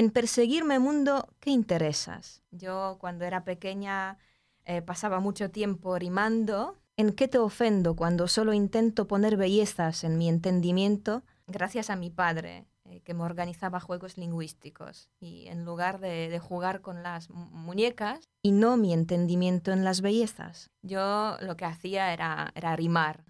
En 0.00 0.10
perseguirme 0.10 0.78
mundo, 0.78 1.28
¿qué 1.40 1.50
interesas? 1.50 2.40
Yo 2.50 2.96
cuando 2.98 3.26
era 3.26 3.44
pequeña 3.44 4.16
eh, 4.64 4.80
pasaba 4.80 5.20
mucho 5.20 5.50
tiempo 5.50 5.98
rimando. 5.98 6.78
¿En 6.96 7.12
qué 7.12 7.28
te 7.28 7.36
ofendo 7.36 7.94
cuando 7.94 8.26
solo 8.26 8.54
intento 8.54 9.06
poner 9.06 9.36
bellezas 9.36 10.02
en 10.02 10.16
mi 10.16 10.30
entendimiento? 10.30 11.22
Gracias 11.46 11.90
a 11.90 11.96
mi 11.96 12.08
padre, 12.08 12.64
eh, 12.86 13.02
que 13.02 13.12
me 13.12 13.24
organizaba 13.24 13.78
juegos 13.78 14.16
lingüísticos. 14.16 15.10
Y 15.20 15.48
en 15.48 15.66
lugar 15.66 16.00
de, 16.00 16.38
jugar 16.38 16.80
con 16.80 17.02
las 17.02 17.28
mu- 17.28 17.50
muñecas 17.50 18.20
y 18.42 18.52
no 18.52 18.78
mi 18.78 18.94
entendimiento 18.94 19.70
en 19.70 19.84
las 19.84 20.00
bellezas, 20.00 20.70
yo 20.80 21.36
lo 21.42 21.58
que 21.58 21.66
hacía 21.66 22.14
era 22.54 22.74
rimar. 22.74 23.29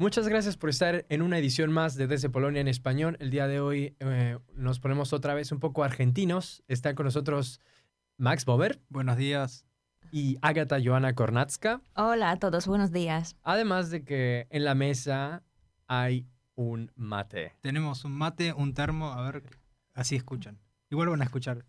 Muchas 0.00 0.26
gracias 0.26 0.56
por 0.56 0.70
estar 0.70 1.04
en 1.10 1.20
una 1.20 1.36
edición 1.36 1.70
más 1.70 1.94
de 1.94 2.06
Desde 2.06 2.30
Polonia 2.30 2.62
en 2.62 2.68
español. 2.68 3.18
El 3.20 3.28
día 3.28 3.46
de 3.46 3.60
hoy 3.60 3.96
eh, 4.00 4.38
nos 4.54 4.80
ponemos 4.80 5.12
otra 5.12 5.34
vez 5.34 5.52
un 5.52 5.60
poco 5.60 5.84
argentinos. 5.84 6.62
Están 6.68 6.94
con 6.94 7.04
nosotros 7.04 7.60
Max 8.16 8.46
Bober 8.46 8.80
Buenos 8.88 9.18
días. 9.18 9.66
y 10.10 10.38
Agata 10.40 10.78
Joana 10.82 11.14
Kornatska. 11.14 11.82
Hola 11.96 12.30
a 12.30 12.38
todos, 12.38 12.66
buenos 12.66 12.92
días. 12.92 13.36
Además 13.42 13.90
de 13.90 14.02
que 14.02 14.46
en 14.48 14.64
la 14.64 14.74
mesa 14.74 15.42
hay 15.86 16.26
un 16.54 16.90
mate. 16.96 17.56
Tenemos 17.60 18.06
un 18.06 18.12
mate, 18.12 18.54
un 18.54 18.72
termo, 18.72 19.12
a 19.12 19.30
ver, 19.30 19.42
así 19.92 20.16
escuchan. 20.16 20.58
Igual 20.88 21.10
van 21.10 21.20
a 21.20 21.24
escuchar. 21.24 21.66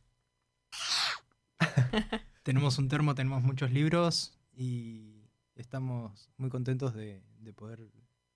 tenemos 2.44 2.78
un 2.78 2.88
termo, 2.88 3.14
tenemos 3.14 3.44
muchos 3.44 3.72
libros 3.72 4.40
y 4.54 5.28
estamos 5.56 6.32
muy 6.38 6.50
contentos 6.50 6.94
de, 6.94 7.22
de 7.42 7.52
poder 7.52 7.92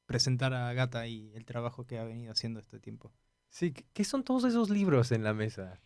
presentar 0.06 0.54
a 0.54 0.72
Gata 0.74 1.08
y 1.08 1.32
el 1.36 1.46
trabajo 1.46 1.86
que 1.86 1.98
ha 2.00 2.04
venido 2.04 2.32
haciendo 2.32 2.60
este 2.60 2.80
tiempo. 2.80 3.12
Sí, 3.50 3.72
¿qué- 3.72 3.86
¿qué 3.94 4.04
son 4.04 4.24
todos 4.24 4.44
esos 4.44 4.70
libros 4.70 5.12
en 5.12 5.24
la 5.24 5.34
mesa? 5.34 5.80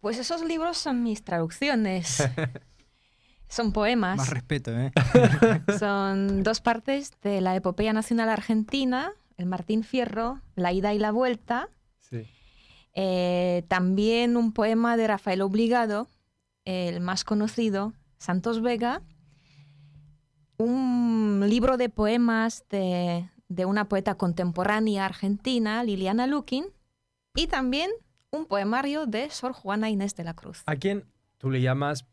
Pues 0.00 0.18
esos 0.18 0.44
libros 0.44 0.76
son 0.78 1.02
mis 1.02 1.24
traducciones. 1.24 2.22
Son 3.46 3.72
poemas. 3.72 4.16
Más 4.16 4.30
respeto, 4.30 4.72
¿eh? 4.76 4.90
Son 5.78 6.42
dos 6.42 6.60
partes 6.60 7.12
de 7.22 7.40
la 7.42 7.54
epopeya 7.54 7.92
nacional 7.92 8.28
argentina, 8.30 9.12
el 9.36 9.46
Martín 9.46 9.84
Fierro, 9.84 10.40
La 10.56 10.72
ida 10.72 10.92
y 10.94 10.98
la 10.98 11.12
vuelta. 11.12 11.68
Sí. 12.00 12.26
Eh, 12.94 13.62
también 13.68 14.36
un 14.38 14.52
poema 14.52 14.96
de 14.96 15.06
Rafael 15.06 15.42
Obligado, 15.42 16.08
el 16.64 17.00
más 17.00 17.22
conocido, 17.22 17.92
Santos 18.18 18.60
Vega. 18.62 19.02
Un 20.56 21.44
libro 21.48 21.76
de 21.76 21.88
poemas 21.90 22.64
de, 22.70 23.28
de 23.54 23.64
una 23.64 23.88
poeta 23.88 24.14
contemporánea 24.16 25.04
argentina, 25.04 25.82
Liliana 25.84 26.26
Lukin. 26.26 26.66
Y 27.34 27.46
también 27.46 27.90
un 28.30 28.46
poemario 28.46 29.06
de 29.06 29.30
Sor 29.30 29.52
Juana 29.52 29.90
Inés 29.90 30.14
de 30.14 30.24
la 30.24 30.34
Cruz. 30.34 30.62
¿A 30.66 30.76
quién 30.76 31.04
tú 31.38 31.50
le 31.50 31.60
llamas 31.60 32.04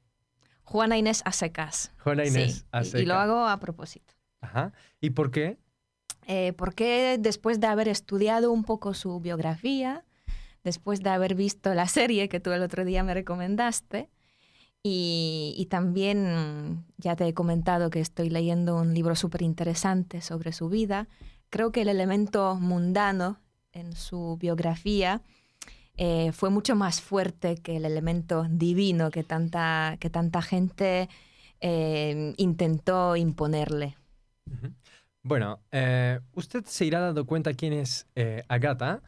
Juana 0.63 0.97
Inés 0.97 1.21
a 1.25 1.31
secas. 1.31 1.91
Juana 1.99 2.25
Inés 2.25 2.53
Sí, 2.59 2.65
a 2.71 2.83
y- 2.99 3.01
y 3.01 3.05
lo 3.05 3.15
hago 3.15 3.47
a 3.47 3.59
propósito. 3.59 4.13
Ajá. 4.41 4.71
¿Y 4.99 5.09
por 5.11 5.31
qué? 5.31 5.57
Eh, 6.27 6.53
porque 6.53 7.17
después 7.19 7.59
de 7.59 7.67
haber 7.67 7.87
estudiado 7.87 8.51
un 8.51 8.63
poco 8.63 8.93
su 8.93 9.19
biografía, 9.19 10.05
después 10.63 11.01
de 11.01 11.09
haber 11.09 11.35
visto 11.35 11.73
la 11.73 11.87
serie 11.87 12.29
que 12.29 12.39
tú 12.39 12.51
el 12.51 12.61
otro 12.61 12.85
día 12.85 13.03
me 13.03 13.13
recomendaste, 13.13 14.09
y, 14.83 15.53
y 15.57 15.65
también 15.67 16.85
ya 16.97 17.15
te 17.15 17.27
he 17.27 17.33
comentado 17.33 17.89
que 17.89 17.99
estoy 17.99 18.29
leyendo 18.29 18.77
un 18.77 18.93
libro 18.93 19.15
súper 19.15 19.41
interesante 19.43 20.21
sobre 20.21 20.51
su 20.53 20.69
vida, 20.69 21.07
creo 21.51 21.71
que 21.71 21.83
el 21.83 21.89
elemento 21.89 22.55
mundano 22.55 23.37
en 23.73 23.93
su 23.95 24.37
biografía 24.39 25.21
eh, 25.97 26.31
fue 26.31 26.49
mucho 26.49 26.75
más 26.75 27.01
fuerte 27.01 27.57
que 27.57 27.77
el 27.77 27.85
elemento 27.85 28.47
divino 28.49 29.11
que 29.11 29.23
tanta, 29.23 29.97
que 29.99 30.09
tanta 30.09 30.41
gente 30.41 31.09
eh, 31.59 32.33
intentó 32.37 33.15
imponerle. 33.15 33.97
Bueno, 35.21 35.59
eh, 35.71 36.19
usted 36.33 36.65
se 36.65 36.85
irá 36.85 36.99
dando 37.01 37.25
cuenta 37.25 37.53
quién 37.53 37.73
es 37.73 38.07
Agata, 38.47 39.03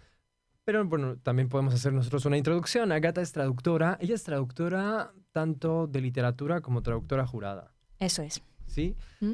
pero 0.63 0.85
bueno, 0.85 1.17
también 1.17 1.49
podemos 1.49 1.73
hacer 1.73 1.93
nosotros 1.93 2.25
una 2.25 2.37
introducción. 2.37 2.91
Agata 2.91 3.21
es 3.21 3.31
traductora, 3.31 3.97
ella 3.99 4.15
es 4.15 4.23
traductora 4.23 5.11
tanto 5.31 5.87
de 5.87 6.01
literatura 6.01 6.61
como 6.61 6.83
traductora 6.83 7.25
jurada, 7.25 7.73
Eso 7.97 8.21
es. 8.21 8.43
¿sí? 8.67 8.95
¿Mm? 9.19 9.31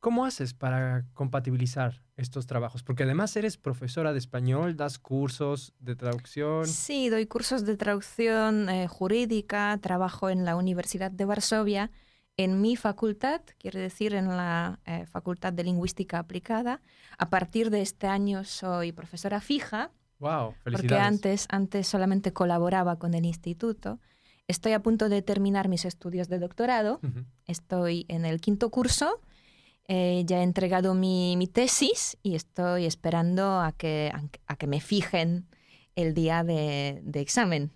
¿Cómo 0.00 0.24
haces 0.24 0.54
para 0.54 1.04
compatibilizar 1.12 2.02
estos 2.16 2.46
trabajos? 2.46 2.84
Porque 2.84 3.02
además 3.02 3.34
eres 3.36 3.56
profesora 3.56 4.12
de 4.12 4.18
español, 4.20 4.76
das 4.76 4.98
cursos 5.00 5.72
de 5.80 5.96
traducción. 5.96 6.66
Sí, 6.66 7.08
doy 7.08 7.26
cursos 7.26 7.64
de 7.64 7.76
traducción 7.76 8.68
eh, 8.68 8.86
jurídica, 8.86 9.76
trabajo 9.82 10.30
en 10.30 10.44
la 10.44 10.54
Universidad 10.54 11.10
de 11.10 11.24
Varsovia, 11.24 11.90
en 12.36 12.60
mi 12.60 12.76
facultad, 12.76 13.40
quiere 13.58 13.80
decir 13.80 14.14
en 14.14 14.28
la 14.28 14.78
eh, 14.86 15.06
Facultad 15.06 15.52
de 15.52 15.64
Lingüística 15.64 16.20
Aplicada. 16.20 16.80
A 17.18 17.28
partir 17.28 17.70
de 17.70 17.80
este 17.82 18.06
año 18.06 18.44
soy 18.44 18.92
profesora 18.92 19.40
fija, 19.40 19.90
¡Wow! 20.20 20.54
porque 20.62 20.76
Felicidades. 20.78 21.06
antes, 21.06 21.46
antes 21.48 21.88
solamente 21.88 22.32
colaboraba 22.32 23.00
con 23.00 23.14
el 23.14 23.24
instituto. 23.24 23.98
Estoy 24.46 24.72
a 24.72 24.80
punto 24.80 25.08
de 25.08 25.22
terminar 25.22 25.68
mis 25.68 25.84
estudios 25.84 26.28
de 26.28 26.38
doctorado, 26.38 27.00
Ujú. 27.02 27.24
estoy 27.46 28.06
en 28.08 28.24
el 28.24 28.40
quinto 28.40 28.70
curso, 28.70 29.20
eh, 29.88 30.22
ya 30.26 30.40
he 30.40 30.42
entregado 30.42 30.94
mi, 30.94 31.36
mi 31.36 31.46
tesis 31.46 32.16
y 32.22 32.34
estoy 32.34 32.84
esperando 32.84 33.60
a 33.60 33.72
que, 33.72 34.12
a 34.46 34.56
que 34.56 34.66
me 34.66 34.80
fijen 34.80 35.46
el 35.96 36.14
día 36.14 36.44
de- 36.44 37.00
de 37.02 37.20
examen 37.20 37.72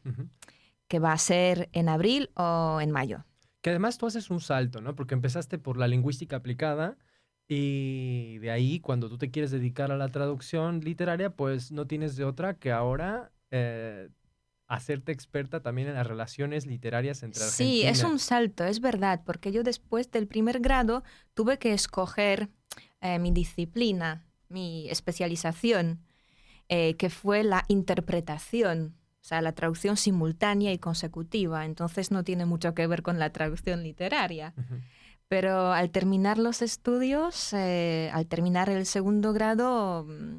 que 0.89 0.99
va 0.99 1.13
a 1.13 1.19
ser 1.19 1.69
en 1.73 1.89
abril 1.89 2.31
o 2.37 2.79
en 2.81 2.91
mayo. 2.91 3.25
Que 3.63 3.71
además 3.71 3.97
tú 3.99 4.07
haces 4.07 4.31
un 4.31 4.41
salto, 4.41 4.81
¿no? 4.81 4.95
Porque 4.95 5.15
empezaste 5.15 5.59
por 5.59 5.77
la 5.79 5.89
lingüística 5.89 6.37
aplicada 6.37 6.97
y 7.49 8.39
de 8.39 8.51
ahí 8.51 8.81
cuando 8.81 9.09
tú 9.09 9.19
te 9.19 9.31
quieres 9.31 9.51
dedicar 9.51 9.91
a 9.93 9.97
la 9.97 10.09
traducción 10.09 10.81
literaria, 10.81 11.31
pues 11.31 11.73
no 11.73 11.87
tienes 11.87 12.17
de 12.17 12.25
otra 12.25 12.55
que 12.55 12.73
ahora 12.73 13.33
eh, 13.51 14.09
hacerte 14.75 15.13
experta 15.13 15.61
también 15.61 15.89
en 15.89 15.95
las 15.95 16.07
relaciones 16.07 16.67
literarias 16.67 17.23
entre 17.23 17.43
Sí, 17.43 17.83
es 17.83 17.89
Argentina- 17.89 18.09
un 18.13 18.19
salto, 18.19 18.65
es 18.65 18.81
verdad, 18.81 19.21
porque 19.25 19.53
yo 19.53 19.63
después 19.63 20.11
del 20.11 20.27
primer 20.27 20.61
grado 20.61 21.05
tuve 21.35 21.59
que 21.59 21.73
escoger 21.75 22.49
eh, 23.01 23.19
mi 23.19 23.33
disciplina, 23.33 24.25
mi 24.49 24.89
especialización, 24.89 26.01
eh, 26.69 26.95
que 26.97 27.11
fue 27.11 27.43
la 27.45 27.65
interpretación, 27.69 28.97
o 29.21 29.25
sea, 29.25 29.43
la 29.43 29.53
traducción 29.53 29.97
simultánea 29.97 30.73
y 30.73 30.79
consecutiva. 30.79 31.65
Entonces 31.65 32.11
no 32.11 32.25
tiene 32.25 32.47
mucho 32.47 32.75
que 32.75 32.87
ver 32.87 33.03
con 33.03 33.19
la 33.19 33.31
traducción 33.31 33.83
literaria. 33.83 34.55
Pero 35.29 35.73
al 35.73 35.91
terminar 35.91 36.39
los 36.39 36.63
estudios, 36.63 37.53
eh, 37.53 38.11
al 38.13 38.27
terminar 38.27 38.69
el 38.69 38.87
segundo 38.87 39.33
grado, 39.33 40.05
mm, 40.05 40.39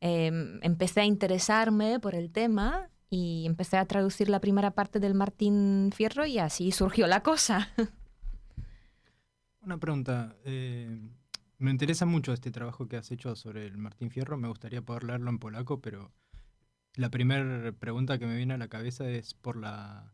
em, 0.00 0.58
empecé 0.62 1.00
a 1.00 1.04
interesarme 1.04 1.98
por 2.00 2.14
el 2.14 2.30
tema 2.30 2.90
y 3.10 3.44
empecé 3.46 3.76
a 3.76 3.84
traducir 3.86 4.28
la 4.28 4.40
primera 4.40 4.72
parte 4.72 4.98
del 5.00 5.14
Martín 5.14 5.90
Fierro 5.94 6.26
y 6.26 6.38
así 6.38 6.72
surgió 6.72 7.06
la 7.06 7.22
cosa. 7.22 7.68
Una 9.60 9.78
pregunta. 9.78 10.36
eh, 10.44 11.00
me 11.58 11.70
interesa 11.70 12.04
mucho 12.06 12.32
este 12.32 12.50
trabajo 12.50 12.86
que 12.86 12.96
has 12.96 13.10
hecho 13.10 13.34
sobre 13.34 13.66
el 13.66 13.78
Martín 13.78 14.10
Fierro. 14.10 14.36
Me 14.36 14.48
gustaría 14.48 14.82
poder 14.82 15.04
leerlo 15.04 15.30
en 15.30 15.38
polaco, 15.38 15.80
pero 15.80 16.12
la 16.94 17.10
primera 17.10 17.72
pregunta 17.72 18.18
que 18.18 18.26
me 18.26 18.36
viene 18.36 18.54
a 18.54 18.58
la 18.58 18.68
cabeza 18.68 19.08
es 19.08 19.34
por 19.34 19.56
la, 19.56 20.12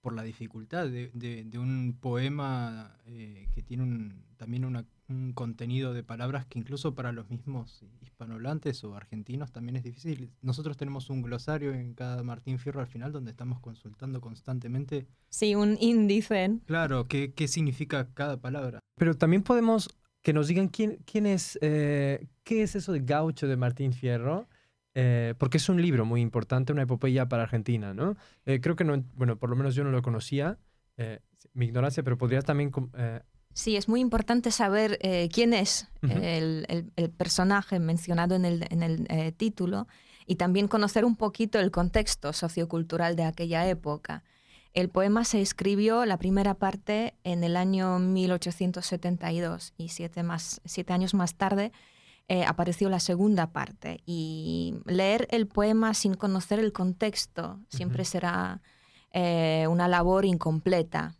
por 0.00 0.12
la 0.12 0.22
dificultad 0.22 0.86
de, 0.88 1.10
de- 1.14 1.58
un 1.58 1.96
poema 2.00 2.98
eh, 3.06 3.48
que 3.52 3.62
tiene 3.62 3.82
un- 3.82 4.24
también 4.36 4.64
una- 4.64 4.84
un 5.08 5.32
contenido 5.32 5.94
de 5.94 6.02
palabras 6.02 6.44
que 6.46 6.58
incluso 6.58 6.94
para 6.94 7.12
los 7.12 7.30
mismos 7.30 7.82
hispanohablantes 8.02 8.84
o 8.84 8.94
argentinos 8.94 9.52
también 9.52 9.76
es 9.76 9.82
difícil. 9.82 10.30
Nosotros 10.42 10.76
tenemos 10.76 11.08
un 11.08 11.22
glosario 11.22 11.72
en 11.72 11.94
cada 11.94 12.22
Martín 12.22 12.58
Fierro 12.58 12.80
al 12.80 12.86
final 12.86 13.12
donde 13.12 13.30
estamos 13.30 13.60
consultando 13.60 14.20
constantemente, 14.20 15.06
Sí, 15.30 15.54
un 15.54 15.76
índice. 15.80 16.58
claro, 16.66 17.06
qué, 17.08 17.32
qué 17.32 17.48
significa 17.48 18.08
cada 18.14 18.40
palabra. 18.40 18.80
Pero 18.96 19.14
también 19.14 19.42
podemos 19.42 19.88
que 20.22 20.32
nos 20.32 20.48
digan 20.48 20.68
quién, 20.68 20.98
quién 21.06 21.26
es, 21.26 21.58
eh, 21.62 22.26
qué 22.44 22.62
es 22.62 22.74
eso 22.76 22.92
de 22.92 23.00
gaucho 23.00 23.46
de 23.48 23.56
Martín 23.56 23.92
Fierro. 23.92 24.48
eh, 24.94 25.34
porque 25.38 25.58
es 25.58 25.68
un 25.68 25.80
libro 25.80 26.04
muy 26.04 26.20
importante, 26.20 26.72
una 26.72 26.82
epopeya 26.82 27.28
para 27.28 27.44
Argentina, 27.44 27.94
¿no? 27.94 28.16
Eh, 28.46 28.60
creo 28.60 28.74
que 28.74 28.82
no, 28.84 29.04
bueno, 29.14 29.38
por 29.38 29.48
lo 29.48 29.54
menos 29.54 29.74
yo 29.76 29.84
no 29.84 29.90
lo 29.92 30.02
conocía, 30.02 30.58
eh, 30.96 31.20
mi 31.54 31.66
ignorancia, 31.66 32.02
pero 32.02 32.18
podrías 32.18 32.44
también... 32.44 32.72
Sí, 33.54 33.76
es 33.76 33.88
muy 33.88 34.00
importante 34.00 34.50
saber 34.52 34.98
quién 35.32 35.52
es 35.52 35.88
el, 36.02 36.92
el, 36.94 37.10
personaje 37.10 37.80
mencionado 37.80 38.36
en 38.36 38.44
el, 38.44 38.66
en 38.70 38.82
el 38.82 39.34
título 39.34 39.88
y 40.26 40.36
también 40.36 40.68
conocer 40.68 41.04
un 41.04 41.16
poquito 41.16 41.58
el 41.58 41.72
contexto 41.72 42.32
sociocultural 42.32 43.16
de 43.16 43.24
aquella 43.24 43.66
época. 43.66 44.22
El 44.74 44.90
poema 44.90 45.24
se 45.24 45.40
escribió 45.40 46.04
la 46.04 46.18
primera 46.18 46.54
parte 46.54 47.14
en 47.24 47.42
el 47.42 47.56
año 47.56 47.98
1872 47.98 49.72
y 49.76 49.88
siete, 49.88 50.22
más, 50.22 50.60
siete 50.64 50.92
años 50.92 51.14
más 51.14 51.34
tarde 51.34 51.72
eh, 52.28 52.44
apareció 52.44 52.90
la 52.90 53.00
segunda 53.00 53.50
parte. 53.50 54.02
Y 54.04 54.74
leer 54.84 55.26
el 55.30 55.46
poema 55.46 55.94
sin 55.94 56.14
conocer 56.14 56.58
el 56.58 56.72
contexto 56.72 57.58
siempre 57.70 58.04
será 58.04 58.60
eh, 59.12 59.66
una 59.68 59.88
labor 59.88 60.26
incompleta. 60.26 61.14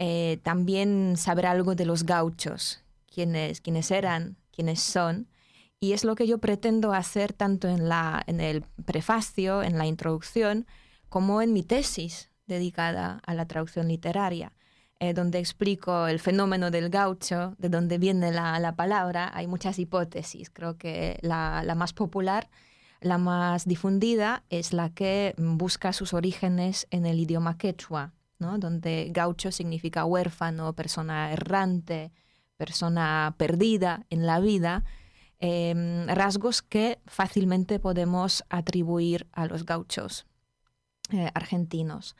Eh, 0.00 0.38
también 0.42 1.16
saber 1.16 1.46
algo 1.46 1.74
de 1.74 1.84
los 1.84 2.04
gauchos, 2.04 2.84
quiénes, 3.12 3.60
quiénes 3.60 3.90
eran, 3.90 4.36
quiénes 4.52 4.80
son. 4.80 5.28
Y 5.80 5.92
es 5.92 6.04
lo 6.04 6.14
que 6.14 6.26
yo 6.26 6.38
pretendo 6.38 6.92
hacer 6.92 7.32
tanto 7.32 7.68
en, 7.68 7.88
la, 7.88 8.22
en 8.26 8.40
el 8.40 8.62
prefacio, 8.84 9.62
en 9.62 9.76
la 9.76 9.86
introducción, 9.86 10.66
como 11.08 11.42
en 11.42 11.52
mi 11.52 11.62
tesis 11.62 12.30
dedicada 12.46 13.20
a 13.26 13.34
la 13.34 13.46
traducción 13.46 13.88
literaria. 13.88 14.52
Eh, 15.00 15.14
donde 15.14 15.38
explico 15.38 16.08
el 16.08 16.18
fenómeno 16.18 16.72
del 16.72 16.90
gaucho, 16.90 17.54
de 17.58 17.68
dónde 17.68 17.98
viene 17.98 18.32
la, 18.32 18.74
palabra. 18.74 19.30
Hay 19.32 19.46
muchas 19.46 19.78
hipótesis. 19.78 20.50
Creo 20.50 20.76
que 20.76 21.20
la, 21.22 21.62
más 21.76 21.92
popular, 21.92 22.50
la 23.00 23.16
más 23.16 23.64
difundida, 23.64 24.42
es 24.50 24.72
la 24.72 24.90
que 24.90 25.34
busca 25.38 25.92
sus 25.92 26.14
orígenes 26.14 26.88
en 26.90 27.06
el 27.06 27.20
idioma 27.20 27.56
quechua, 27.58 28.12
¿no? 28.38 28.58
donde 28.58 29.10
gaucho 29.12 29.52
significa 29.52 30.04
huérfano, 30.04 30.74
persona 30.74 31.32
errante, 31.32 32.12
persona 32.56 33.34
perdida 33.38 34.06
en 34.10 34.26
la 34.26 34.40
vida. 34.40 34.84
Em, 35.40 36.08
rasgos 36.08 36.62
que 36.62 36.98
fácilmente 37.06 37.78
podemos 37.78 38.44
atribuir 38.48 39.28
a 39.32 39.46
los 39.46 39.64
gauchos 39.64 40.26
eh, 41.10 41.30
argentinos. 41.34 42.16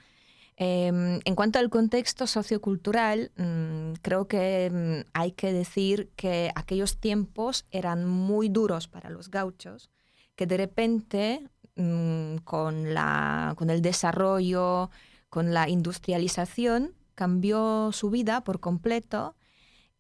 Em, 0.56 1.20
en 1.25 1.35
cuanto 1.37 1.59
al 1.61 1.70
contexto 1.70 2.26
sociocultural, 2.26 3.31
mm, 3.37 3.93
creo 4.03 4.26
que 4.26 4.70
mm, 4.73 5.11
hay 5.15 5.32
que 5.32 5.53
decir 5.53 6.11
que 6.17 6.50
aquellos 6.55 6.99
tiempos 6.99 7.65
eran 7.70 8.06
muy 8.06 8.49
duros 8.49 8.88
para 8.88 9.11
los 9.11 9.31
gauchos, 9.31 9.91
que 10.35 10.47
de 10.47 10.56
repente 10.56 11.49
mm, 11.76 12.38
con, 12.38 12.93
la, 12.93 13.55
con 13.56 13.70
el 13.70 13.82
desarrollo, 13.82 14.91
con 15.29 15.53
la 15.53 15.69
industrialización, 15.69 16.95
cambió 17.15 17.91
su 17.93 18.11
vida 18.11 18.43
por 18.43 18.61
completo. 18.61 19.35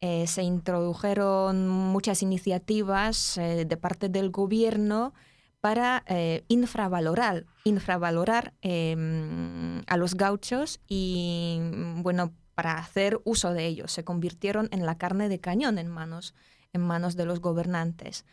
Eh, 0.00 0.26
se 0.28 0.44
introdujeron 0.44 1.66
muchas 1.68 2.22
iniciativas 2.22 3.36
eh, 3.38 3.64
de 3.64 3.76
parte 3.76 4.08
del 4.08 4.30
gobierno 4.30 5.12
para 5.60 6.04
eh, 6.06 6.44
infravalorar, 6.46 7.46
infravalorar 7.64 8.54
em, 8.62 9.82
a 9.88 9.96
los 9.96 10.14
gauchos 10.14 10.78
y 10.86 11.58
bueno, 11.96 12.32
para 12.54 12.78
hacer 12.78 13.20
uso 13.24 13.52
de 13.52 13.66
ellos. 13.66 13.90
Se 13.90 14.04
convirtieron 14.04 14.68
en 14.70 14.86
la 14.86 14.96
carne 14.96 15.28
de 15.28 15.40
cañón 15.40 15.78
en 15.78 15.88
manos, 15.88 16.34
en 16.72 16.82
manos 16.82 17.16
de 17.16 17.24
los 17.24 17.40
gobernantes. 17.40 18.24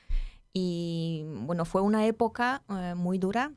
Y 0.54 1.26
bueno, 1.26 1.66
fue 1.66 1.82
una 1.82 2.06
época 2.06 2.64
muy 2.96 3.18
dura 3.18 3.52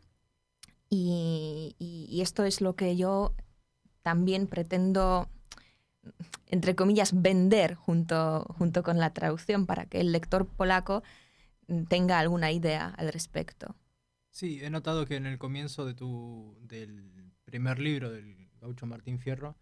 y, 0.90 2.20
esto 2.20 2.44
es 2.44 2.60
lo 2.60 2.74
que 2.74 2.96
yo 2.96 3.34
también 4.02 4.46
pretendo 4.46 5.28
entre 6.46 6.74
comillas, 6.74 7.20
vender 7.20 7.74
junto, 7.74 8.44
junto 8.56 8.82
con 8.82 8.98
la 8.98 9.12
traducción 9.12 9.66
para 9.66 9.86
que 9.86 10.00
el 10.00 10.12
lector 10.12 10.46
polaco 10.46 11.02
tenga 11.88 12.18
alguna 12.18 12.50
idea 12.50 12.88
al 12.88 13.12
respecto. 13.12 13.76
Sí, 14.30 14.60
he 14.62 14.70
notado 14.70 15.06
que 15.06 15.16
en 15.16 15.26
el 15.26 15.38
comienzo 15.38 15.84
de 15.84 15.94
tu, 15.94 16.56
del 16.62 17.32
primer 17.44 17.78
libro 17.78 18.10
del 18.10 18.48
gaucho 18.60 18.86
Martín 18.86 19.18
Fierro, 19.18 19.56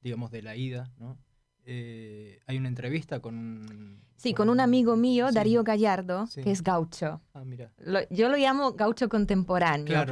digamos 0.00 0.30
de 0.30 0.42
la 0.42 0.56
ida, 0.56 0.92
¿no? 0.98 1.18
Eh, 1.64 2.40
hay 2.46 2.56
una 2.58 2.68
entrevista 2.68 3.20
con... 3.20 4.00
Sí, 4.16 4.34
con, 4.34 4.48
un 4.48 4.60
amigo 4.60 4.96
mío, 4.96 5.32
Darío 5.32 5.64
Gallardo, 5.64 6.28
que 6.32 6.50
es 6.50 6.62
gaucho. 6.62 7.20
Ah, 7.34 7.44
mira. 7.44 7.72
yo 8.10 8.28
lo 8.28 8.36
llamo 8.36 8.72
gaucho 8.74 9.08
contemporáneo 9.08 10.06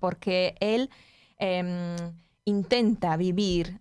porque, 0.00 0.56
él 0.58 0.90
em, 1.38 1.96
intenta 2.44 3.16
vivir 3.16 3.80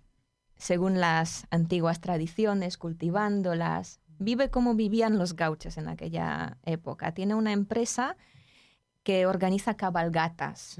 según 0.56 1.00
las 1.00 1.47
antiguas 1.50 2.00
tradiciones, 2.00 2.77
cultivándolas, 2.77 4.00
vive 4.19 4.51
como 4.51 4.75
vivían 4.75 5.18
los 5.18 5.35
gauchos 5.35 5.77
en 5.77 5.88
aquella 5.88 6.59
época. 6.63 7.13
Tiene 7.13 7.33
una 7.33 7.51
empresa 7.51 8.15
que 9.01 9.25
organiza 9.25 9.75
cabalgatas 9.75 10.77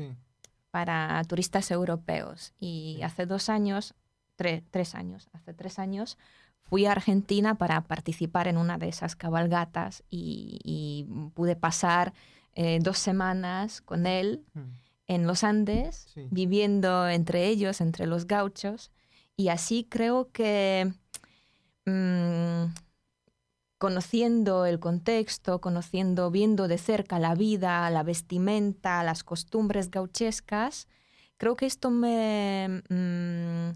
para 0.70 1.22
turistas 1.28 1.72
europeos. 1.72 2.54
Y 2.60 3.00
hace 3.04 3.26
dos 3.26 3.50
años, 3.50 3.96
tres 4.36 4.96
años, 4.96 5.30
hace 5.34 5.54
tres 5.54 5.80
años, 5.80 6.18
fui 6.62 6.86
a 6.86 6.92
Argentina 6.92 7.56
para 7.56 7.82
participar 7.82 8.48
en 8.48 8.58
una 8.58 8.78
de 8.78 8.88
esas 8.88 9.16
cabalgatas 9.16 10.04
y, 10.10 11.08
pude 11.34 11.56
pasar 11.56 12.14
eh, 12.54 12.80
dos 12.82 12.98
semanas 12.98 13.82
con 13.82 14.06
él 14.06 14.44
mm. 14.54 14.60
en 15.08 15.28
los 15.28 15.44
Andes, 15.44 16.14
viviendo 16.30 17.08
entre 17.08 17.48
ellos, 17.48 17.82
entre 17.82 18.06
los 18.06 18.28
gauchos. 18.28 18.92
Y 19.36 19.50
así 19.50 19.86
creo 19.90 20.32
que... 20.32 20.94
Mm, 21.86 22.66
conociendo 23.82 24.68
el 24.68 24.80
contexto, 24.80 25.60
conociendo, 25.60 26.30
viendo 26.30 26.68
de 26.68 26.78
cerca 26.78 27.18
la 27.18 27.34
vida, 27.34 27.90
la 27.90 28.04
vestimenta, 28.04 29.04
las 29.04 29.24
costumbres 29.24 29.90
gauchescas, 29.90 30.88
creo 31.38 31.56
que 31.56 31.66
esto 31.66 31.90
me, 31.90 32.84
mm, 32.90 33.72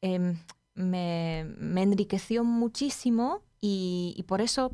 em, 0.00 0.36
me, 0.74 1.40
enriqueció 1.82 2.44
muchísimo 2.44 3.42
y, 3.60 4.24
por 4.26 4.40
eso 4.40 4.70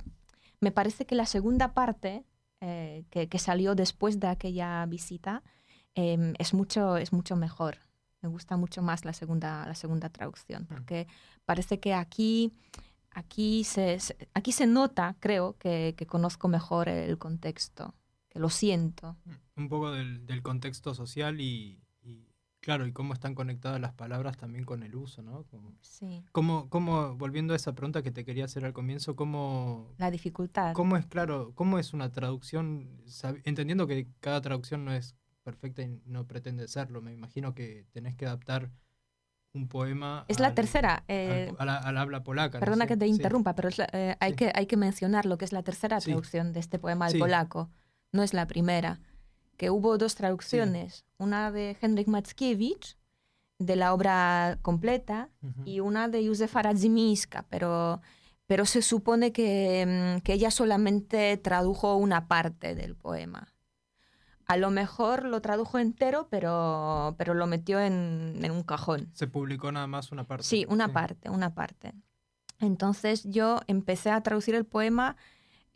me 0.61 0.71
parece 0.71 1.07
que 1.07 1.15
la 1.15 1.27
segunda 1.27 1.75
parte 1.75 2.25
eh, 2.61 3.05
que, 3.11 3.39
salió 3.39 3.75
después 3.75 4.21
de 4.21 4.29
aquella 4.29 4.85
visita 4.87 5.43
em, 5.95 6.35
es, 6.39 6.55
mucho, 6.55 6.97
es 6.97 7.13
mucho 7.13 7.37
mejor. 7.37 7.79
Me 8.23 8.29
gusta 8.29 8.57
mucho 8.57 8.83
más 8.83 9.05
la 9.05 9.13
segunda, 9.13 9.67
la 9.67 9.75
segunda 9.75 10.09
traducción, 10.09 10.63
mm. 10.63 10.67
porque 10.67 11.07
parece 11.45 11.81
que 11.81 11.95
aquí 11.95 12.53
aquí 13.17 13.65
se, 13.65 13.99
aquí 14.35 14.53
se 14.53 14.67
nota, 14.67 15.17
creo, 15.21 15.57
que, 15.59 15.97
conozco 16.07 16.49
mejor 16.49 16.89
el 16.89 17.19
contexto, 17.19 17.95
que 18.29 18.39
lo 18.39 18.51
siento. 18.51 19.17
Mm, 19.25 19.61
un 19.63 19.69
poco 19.69 19.91
del, 19.91 20.43
contexto 20.43 20.95
social 20.95 21.41
y, 21.41 21.81
claro, 22.67 22.85
y 22.85 22.91
cómo 22.91 23.15
están 23.15 23.37
conectadas 23.37 23.81
las 23.81 23.93
palabras 23.93 24.37
también 24.37 24.65
con 24.65 24.83
el 24.83 24.97
uso, 24.97 25.23
¿no? 25.23 25.45
sí. 25.83 26.25
Cómo, 26.33 26.69
cómo, 26.69 27.15
volviendo 27.15 27.53
a 27.53 27.57
esa 27.57 27.77
pregunta 27.77 28.03
que 28.03 28.11
te 28.11 28.25
quería 28.25 28.45
hacer 28.45 28.65
al 28.65 28.73
comienzo, 28.73 29.15
¿cómo... 29.15 29.95
La 29.99 30.11
dificultad. 30.11 30.73
¿Cómo 30.73 30.97
es, 30.97 31.07
claro, 31.07 31.53
cómo 31.55 31.79
es 31.79 31.93
una 31.95 32.11
traducción, 32.11 33.05
entendiendo 33.45 33.87
que 33.87 34.09
cada 34.19 34.41
traducción 34.41 34.85
no 34.85 34.93
es 34.93 35.15
perfecta 35.45 35.83
y 35.83 36.03
no 36.07 36.27
pretende 36.27 36.67
serlo, 36.67 37.01
me 37.01 37.13
imagino 37.13 37.55
que 37.55 37.87
tenés 37.93 38.17
que 38.17 38.27
adaptar 38.27 38.73
un 39.55 39.69
poema. 39.69 40.25
Es 40.27 40.41
la 40.41 40.53
tercera. 40.53 41.05
Eh, 41.07 41.55
al, 41.59 41.97
habla 41.97 42.25
polaca. 42.25 42.59
Perdona 42.59 42.89
que 42.89 42.97
te 42.97 43.07
interrumpa, 43.07 43.55
pero 43.55 43.69
eh, 43.93 44.17
hay, 44.19 44.33
que, 44.35 44.51
hay 44.53 44.67
que 44.67 44.77
mencionar 44.77 45.25
lo 45.25 45.39
que 45.39 45.45
es 45.45 45.53
la 45.53 45.63
tercera 45.63 46.01
traducción 46.01 46.53
de 46.53 46.59
este 46.59 46.81
poema 46.81 47.07
al 47.07 47.17
polaco. 47.17 47.71
No 48.11 48.25
es 48.25 48.35
la 48.35 48.49
primera. 48.49 48.99
Que 49.57 49.71
hubo 49.71 49.99
dos 49.99 50.15
traducciones. 50.15 51.05
Una 51.19 51.51
de 51.51 51.77
Henryk 51.81 52.09
Mackiewicz, 52.09 52.97
de 53.59 53.77
la 53.77 53.95
obra 53.95 54.59
completa, 54.63 55.31
y 55.65 55.81
una 55.81 56.09
de 56.09 56.27
Józefa 56.27 56.63
Radzimiska, 56.63 57.47
pero, 57.49 58.03
pero 58.47 58.67
se 58.67 58.83
supone 58.83 59.33
que, 59.33 60.17
mm, 60.19 60.21
que 60.23 60.35
ella 60.35 60.51
solamente 60.51 61.37
tradujo 61.39 61.97
una 61.97 62.29
parte 62.29 62.75
del 62.75 62.97
poema 62.97 63.57
a 64.47 64.57
lo 64.57 64.71
mejor 64.71 65.25
lo 65.25 65.41
tradujo 65.41 65.79
entero, 65.79 66.29
pero, 66.31 67.15
pero 67.19 67.35
lo 67.35 67.47
metió 67.47 67.81
en, 67.81 68.49
un 68.51 68.63
cajón. 68.63 69.11
¿Se 69.13 69.27
publicó 69.27 69.73
nada 69.73 69.87
más 69.87 70.13
una 70.13 70.25
parte? 70.25 70.45
Sí, 70.45 70.67
una 70.69 70.93
parte, 70.93 71.31
una 71.31 71.55
parte. 71.55 71.93
Entonces 72.61 73.25
yo 73.25 73.61
empecé 73.67 74.11
a 74.11 74.23
traducir 74.23 74.55
el 74.55 74.65
poema 74.65 75.17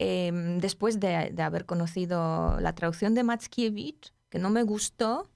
em, 0.01 0.59
después 0.59 0.99
de, 0.99 1.35
haber 1.41 1.67
conocido 1.67 2.59
la 2.61 2.75
traducción 2.75 3.15
de 3.15 3.23
Mackiewicz, 3.23 4.13
que 4.29 4.39
no 4.39 4.51
me 4.51 4.63
gustó, 4.63 5.31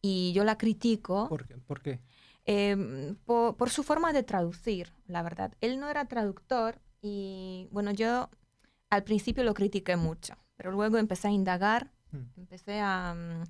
y 0.00 0.32
yo 0.32 0.44
la 0.44 0.58
critico. 0.58 1.28
¿Por 1.28 1.46
qué? 1.46 1.56
¿Por, 1.58 1.80
qué? 1.80 2.00
Em, 2.44 3.14
por, 3.24 3.70
su 3.70 3.82
forma 3.82 4.12
de 4.12 4.24
traducir, 4.24 4.92
la 5.06 5.22
verdad. 5.22 5.52
Él 5.60 5.78
no 5.78 5.88
era 5.88 6.06
traductor 6.06 6.80
y 7.00 7.68
bueno, 7.70 7.92
yo 7.92 8.28
al 8.90 9.04
principio 9.04 9.44
lo 9.44 9.54
critiqué 9.54 9.96
mucho, 9.96 10.34
pero 10.56 10.72
luego 10.72 10.98
empecé 10.98 11.28
a 11.28 11.30
indagar 11.30 11.92
Mm. 12.12 12.40
Empecé 12.40 12.80
a, 12.80 13.14
mm, 13.14 13.44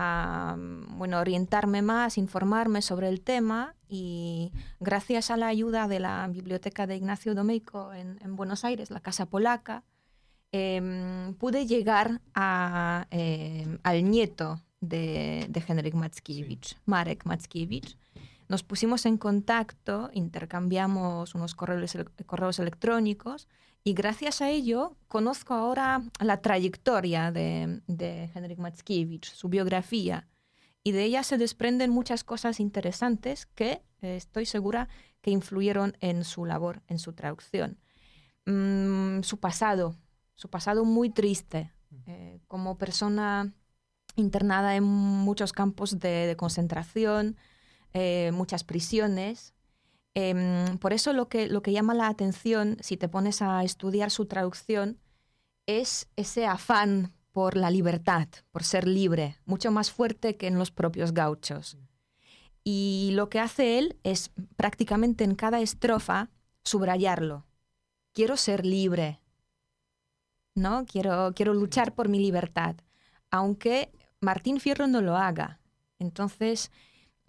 a, 0.00 0.54
bueno, 0.56 1.18
orientarme 1.18 1.82
más, 1.82 2.18
informarme 2.18 2.82
sobre 2.82 3.08
el 3.08 3.20
tema 3.20 3.74
y 3.88 4.52
gracias 4.78 5.32
a 5.32 5.36
la 5.36 5.48
ayuda 5.48 5.88
de 5.88 5.98
la 5.98 6.28
biblioteca 6.28 6.86
de 6.86 6.94
Ignacio 6.94 7.34
Domeico 7.34 7.92
en, 7.92 8.16
en 8.22 8.36
Buenos 8.36 8.64
Aires, 8.64 8.92
la 8.92 9.00
Casa 9.00 9.26
Polaca, 9.26 9.82
em, 10.52 11.34
pude 11.34 11.66
llegar 11.66 12.20
a, 12.32 13.08
em, 13.10 13.78
al 13.82 14.08
nieto 14.08 14.62
de, 14.80 15.46
de 15.48 15.64
Henryk 15.66 15.94
Mackiewicz, 15.94 16.76
Marek 16.86 17.24
Mackiewicz. 17.24 17.96
Nos 18.48 18.62
pusimos 18.62 19.04
en 19.04 19.18
contacto, 19.18 20.10
intercambiamos 20.14 21.34
unos 21.34 21.54
correos, 21.54 21.96
correos 22.24 22.58
electrónicos 22.58 23.46
y 23.84 23.92
gracias 23.92 24.40
a 24.40 24.50
ello 24.50 24.96
conozco 25.06 25.54
ahora 25.54 26.02
la 26.18 26.40
trayectoria 26.40 27.30
de, 27.30 27.82
de 27.86 28.30
Henryk 28.34 28.58
Mackiewicz, 28.58 29.28
su 29.28 29.48
biografía, 29.48 30.28
y 30.82 30.92
de 30.92 31.04
ella 31.04 31.22
se 31.22 31.36
desprenden 31.36 31.90
muchas 31.90 32.24
cosas 32.24 32.60
interesantes 32.60 33.44
que 33.44 33.82
eh, 34.00 34.16
estoy 34.16 34.46
segura 34.46 34.88
que 35.20 35.30
influyeron 35.30 35.96
en 36.00 36.24
su 36.24 36.46
labor, 36.46 36.82
en 36.86 36.98
su 36.98 37.12
traducción. 37.12 37.78
Mm, 38.46 39.22
su 39.22 39.38
pasado, 39.38 39.94
su 40.34 40.48
pasado 40.48 40.86
muy 40.86 41.10
triste, 41.10 41.72
eh, 42.06 42.40
como 42.48 42.78
persona 42.78 43.52
internada 44.16 44.76
en 44.76 44.84
muchos 44.84 45.52
campos 45.52 45.98
de, 45.98 46.26
de 46.26 46.36
concentración, 46.36 47.36
eh, 47.92 48.30
muchas 48.32 48.64
prisiones. 48.64 49.54
Em, 50.14 50.78
por 50.78 50.92
eso 50.92 51.12
lo 51.12 51.28
que, 51.28 51.48
lo 51.48 51.62
que 51.62 51.72
llama 51.72 51.94
la 51.94 52.08
atención, 52.08 52.76
si 52.80 52.96
te 52.96 53.08
pones 53.08 53.42
a 53.42 53.62
estudiar 53.62 54.10
su 54.10 54.26
traducción, 54.26 54.98
es 55.66 56.08
ese 56.16 56.46
afán 56.46 57.12
por 57.32 57.56
la 57.56 57.70
libertad, 57.70 58.26
por 58.50 58.64
ser 58.64 58.88
libre, 58.88 59.36
mucho 59.44 59.70
más 59.70 59.92
fuerte 59.92 60.36
que 60.36 60.48
en 60.48 60.58
los 60.58 60.70
propios 60.70 61.12
gauchos. 61.12 61.78
Y 62.64 63.10
lo 63.14 63.28
que 63.28 63.38
hace 63.38 63.78
él 63.78 63.96
es 64.02 64.32
prácticamente 64.56 65.24
en 65.24 65.34
cada 65.34 65.60
estrofa 65.60 66.30
subrayarlo. 66.64 67.46
Quiero 68.12 68.36
ser 68.36 68.66
libre, 68.66 69.20
¿no? 70.54 70.84
Quiero, 70.84 71.32
quiero 71.34 71.54
luchar 71.54 71.94
por 71.94 72.08
mi 72.08 72.18
libertad, 72.18 72.76
aunque 73.30 73.92
Martín 74.20 74.58
Fierro 74.58 74.86
no 74.86 75.00
lo 75.00 75.16
haga. 75.16 75.60
Entonces, 75.98 76.72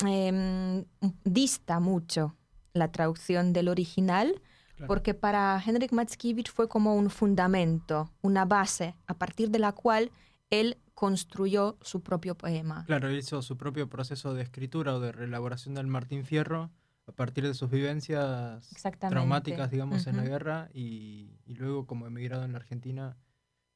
em, 0.08 0.86
dista 1.24 1.80
mucho 1.80 2.36
la 2.74 2.92
traducción 2.92 3.54
del 3.54 3.68
original, 3.68 4.42
Claro. 4.76 4.88
porque 4.88 5.14
para 5.14 5.62
Henryk 5.66 5.92
Mackiewicz 5.92 6.52
fue 6.52 6.70
como 6.70 6.96
un 6.96 7.10
fundamento, 7.10 8.12
una 8.22 8.46
base, 8.46 8.96
a 9.08 9.14
partir 9.14 9.50
de 9.50 9.60
la 9.60 9.74
cual 9.74 10.10
él 10.50 10.78
construyó 10.96 11.78
su 11.82 12.02
propio 12.02 12.36
poema. 12.36 12.84
Claro, 12.86 13.12
hizo 13.12 13.42
su 13.42 13.58
propio 13.58 13.90
proceso 13.90 14.34
de 14.34 14.42
escritura 14.44 14.96
o 14.96 15.00
de 15.00 15.12
reelaboración 15.12 15.76
del 15.76 15.88
Martín 15.88 16.24
Fierro 16.26 16.72
a 17.08 17.12
partir 17.12 17.46
de 17.48 17.54
sus 17.56 17.70
vivencias 17.70 18.70
traumáticas, 19.00 19.72
digamos, 19.72 20.08
en 20.08 20.18
la 20.18 20.24
guerra 20.24 20.70
y, 20.74 21.40
y 21.46 21.56
luego 21.56 21.86
como 21.88 22.06
emigrado 22.08 22.44
en 22.46 22.52
la 22.54 22.60
Argentina. 22.60 23.18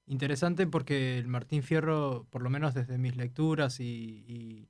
Interesante 0.05 0.67
porque 0.67 1.17
el 1.17 1.27
Martín 1.27 1.63
Fierro, 1.63 2.27
por 2.29 2.41
lo 2.43 2.49
menos 2.49 2.73
desde 2.73 2.97
mis 2.97 3.15
lecturas 3.15 3.79
y, 3.79 4.23
y, 4.27 4.69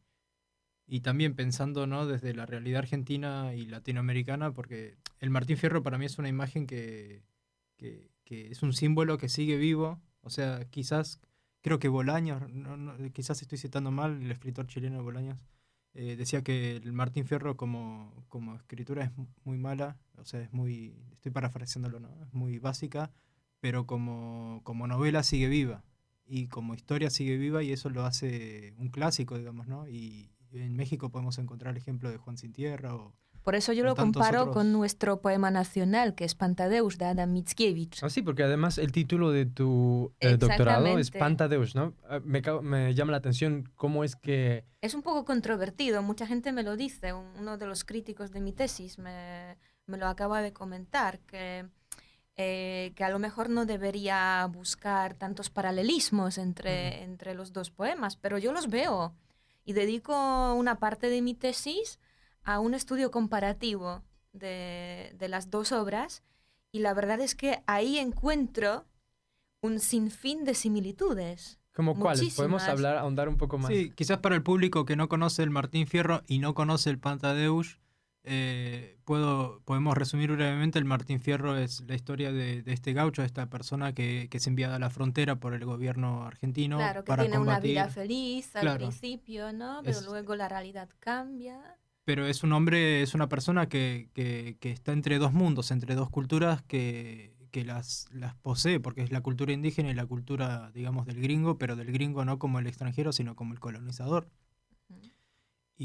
y 0.94 1.00
también 1.02 1.34
pensando 1.34 1.88
¿no? 1.88 2.06
desde 2.06 2.36
la 2.36 2.46
realidad 2.46 2.78
argentina 2.84 3.56
y 3.56 3.66
latinoamericana, 3.66 4.52
porque 4.54 4.96
el 5.20 5.32
Martín 5.32 5.58
Fierro 5.58 5.82
para 5.82 5.98
mí 5.98 6.06
es 6.06 6.20
una 6.20 6.30
imagen 6.30 6.68
que, 6.68 7.24
que, 7.78 8.12
que 8.24 8.52
es 8.52 8.62
un 8.62 8.74
símbolo 8.74 9.18
que 9.18 9.28
sigue 9.28 9.58
vivo. 9.58 10.00
O 10.22 10.30
sea, 10.30 10.66
quizás, 10.70 11.20
creo 11.62 11.80
que 11.80 11.88
Bolaños, 11.88 12.48
no- 12.52 12.78
no, 12.78 12.96
quizás 13.12 13.42
estoy 13.42 13.58
citando 13.58 13.90
mal, 13.90 14.22
el 14.22 14.32
escritor 14.32 14.68
chileno 14.68 15.02
Bolaños, 15.02 15.40
eh, 15.96 16.16
decía 16.16 16.44
que 16.44 16.76
el 16.76 16.94
Martín 16.94 17.26
Fierro 17.26 17.58
como, 17.58 18.14
como 18.30 18.54
escritura 18.56 19.04
es 19.06 19.12
muy 19.46 19.58
mala, 19.58 19.98
o 20.18 20.26
sea, 20.26 20.42
es 20.42 20.54
muy, 20.54 20.96
estoy 21.14 21.32
parafraseándolo, 21.32 22.02
¿no? 22.02 22.10
Es 22.24 22.32
muy 22.36 22.60
básica, 22.60 23.12
pero 23.62 23.88
como, 23.88 24.62
como 24.64 24.86
novela 24.86 25.24
sigue 25.24 25.48
viva 25.48 25.84
y 26.28 26.50
como 26.50 26.76
historia 26.76 27.10
sigue 27.10 27.36
viva 27.38 27.64
y 27.64 27.72
eso 27.72 27.90
lo 27.90 28.06
hace 28.06 28.76
un 28.78 28.90
clásico, 28.90 29.40
digamos, 29.40 29.68
¿no? 29.68 29.88
Y 29.88 30.30
en 30.54 30.76
México 30.76 31.10
podemos 31.10 31.38
encontrar 31.40 31.72
el 31.72 31.78
ejemplo 31.78 32.10
de 32.12 32.18
Juan 32.18 32.38
Sin 32.38 32.54
Tierra 32.54 32.96
o... 32.96 33.14
Por 33.44 33.56
eso 33.56 33.74
yo 33.74 33.84
lo 33.84 33.94
comparo 33.94 34.44
otros- 34.44 34.54
con 34.54 34.72
nuestro 34.72 35.20
poema 35.20 35.52
nacional, 35.52 36.16
que 36.16 36.24
es 36.24 36.34
Pantadeus 36.34 36.98
de 36.98 37.04
Adam 37.06 37.30
Mickiewicz. 37.34 38.02
Ah, 38.02 38.10
sí, 38.10 38.22
porque 38.22 38.42
además 38.44 38.78
el 38.78 38.94
título 38.94 39.32
de 39.32 39.46
tu 39.46 40.14
eh, 40.22 40.38
doctorado 40.38 40.98
es. 40.98 41.12
Pantadeus, 41.12 41.76
¿no? 41.76 41.94
Ah, 42.08 42.22
Me, 42.24 42.42
me 42.62 42.94
llama 42.96 43.12
la 43.12 43.18
atención 43.18 43.70
cómo 43.76 44.06
es 44.06 44.16
que... 44.16 44.64
Es 44.80 44.94
un 44.94 45.02
poco 45.02 45.26
controvertido, 45.26 46.02
mucha 46.02 46.26
gente 46.26 46.54
me 46.54 46.64
lo 46.64 46.78
dice. 46.78 47.12
Un- 47.12 47.26
Uno 47.38 47.58
de 47.58 47.66
los 47.68 47.84
críticos 47.84 48.32
de 48.32 48.40
mi 48.40 48.54
tesis 48.54 48.98
me, 48.98 49.58
me 49.88 49.98
lo 49.98 50.08
acaba 50.08 50.42
de 50.42 50.54
comentar, 50.54 51.20
que, 51.20 51.66
eh, 52.38 52.94
que 52.96 53.04
a 53.04 53.10
lo 53.10 53.20
mejor 53.20 53.50
no 53.50 53.66
debería 53.66 54.48
buscar 54.50 55.16
tantos 55.16 55.50
paralelismos 55.50 56.38
entre, 56.38 57.04
entre 57.04 57.34
los 57.36 57.52
dos 57.52 57.72
poemas, 57.72 58.16
pero 58.16 58.38
yo 58.38 58.54
los 58.54 58.70
veo 58.70 59.14
y 59.66 59.74
dedico 59.74 60.54
una 60.54 60.80
parte 60.80 61.10
de 61.10 61.22
mi 61.22 61.34
tesis 61.34 62.00
a 62.44 62.60
un 62.60 62.74
estudio 62.74 63.12
comparativo 63.12 64.04
de, 64.34 65.16
de 65.18 65.28
las 65.28 65.50
dos 65.50 65.72
obras 65.72 66.24
y 66.72 66.80
la 66.80 66.94
verdad 66.94 67.20
es 67.22 67.36
que 67.36 67.64
ahí 67.68 67.98
encuentro 67.98 68.86
un 69.62 69.80
sinfín 69.80 70.44
de 70.44 70.56
similitudes. 70.56 71.60
¿Cómo 71.74 71.98
cuáles? 71.98 72.36
¿Podemos 72.36 72.64
hablar, 72.64 72.98
ahondar 72.98 73.30
un 73.30 73.38
poco 73.38 73.58
más? 73.58 73.72
Sí, 73.72 73.92
quizás 73.96 74.20
para 74.20 74.36
el 74.36 74.44
público 74.44 74.86
que 74.86 74.96
no 74.96 75.10
conoce 75.10 75.42
el 75.42 75.50
Martín 75.50 75.88
Fierro 75.88 76.22
y 76.28 76.40
no 76.40 76.54
conoce 76.54 76.90
el 76.90 77.00
Pantadeus, 77.00 77.80
eh, 78.24 78.98
puedo, 79.06 79.62
podemos 79.66 79.98
resumir 79.98 80.32
brevemente, 80.32 80.80
el 80.80 80.86
Martín 80.86 81.20
Fierro 81.22 81.58
es 81.58 81.82
la 81.88 81.96
historia 81.96 82.32
de, 82.32 82.62
de 82.64 82.74
este 82.74 82.94
gaucho, 82.94 83.22
de 83.22 83.26
esta 83.28 83.50
persona 83.50 83.94
que, 83.94 84.28
que 84.32 84.38
es 84.38 84.48
enviada 84.48 84.78
a 84.78 84.80
la 84.80 84.90
frontera 84.90 85.36
por 85.40 85.54
el 85.54 85.66
gobierno 85.66 86.24
argentino 86.26 86.78
Claro, 86.78 87.04
que 87.04 87.08
para 87.10 87.24
tiene 87.24 87.38
combatir. 87.38 87.72
una 87.72 87.84
vida 87.84 87.90
feliz 87.94 88.56
al 88.56 88.62
Claro. 88.62 88.78
principio, 88.90 89.52
¿no? 89.54 89.82
Pero 89.84 90.00
Es- 90.00 90.06
luego 90.06 90.36
la 90.36 90.48
realidad 90.50 90.90
cambia. 91.00 91.60
Pero 92.06 92.26
es 92.28 92.44
un 92.44 92.52
hombre, 92.54 93.02
es 93.02 93.14
una 93.14 93.30
persona 93.30 93.68
que, 93.70 94.10
que- 94.14 94.58
que 94.60 94.72
está 94.72 94.92
entre 94.94 95.20
dos 95.20 95.32
mundos, 95.34 95.72
entre 95.72 95.96
dos 95.96 96.10
culturas 96.10 96.62
que, 96.64 97.34
que 97.52 97.64
las, 97.64 98.08
las 98.12 98.36
posee, 98.36 98.80
porque 98.80 99.04
es 99.04 99.12
la 99.12 99.22
cultura 99.22 99.54
indígena 99.54 99.90
y 99.90 99.94
la 99.94 100.06
cultura, 100.06 100.72
digamos, 100.74 101.06
del 101.06 101.22
gringo, 101.22 101.58
pero 101.58 101.76
del 101.76 101.92
gringo 101.92 102.26
no 102.26 102.40
como 102.40 102.60
el 102.60 102.68
extranjero, 102.68 103.14
sino 103.14 103.36
como 103.36 103.54
el 103.54 103.60
colonizador. 103.60 104.28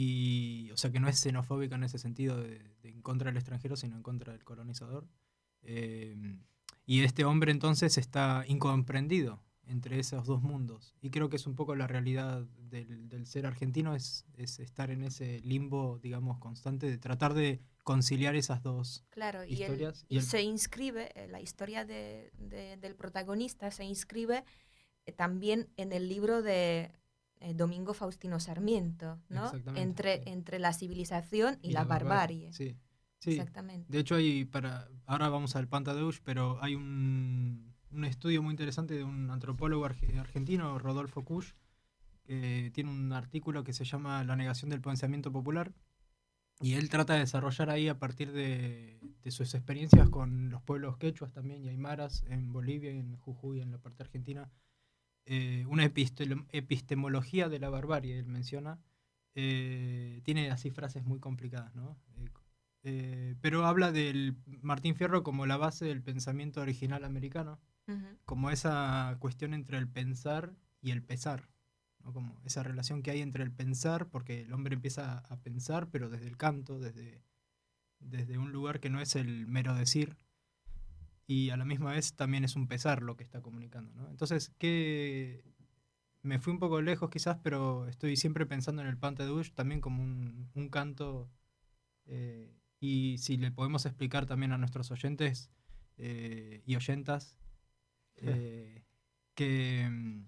Y, 0.00 0.70
o 0.70 0.76
sea, 0.76 0.92
que 0.92 1.00
no 1.00 1.08
es 1.08 1.18
xenofóbica 1.18 1.74
en 1.74 1.82
ese 1.82 1.98
sentido 1.98 2.40
de, 2.40 2.60
de 2.82 2.88
en 2.90 3.02
contra 3.02 3.30
del 3.30 3.36
extranjero, 3.36 3.74
sino 3.74 3.96
en 3.96 4.02
contra 4.04 4.32
del 4.32 4.44
colonizador. 4.44 5.08
Eh, 5.62 6.14
y 6.86 7.02
este 7.02 7.24
hombre 7.24 7.50
entonces 7.50 7.98
está 7.98 8.44
incomprendido 8.46 9.42
entre 9.66 9.98
esos 9.98 10.24
dos 10.26 10.40
mundos. 10.40 10.94
Y 11.02 11.10
creo 11.10 11.28
que 11.28 11.36
es 11.36 11.46
un 11.48 11.56
poco 11.56 11.74
la 11.74 11.88
realidad 11.88 12.46
del, 12.70 13.08
del 13.08 13.26
ser 13.26 13.44
argentino, 13.44 13.94
es, 13.96 14.24
es 14.36 14.60
estar 14.60 14.90
en 14.92 15.02
ese 15.02 15.40
limbo, 15.40 15.98
digamos, 15.98 16.38
constante, 16.38 16.86
de 16.88 16.96
tratar 16.96 17.34
de 17.34 17.60
conciliar 17.82 18.36
esas 18.36 18.62
dos. 18.62 19.04
Claro, 19.10 19.44
y, 19.44 19.48
él- 19.56 19.60
Historias, 19.62 20.06
y 20.08 20.18
y 20.18 20.22
se 20.22 20.42
inscribe, 20.42 21.10
eh, 21.16 21.26
la 21.28 21.40
historia 21.40 21.84
de- 21.84 22.30
de- 22.38 22.76
del 22.76 22.94
protagonista 22.94 23.70
se 23.72 23.84
inscribe 23.84 24.44
eh, 25.06 25.12
también 25.12 25.68
en 25.76 25.92
el 25.92 26.08
libro 26.08 26.40
de 26.40 26.92
eh, 27.40 27.54
Domingo 27.54 27.94
Faustino 27.94 28.40
Sarmiento, 28.40 29.18
¿no? 29.28 29.50
Entre, 29.74 30.16
sí. 30.18 30.22
entre 30.26 30.58
la 30.58 30.72
civilización 30.72 31.58
y, 31.62 31.72
la, 31.72 31.84
barbarie. 31.84 32.52
Sí, 32.52 32.76
sí. 33.18 33.32
Exactamente. 33.32 33.86
De 33.90 33.98
hecho, 33.98 34.16
hay 34.16 34.44
para. 34.44 34.88
Ahora 35.06 35.28
vamos 35.28 35.56
al 35.56 35.68
Pantadeush, 35.68 36.18
pero 36.24 36.58
hay 36.62 36.74
un, 36.74 37.74
un 37.90 38.04
estudio 38.04 38.42
muy 38.42 38.52
interesante 38.52 38.94
de 38.94 39.04
un 39.04 39.30
antropólogo 39.30 39.86
arge- 39.86 40.18
argentino, 40.18 40.78
Rodolfo 40.78 41.24
Kusch, 41.24 41.54
que 42.24 42.70
tiene 42.74 42.90
un 42.90 43.12
artículo 43.12 43.64
que 43.64 43.72
se 43.72 43.84
llama 43.84 44.22
La 44.24 44.36
negación 44.36 44.70
del 44.70 44.80
pensamiento 44.80 45.32
popular. 45.32 45.72
Y 46.60 46.74
él 46.74 46.88
trata 46.90 47.12
de 47.14 47.20
desarrollar 47.20 47.70
ahí 47.70 47.86
a 47.88 48.00
partir 48.00 48.32
de, 48.32 48.98
de 49.22 49.30
sus 49.30 49.54
experiencias 49.54 50.10
con 50.10 50.50
los 50.50 50.60
pueblos 50.60 50.96
quechuas 50.96 51.32
también 51.32 51.64
y 51.64 51.68
aymaras 51.68 52.24
en 52.28 52.52
Bolivia 52.52 52.90
en 52.90 53.16
Jujuy, 53.16 53.60
en 53.60 53.70
la 53.70 53.78
parte 53.78 54.02
argentina, 54.02 54.50
eh, 55.30 55.66
una 55.68 55.84
epistemología 55.84 57.50
de 57.50 57.58
la 57.58 57.68
barbarie, 57.68 58.18
él 58.18 58.24
menciona. 58.24 58.80
Eh, 59.34 60.22
tiene 60.24 60.50
así 60.50 60.70
frases 60.70 61.04
muy 61.04 61.20
complicadas, 61.20 61.74
¿no? 61.74 61.98
Eh, 62.82 63.34
pero 63.42 63.66
habla 63.66 63.92
del 63.92 64.38
Martín 64.62 64.96
Fierro 64.96 65.22
como 65.22 65.44
la 65.44 65.58
base 65.58 65.84
del 65.84 66.02
pensamiento 66.02 66.62
original 66.62 67.04
americano, 67.04 67.60
como 68.24 68.50
esa 68.50 69.16
cuestión 69.18 69.52
entre 69.52 69.76
el 69.76 69.86
pensar 69.86 70.54
y 70.80 70.92
el 70.92 71.02
pesar, 71.02 71.50
¿no? 72.02 72.12
como 72.14 72.40
esa 72.46 72.62
relación 72.62 73.02
que 73.02 73.10
hay 73.10 73.20
entre 73.20 73.44
el 73.44 73.52
pensar, 73.52 74.08
porque 74.08 74.42
el 74.42 74.52
hombre 74.54 74.74
empieza 74.74 75.18
a 75.18 75.36
pensar, 75.40 75.88
pero 75.90 76.08
desde 76.08 76.26
el 76.26 76.38
canto, 76.38 76.78
desde, 76.78 77.22
desde 77.98 78.38
un 78.38 78.52
lugar 78.52 78.80
que 78.80 78.90
no 78.90 79.00
es 79.00 79.14
el 79.16 79.46
mero 79.46 79.74
decir, 79.74 80.16
y 81.28 81.50
a 81.50 81.56
la 81.56 81.64
misma 81.64 81.92
vez 81.92 82.14
también 82.14 82.42
es 82.42 82.56
un 82.56 82.66
pesar 82.66 83.02
lo 83.02 83.16
que 83.16 83.22
está 83.22 83.40
comunicando. 83.42 83.92
¿no? 83.94 84.08
Entonces, 84.10 84.50
¿qué 84.58 85.44
me 86.22 86.38
fui 86.40 86.52
un 86.52 86.58
poco 86.58 86.80
lejos 86.82 87.10
quizás, 87.10 87.38
pero 87.44 87.86
estoy 87.86 88.16
siempre 88.16 88.46
pensando 88.46 88.82
en 88.82 88.88
el 88.88 88.96
Pantadouche 88.98 89.52
también 89.54 89.80
como 89.80 90.02
un, 90.02 90.50
un 90.54 90.68
canto. 90.70 91.30
eh, 92.06 92.52
y 92.80 93.18
si 93.18 93.36
le 93.36 93.50
podemos 93.50 93.86
explicar 93.86 94.26
también 94.26 94.52
a 94.52 94.58
nuestros 94.58 94.90
oyentes 94.90 95.50
eh, 95.96 96.62
y 96.64 96.76
oyentas 96.76 97.36
eh, 98.16 98.84
que 99.34 99.88
mm, 99.90 100.26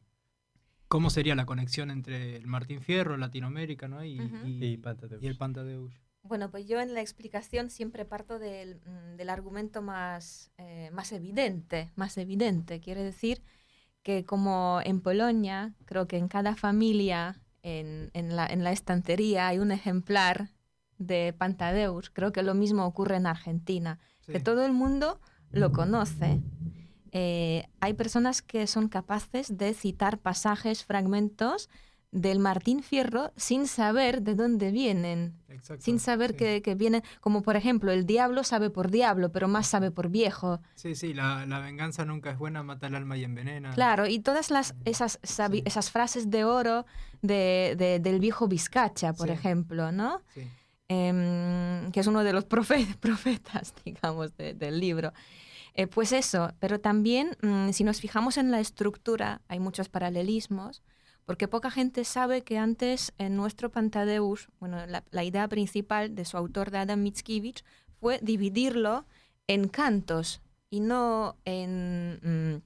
cómo 0.88 1.10
sería 1.10 1.34
la 1.36 1.46
conexión 1.46 1.90
entre 1.90 2.36
el 2.36 2.46
Martín 2.46 2.82
Fierro, 2.82 3.16
Latinoamérica, 3.16 3.88
¿no? 3.88 4.04
y, 4.04 4.20
y- 4.44 4.64
Y 4.64 4.76
Pantadeusz. 4.78 5.22
y 5.22 5.26
el 5.28 5.36
Pantadeusz. 5.36 5.94
Bueno, 6.22 6.50
pues 6.50 6.66
yo 6.66 6.80
en 6.80 6.94
la 6.94 7.00
explicación 7.00 7.70
siempre 7.70 8.04
parto 8.04 8.38
del, 8.38 8.80
mm, 8.86 9.16
del 9.16 9.30
argumento 9.30 9.82
más, 9.82 10.50
eh, 10.58 10.90
más 10.92 11.12
evidente, 11.12 11.90
más 11.96 12.18
evidente. 12.18 12.80
Quiere 12.80 13.02
decir 13.02 13.42
que 14.02 14.24
como 14.24 14.80
en 14.84 15.00
Polonia, 15.00 15.74
creo 15.86 16.06
que 16.06 16.18
en 16.18 16.28
cada 16.28 16.56
familia, 16.56 17.40
en, 17.62 18.10
en 18.14 18.36
la, 18.36 18.46
en 18.46 18.64
la 18.64 18.72
estantería 18.72 19.48
hay 19.48 19.58
un 19.58 19.72
ejemplar 19.72 20.50
de 20.98 21.34
Pantadeusz. 21.36 22.10
Creo 22.12 22.32
que 22.32 22.42
lo 22.42 22.54
mismo 22.54 22.84
ocurre 22.84 23.16
en 23.16 23.26
Argentina, 23.26 23.98
que 24.26 24.38
Sí. 24.38 24.44
todo 24.44 24.64
el 24.64 24.72
mundo 24.72 25.20
lo 25.50 25.72
conoce. 25.72 26.40
Eh, 27.12 27.64
hay 27.80 27.94
personas 27.94 28.40
que 28.42 28.66
son 28.66 28.88
capaces 28.88 29.56
de 29.58 29.74
citar 29.74 30.18
pasajes, 30.18 30.84
fragmentos 30.84 31.68
del 32.12 32.40
Martín 32.40 32.82
Fierro 32.82 33.32
sin 33.36 33.68
saber 33.68 34.22
de 34.22 34.34
dónde 34.34 34.72
vienen 34.72 35.36
Exacto, 35.48 35.82
sin 35.84 36.00
saber 36.00 36.32
sí. 36.32 36.36
que, 36.38 36.62
que 36.62 36.74
viene, 36.74 37.02
como 37.20 37.42
por 37.42 37.54
ejemplo, 37.54 37.92
el 37.92 38.04
diablo 38.04 38.42
sabe 38.42 38.68
por 38.70 38.90
diablo, 38.90 39.30
pero 39.30 39.46
más 39.46 39.68
sabe 39.68 39.90
por 39.92 40.08
viejo. 40.08 40.60
Sí, 40.74 40.94
sí, 40.96 41.14
la, 41.14 41.46
la 41.46 41.60
venganza 41.60 42.04
nunca 42.04 42.30
es 42.32 42.38
buena, 42.38 42.62
mata 42.64 42.88
el 42.88 42.96
alma 42.96 43.16
y 43.16 43.22
envenena. 43.24 43.70
Claro, 43.70 44.06
y 44.08 44.18
todas 44.18 44.50
las, 44.50 44.74
esas, 44.84 45.20
sabi- 45.22 45.58
Sí. 45.58 45.62
esas 45.66 45.90
frases 45.92 46.30
de 46.30 46.42
oro 46.44 46.84
de, 47.22 47.74
de- 47.78 48.00
del 48.00 48.18
viejo 48.18 48.48
Vizcacha, 48.48 49.12
por 49.12 49.28
Sí. 49.28 49.32
ejemplo, 49.34 49.92
¿no? 49.92 50.20
Sí. 50.34 50.42
Em, 50.88 51.92
que 51.92 52.00
es 52.00 52.06
uno 52.08 52.24
de 52.24 52.32
los 52.32 52.44
profe- 52.48 52.96
profetas, 52.98 53.72
digamos, 53.84 54.36
de- 54.36 54.54
del 54.54 54.80
libro. 54.80 55.12
Eh, 55.74 55.86
pues 55.86 56.10
eso, 56.10 56.52
pero 56.58 56.80
también 56.80 57.36
mm, 57.42 57.70
si 57.70 57.84
nos 57.84 58.00
fijamos 58.00 58.36
en 58.36 58.50
la 58.50 58.58
estructura, 58.58 59.40
hay 59.46 59.60
muchos 59.60 59.88
paralelismos, 59.88 60.82
porque 61.30 61.46
poca 61.46 61.70
gente 61.70 62.02
sabe 62.04 62.42
que 62.42 62.58
antes 62.58 63.12
en 63.16 63.36
nuestro 63.36 63.70
Pantadeusz, 63.70 64.48
bueno, 64.58 64.84
la, 64.86 65.04
la 65.12 65.22
idea 65.22 65.46
principal 65.46 66.16
de 66.16 66.24
su 66.24 66.36
autor, 66.36 66.72
de 66.72 66.78
Adam 66.78 67.00
Mickiewicz, 67.00 67.62
fue 68.00 68.18
dividirlo 68.20 69.06
en 69.46 69.68
cantos 69.68 70.40
y 70.70 70.80
no 70.80 71.36
en 71.44 72.18
mm, 72.20 72.62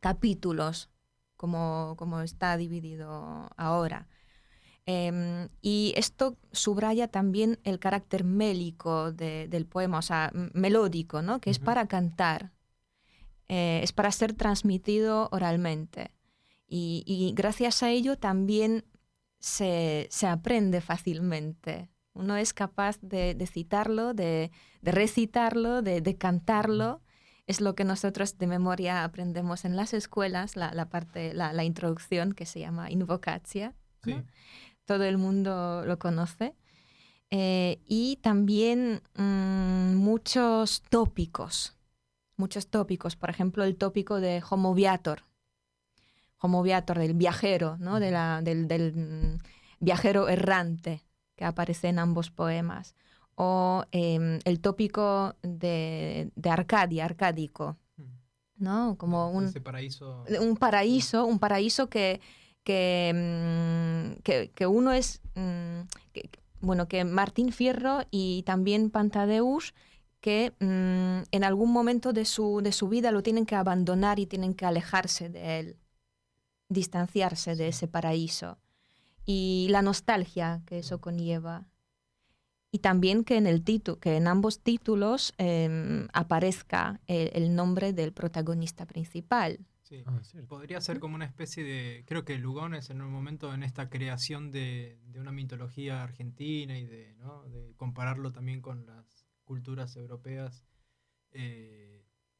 capítulos, 0.00 0.88
como, 1.36 1.92
como 1.98 2.22
está 2.22 2.56
dividido 2.56 3.50
ahora. 3.58 4.06
Em, 4.86 5.50
y 5.60 5.92
esto 5.94 6.38
subraya 6.52 7.08
también 7.08 7.58
el 7.64 7.78
carácter 7.78 8.24
mélico 8.24 9.12
de- 9.12 9.46
del 9.46 9.66
poema, 9.66 9.98
o 9.98 10.02
sea, 10.02 10.30
melódico, 10.54 11.20
¿no? 11.20 11.38
que 11.42 11.50
es 11.50 11.58
para 11.58 11.86
cantar, 11.86 12.50
eh, 13.48 13.80
es 13.82 13.92
para 13.92 14.10
ser 14.10 14.32
transmitido 14.32 15.28
oralmente. 15.32 16.15
Y, 16.66 17.04
y 17.06 17.32
gracias 17.34 17.82
a 17.82 17.90
ello 17.90 18.16
también 18.16 18.84
se, 19.38 20.08
se 20.10 20.26
aprende 20.26 20.80
fácilmente. 20.80 21.90
Uno 22.12 22.36
es 22.36 22.52
capaz 22.52 22.98
de, 23.00 23.34
de 23.34 23.46
citarlo, 23.46 24.14
de, 24.14 24.50
de 24.80 24.92
recitarlo, 24.92 25.82
de, 25.82 26.00
de 26.00 26.16
cantarlo. 26.16 27.02
Es 27.46 27.60
lo 27.60 27.74
que 27.74 27.84
nosotros 27.84 28.38
de 28.38 28.46
memoria 28.46 29.04
aprendemos 29.04 29.64
en 29.64 29.76
las 29.76 29.94
escuelas, 29.94 30.56
la, 30.56 30.72
la 30.72 30.88
parte, 30.88 31.34
la, 31.34 31.52
la 31.52 31.64
introducción 31.64 32.32
que 32.32 32.46
se 32.46 32.60
llama 32.60 32.90
invocatia. 32.90 33.74
Sí. 34.02 34.14
¿no? 34.14 34.24
todo 34.86 35.04
el 35.04 35.18
mundo 35.18 35.84
lo 35.84 35.98
conoce. 35.98 36.54
Eh, 37.30 37.80
y 37.86 38.16
también 38.22 39.02
mm, 39.16 39.96
muchos 39.96 40.82
tópicos, 40.88 41.76
muchos 42.36 42.68
tópicos, 42.68 43.16
por 43.16 43.30
ejemplo, 43.30 43.64
el 43.64 43.76
tópico 43.76 44.20
de 44.20 44.42
Homo 44.48 44.74
Viator, 44.74 45.24
Homo 46.38 46.62
Viator, 46.62 46.98
del 46.98 47.14
viajero, 47.14 47.76
¿no? 47.78 47.98
de 48.00 48.10
la- 48.10 48.40
del, 48.42 48.68
del, 48.68 48.92
mm, 48.94 49.38
viajero 49.80 50.28
errante 50.28 51.02
que 51.36 51.44
aparece 51.44 51.88
en 51.88 51.98
ambos 51.98 52.30
poemas. 52.30 52.94
O 53.34 53.84
em, 53.92 54.38
el 54.44 54.60
tópico 54.60 55.34
de, 55.42 56.30
de 56.34 56.50
Arcadia, 56.50 57.04
arcádico. 57.04 57.76
¿no? 58.58 58.96
Como 58.96 59.30
un, 59.30 59.52
paraíso. 59.60 60.24
un 60.40 60.56
paraíso, 60.56 61.26
un 61.26 61.38
paraíso 61.38 61.90
que, 61.90 62.20
que, 62.64 63.12
mm, 63.14 64.22
que, 64.22 64.50
que 64.54 64.66
uno 64.66 64.92
es, 64.92 65.20
mm, 65.34 65.80
que- 66.14 66.30
bueno, 66.60 66.88
que 66.88 67.04
Martín 67.04 67.52
Fierro 67.52 68.00
y 68.10 68.42
también 68.44 68.88
Pantadeusz, 68.90 69.72
que 70.20 70.54
en 70.58 71.44
algún 71.44 71.70
momento 71.70 72.12
de 72.14 72.24
su, 72.24 72.60
de 72.62 72.72
su 72.72 72.88
vida 72.88 73.10
lo 73.12 73.22
tienen 73.22 73.44
que 73.44 73.54
abandonar 73.54 74.18
y 74.18 74.26
tienen 74.26 74.54
que 74.54 74.64
alejarse 74.64 75.28
de 75.28 75.60
él, 75.60 75.76
distanciarse 76.68 77.56
de 77.56 77.68
ese 77.68 77.88
paraíso. 77.88 78.58
Y 79.24 79.66
la 79.70 79.82
nostalgia 79.82 80.62
que 80.66 80.78
eso 80.78 81.00
conlleva. 81.00 81.66
Y 82.70 82.80
también 82.80 83.24
que 83.24 83.36
en, 83.36 83.46
el 83.46 83.62
título, 83.64 83.98
que 83.98 84.16
en 84.16 84.26
ambos 84.28 84.60
títulos 84.60 85.32
em, 85.38 86.08
aparezca 86.12 87.00
el- 87.06 87.30
el 87.32 87.54
nombre 87.54 87.92
del 87.92 88.12
protagonista 88.12 88.86
principal. 88.86 89.66
Sí. 89.82 90.02
Ah. 90.04 90.20
Podría 90.48 90.80
ser 90.80 90.98
como 90.98 91.14
una 91.14 91.24
especie 91.26 91.62
de. 91.62 92.04
Creo 92.06 92.24
que 92.24 92.36
Lugones 92.38 92.90
en 92.90 93.00
un 93.02 93.12
momento 93.12 93.54
en 93.54 93.62
esta 93.62 93.88
creación 93.88 94.50
de, 94.50 94.98
de 95.06 95.20
una 95.20 95.30
mitología 95.30 96.02
argentina 96.02 96.76
y 96.76 96.86
de, 96.86 97.14
¿no? 97.14 97.44
de 97.44 97.72
compararlo 97.76 98.32
también 98.32 98.60
con 98.60 98.84
las 98.84 99.26
culturas 99.44 99.94
europeas, 99.96 100.64
eh, 101.30 101.85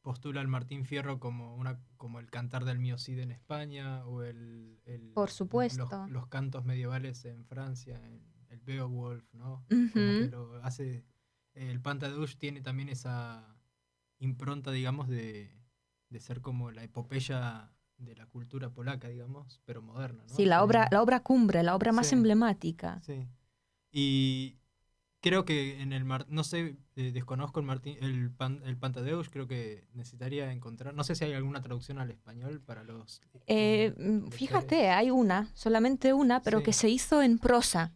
postula 0.07 0.41
al 0.41 0.47
Martín 0.47 0.85
Fierro 0.85 1.19
como, 1.19 1.57
una, 1.57 1.81
como 1.97 2.21
el 2.21 2.31
cantar 2.31 2.65
del 2.65 2.79
Miocid 2.79 3.19
en 3.19 3.33
España 3.33 4.07
o 4.07 4.23
el. 4.23 4.79
el- 4.85 5.11
Por 5.13 5.31
supuesto. 5.33 5.89
Los, 5.91 6.11
los 6.13 6.27
cantos 6.29 6.65
medievales 6.65 7.25
en 7.25 7.45
Francia, 7.45 7.97
en 8.07 8.23
el 8.49 8.61
Beowulf, 8.61 9.35
¿no? 9.35 9.65
Como 9.69 9.91
que 9.91 10.23
Ujú. 10.23 10.31
lo 10.31 10.65
hace. 10.65 11.05
El 11.55 11.81
Pantadouche 11.81 12.37
tiene 12.39 12.61
también 12.61 12.89
esa 12.89 13.57
impronta, 14.21 14.71
digamos, 14.71 15.09
de, 15.09 15.59
de 16.09 16.21
ser 16.21 16.41
como 16.41 16.71
la 16.71 16.85
epopeya 16.85 17.73
de 17.99 18.15
la 18.15 18.27
cultura 18.27 18.71
polaca, 18.71 19.09
digamos, 19.09 19.61
pero 19.65 19.83
moderna, 19.83 20.23
¿no? 20.23 20.37
Sí, 20.37 20.45
la 20.47 20.63
obra, 20.63 20.87
la 20.93 21.03
obra 21.03 21.19
cumbre, 21.25 21.65
la 21.65 21.75
obra 21.75 21.91
más 21.91 22.07
Sí. 22.07 22.15
emblemática. 22.15 23.01
Sí. 23.03 23.27
Y 23.91 24.61
creo 25.21 25.45
que 25.45 25.81
en 25.81 25.93
el 25.93 26.05
Mar- 26.05 26.27
no 26.29 26.45
sé, 26.45 26.77
eh, 26.97 27.11
desconozco 27.13 27.61
el 27.61 27.67
Martín, 27.67 27.97
el, 28.01 28.31
pan, 28.31 28.63
el 28.65 28.77
Pantadeusz, 28.77 29.29
creo 29.29 29.47
que 29.47 29.87
necesitaría 29.93 30.53
encontrar, 30.53 30.95
no 30.95 31.05
sé 31.05 31.15
si 31.15 31.25
hay 31.25 31.33
alguna 31.35 31.63
traducción 31.63 31.99
al 31.99 32.11
español 32.11 32.61
para 32.61 32.85
los 32.85 33.21
Eh, 33.47 33.95
mm, 33.97 34.03
mm, 34.27 34.31
fíjate, 34.31 34.89
hay 34.91 35.11
una, 35.11 35.51
solamente 35.55 36.13
una, 36.13 36.43
pero 36.43 36.59
Sí. 36.59 36.65
que 36.65 36.73
se 36.73 36.89
hizo 36.89 37.23
en 37.23 37.39
prosa. 37.39 37.93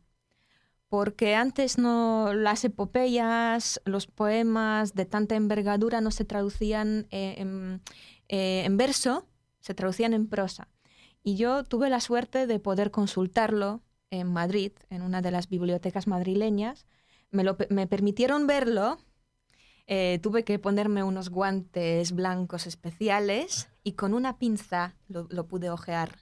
Porque 0.89 1.37
antes 1.37 1.79
no 1.79 2.35
las 2.35 2.65
epopeyas, 2.65 3.81
los 3.85 4.09
poemas 4.09 4.95
de 4.95 5.05
tanta 5.05 5.37
envergadura 5.37 6.01
no 6.01 6.11
se 6.11 6.25
traducían 6.25 7.07
eh, 7.13 7.37
en, 7.39 7.81
eh, 8.29 8.65
en 8.65 8.77
verso, 8.77 9.29
se 9.61 9.73
traducían 9.75 10.15
en 10.15 10.27
prosa. 10.27 10.67
Y 11.23 11.37
yo 11.37 11.63
tuve 11.63 11.91
la 11.91 12.01
suerte 12.01 12.49
de 12.49 12.59
poder 12.59 12.91
consultarlo 12.91 13.83
en 14.11 14.33
Madrid, 14.33 14.73
en 14.89 15.03
una 15.03 15.23
de 15.23 15.31
las 15.31 15.49
bibliotecas 15.49 16.09
madrileñas. 16.09 16.87
Me, 17.31 17.45
lo 17.45 17.57
me 17.71 17.87
permitieron 17.87 18.47
verlo. 18.47 18.99
eh, 19.87 20.19
tuve 20.23 20.45
que 20.45 20.59
ponerme 20.59 21.03
unos 21.03 21.31
guantes 21.31 22.13
blancos 22.13 22.67
especiales 22.67 23.69
y 23.83 23.93
con 23.93 24.15
una 24.15 24.39
pinza 24.39 24.95
lo, 25.09 25.27
lo 25.31 25.47
pude 25.49 25.69
ojear. 25.71 26.19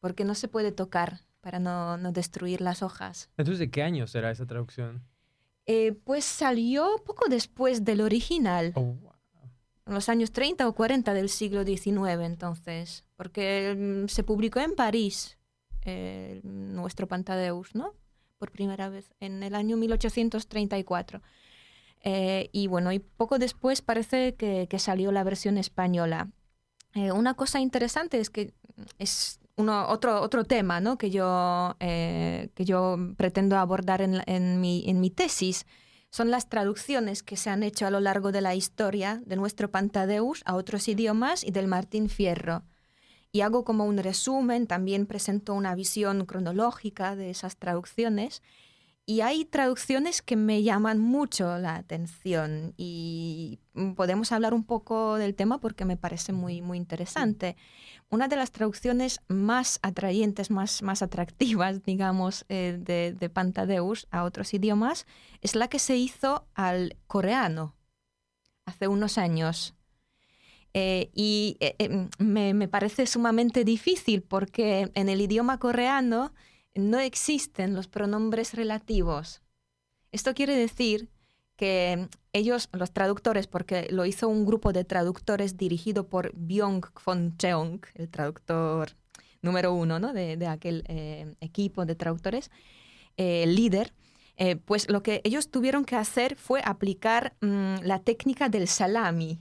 Porque 0.00 0.24
no 0.24 0.34
se 0.34 0.48
puede 0.48 0.72
tocar 0.72 1.20
para 1.40 1.58
no, 1.58 1.96
no 1.98 2.12
destruir 2.12 2.60
las 2.60 2.82
hojas. 2.82 3.28
Entonces, 3.36 3.58
¿de 3.58 3.70
qué 3.70 3.82
año 3.82 4.06
será 4.06 4.30
esa 4.30 4.46
traducción? 4.46 5.02
Eh, 5.66 5.92
pues 5.92 6.24
salió 6.24 7.02
poco 7.04 7.28
después 7.28 7.84
del 7.84 8.00
original, 8.00 8.72
Oh, 8.74 8.80
wow. 8.94 9.12
en 9.86 9.94
los 9.94 10.08
años 10.08 10.32
30 10.32 10.66
o 10.66 10.72
40 10.74 11.14
del 11.14 11.28
siglo 11.28 11.64
XIX 11.64 12.20
entonces, 12.24 13.04
porque 13.16 13.74
mm, 14.04 14.08
se 14.08 14.24
publicó 14.24 14.58
en 14.60 14.74
París 14.74 15.38
eh, 15.84 16.40
nuestro 16.42 17.06
Pantadeusz, 17.06 17.74
¿no? 17.74 17.94
Por 18.42 18.50
primera 18.50 18.88
vez, 18.88 19.12
en 19.20 19.44
el 19.44 19.54
año 19.54 19.76
1834. 19.76 21.22
Eh, 22.02 22.48
y 22.50 22.66
bueno, 22.66 22.90
y 22.90 22.98
poco 22.98 23.38
después 23.38 23.82
parece 23.82 24.34
que, 24.34 24.66
que 24.68 24.80
salió 24.80 25.12
la 25.12 25.22
versión 25.22 25.58
española. 25.58 26.28
Eh, 26.96 27.12
una 27.12 27.34
cosa 27.34 27.60
interesante 27.60 28.18
es 28.18 28.30
que 28.30 28.52
es 28.98 29.38
uno, 29.54 29.86
otro, 29.86 30.20
otro 30.20 30.42
tema 30.42 30.80
¿no? 30.80 30.98
que, 30.98 31.12
yo, 31.12 31.76
eh, 31.78 32.50
que 32.56 32.64
yo 32.64 32.96
pretendo 33.16 33.56
abordar 33.56 34.02
en, 34.02 34.24
en 34.26 34.60
mi, 34.60 34.82
en 34.88 35.00
mi 35.00 35.10
tesis. 35.10 35.64
Son 36.10 36.32
las 36.32 36.48
traducciones 36.48 37.22
que 37.22 37.36
se 37.36 37.48
han 37.48 37.62
hecho 37.62 37.86
a 37.86 37.90
lo 37.90 38.00
largo 38.00 38.32
de 38.32 38.40
la 38.40 38.56
historia 38.56 39.22
de 39.24 39.36
nuestro 39.36 39.70
Pantadeusz 39.70 40.42
a 40.46 40.56
otros 40.56 40.88
idiomas 40.88 41.44
y 41.44 41.52
del 41.52 41.68
Martín 41.68 42.08
Fierro. 42.08 42.64
Y 43.32 43.40
hago 43.40 43.64
como 43.64 43.86
un 43.86 43.96
resumen, 43.96 44.66
también 44.66 45.06
presento 45.06 45.54
una 45.54 45.74
visión 45.74 46.26
cronológica 46.26 47.16
de 47.16 47.30
esas 47.30 47.56
traducciones. 47.56 48.42
Y 49.04 49.22
hay 49.22 49.44
traducciones 49.44 50.22
que 50.22 50.36
me 50.36 50.62
llaman 50.62 51.00
mucho 51.00 51.58
la 51.58 51.74
atención 51.74 52.72
y 52.76 53.58
podemos 53.96 54.30
hablar 54.30 54.54
un 54.54 54.62
poco 54.62 55.16
del 55.16 55.34
tema 55.34 55.58
porque 55.58 55.84
me 55.84 55.96
parece 55.96 56.32
muy, 56.32 56.62
muy 56.62 56.78
interesante. 56.78 57.56
Una 58.10 58.28
de 58.28 58.36
las 58.36 58.52
traducciones 58.52 59.20
más 59.26 59.80
atrayentes, 59.82 60.50
más, 60.50 61.02
atractivas, 61.02 61.82
digamos, 61.84 62.44
eh, 62.48 62.78
de 62.78 63.30
Pantadeus 63.30 64.06
a 64.12 64.22
otros 64.22 64.54
idiomas 64.54 65.06
es 65.40 65.56
la 65.56 65.66
que 65.68 65.80
se 65.80 65.96
hizo 65.96 66.46
al 66.54 66.96
coreano 67.08 67.74
hace 68.66 68.86
unos 68.86 69.18
años. 69.18 69.74
Eh, 70.74 71.10
y 71.14 71.58
eh, 71.60 71.74
em, 71.78 72.08
me, 72.18 72.68
parece 72.68 73.06
sumamente 73.06 73.64
difícil 73.64 74.22
porque 74.22 74.90
en 74.94 75.08
el 75.08 75.20
idioma 75.20 75.58
coreano 75.58 76.32
no 76.74 76.98
existen 76.98 77.74
los 77.74 77.88
pronombres 77.88 78.54
relativos. 78.54 79.42
Esto 80.12 80.34
quiere 80.34 80.56
decir 80.56 81.10
que 81.56 82.08
ellos, 82.32 82.70
los 82.72 82.92
traductores, 82.92 83.46
porque 83.46 83.86
lo 83.90 84.06
hizo 84.06 84.28
un 84.28 84.46
grupo 84.46 84.72
de 84.72 84.84
traductores 84.84 85.58
dirigido 85.58 86.08
por 86.08 86.32
Byung 86.34 86.86
von 87.04 87.36
Cheong, 87.36 87.80
el 87.94 88.08
traductor 88.08 88.96
número 89.42 89.74
uno 89.74 89.98
¿no? 89.98 90.12
de, 90.14 90.46
aquel 90.46 90.84
eh, 90.88 91.34
equipo 91.40 91.84
de 91.84 91.94
traductores, 91.94 92.50
líder, 93.18 93.92
pues 94.64 94.90
lo 94.90 95.02
que 95.02 95.20
ellos 95.24 95.50
tuvieron 95.50 95.84
que 95.84 95.96
hacer 95.96 96.36
fue 96.36 96.62
aplicar 96.64 97.36
mmm, 97.40 97.76
la 97.82 98.00
técnica 98.00 98.48
del 98.48 98.66
salami 98.66 99.38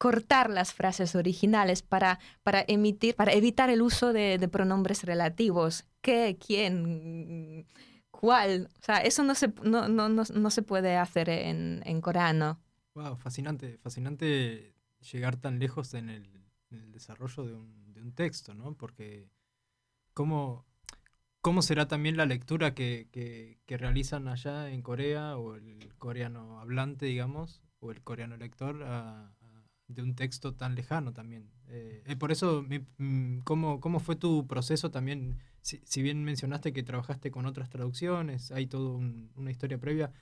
cortar 0.00 0.48
las 0.48 0.72
frases 0.72 1.14
originales 1.14 1.82
para, 1.82 2.20
para, 2.42 2.64
emitir, 2.66 3.14
para 3.14 3.34
evitar 3.34 3.68
el 3.68 3.82
uso 3.82 4.14
de, 4.14 4.48
pronombres 4.50 5.04
relativos. 5.04 5.84
¿Qué? 6.00 6.38
¿Quién? 6.40 7.66
¿Cuál? 8.10 8.70
O 8.80 8.82
sea, 8.82 8.96
eso 8.96 9.22
no 9.24 9.34
se, 9.34 9.52
no, 9.62 9.90
no, 9.90 10.08
no, 10.08 10.22
no 10.22 10.50
se 10.50 10.62
puede 10.62 10.96
hacer 10.96 11.28
en, 11.28 11.82
en, 11.84 12.00
coreano. 12.00 12.58
Wow, 12.94 13.18
fascinante, 13.18 13.76
fascinante 13.76 14.74
llegar 15.12 15.36
tan 15.36 15.58
lejos 15.58 15.92
en 15.92 16.08
el, 16.08 16.30
desarrollo 16.70 17.44
de 17.44 17.52
un, 17.52 17.92
de 17.92 18.00
un, 18.00 18.14
texto, 18.14 18.54
¿no? 18.54 18.72
Porque 18.76 19.28
cómo, 20.14 20.64
cómo 21.42 21.60
será 21.60 21.88
también 21.88 22.16
la 22.16 22.24
lectura 22.24 22.72
que, 22.72 23.08
que, 23.12 23.76
realizan 23.76 24.28
allá 24.28 24.70
en 24.70 24.80
Corea 24.80 25.36
o 25.36 25.56
el 25.56 25.94
coreano 25.98 26.58
hablante, 26.58 27.04
digamos, 27.04 27.60
o 27.80 27.90
el 27.90 28.00
coreano 28.00 28.38
lector 28.38 28.82
de 29.94 30.02
un 30.02 30.14
texto 30.14 30.54
tan 30.54 30.74
lejano 30.74 31.12
también. 31.12 31.50
Eh, 31.68 32.02
eh, 32.06 32.16
por 32.16 32.32
eso, 32.32 32.64
mm, 32.98 33.40
¿cómo, 33.40 33.80
¿cómo, 33.80 34.00
fue 34.00 34.16
tu 34.16 34.46
proceso 34.46 34.90
también? 34.90 35.38
Si, 35.62 35.80
si, 35.84 36.02
bien 36.02 36.24
mencionaste 36.24 36.72
que 36.72 36.82
trabajaste 36.82 37.30
con 37.30 37.46
otras 37.46 37.68
traducciones, 37.68 38.50
hay 38.52 38.66
toda 38.66 38.90
un, 38.90 39.30
una 39.36 39.50
historia 39.50 39.78
previa, 39.78 40.12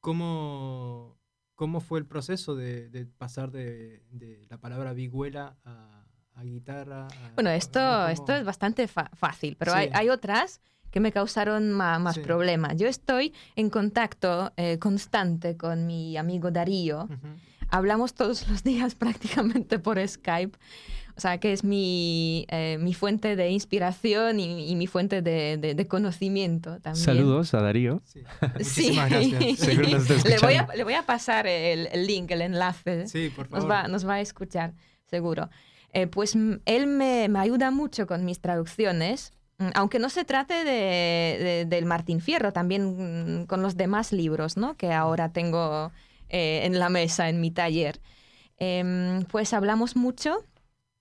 ¿cómo, 0.00 1.18
cómo 1.54 1.80
fue 1.80 2.00
el 2.00 2.06
proceso 2.06 2.54
de, 2.54 2.90
de 2.90 3.06
pasar 3.06 3.50
de, 3.50 4.02
de, 4.10 4.46
la 4.50 4.58
palabra 4.58 4.92
vihuela 4.92 5.56
a, 5.64 6.04
a 6.34 6.44
guitarra? 6.44 7.06
A, 7.06 7.32
bueno, 7.34 7.50
esto, 7.50 8.08
esto 8.08 8.34
es 8.34 8.44
bastante 8.44 8.88
fácil, 8.88 9.56
pero 9.56 9.72
sí. 9.72 9.78
hay, 9.78 9.90
hay, 9.94 10.08
otras 10.10 10.60
que 10.90 11.00
me 11.00 11.12
causaron 11.12 11.72
más, 11.72 11.98
más 12.00 12.16
sí. 12.16 12.20
problemas. 12.20 12.76
Yo 12.76 12.86
estoy 12.86 13.32
en 13.56 13.70
contacto 13.70 14.52
eh, 14.56 14.78
constante 14.78 15.56
con 15.56 15.86
mi 15.86 16.16
amigo 16.18 16.50
Darío. 16.50 17.04
Uh 17.04 17.14
-huh 17.14 17.51
hablamos 17.72 18.14
todos 18.14 18.46
los 18.48 18.62
días 18.62 18.94
prácticamente 18.94 19.80
por 19.80 20.06
Skype. 20.06 20.56
O 21.14 21.20
sea, 21.20 21.38
que 21.38 21.52
es 21.52 21.62
mi, 21.62 22.46
eh, 22.48 22.78
mi 22.80 22.94
fuente 22.94 23.36
de 23.36 23.50
inspiración 23.50 24.40
y, 24.40 24.70
y 24.70 24.76
mi 24.76 24.86
fuente 24.86 25.20
de, 25.20 25.58
de, 25.58 25.74
de, 25.74 25.86
conocimiento 25.86 26.80
también. 26.80 27.04
Saludos 27.04 27.52
a 27.52 27.60
Darío. 27.60 28.00
Sí. 28.06 28.22
Muchísimas 28.54 29.10
sí. 29.10 29.30
gracias. 29.30 29.58
Seguro 29.58 29.88
nos 29.90 30.10
está 30.10 30.28
le, 30.28 30.38
voy 30.38 30.54
a, 30.54 30.68
le 30.74 30.84
voy 30.84 30.94
a 30.94 31.04
pasar 31.04 31.46
el, 31.46 31.88
el, 31.92 32.06
link, 32.06 32.30
el 32.30 32.40
enlace. 32.40 33.06
Sí, 33.08 33.28
por 33.28 33.46
favor. 33.46 33.62
Nos 33.62 33.70
va, 33.70 33.88
nos 33.88 34.08
va 34.08 34.14
a 34.14 34.20
escuchar, 34.22 34.72
seguro. 35.04 35.50
Eh, 35.92 36.06
pues 36.06 36.34
él 36.34 36.86
me, 36.86 37.28
me, 37.28 37.38
ayuda 37.38 37.70
mucho 37.70 38.06
con 38.06 38.24
mis 38.24 38.40
traducciones, 38.40 39.34
mm, 39.58 39.68
aunque 39.74 39.98
no 39.98 40.08
se 40.08 40.24
trate 40.24 40.64
de, 40.64 41.66
del 41.68 41.84
Martín 41.84 42.22
Fierro, 42.22 42.54
también 42.54 43.42
mm, 43.42 43.46
con 43.46 43.60
los 43.60 43.76
demás 43.76 44.12
libros 44.12 44.56
¿no? 44.56 44.78
que 44.78 44.94
ahora 44.94 45.30
tengo 45.34 45.92
eh, 46.32 46.64
en 46.64 46.78
la 46.78 46.88
mesa, 46.88 47.28
en 47.28 47.40
mi 47.40 47.50
taller. 47.50 48.00
Eh, 48.58 49.24
pues 49.30 49.52
hablamos 49.52 49.96
mucho 49.96 50.44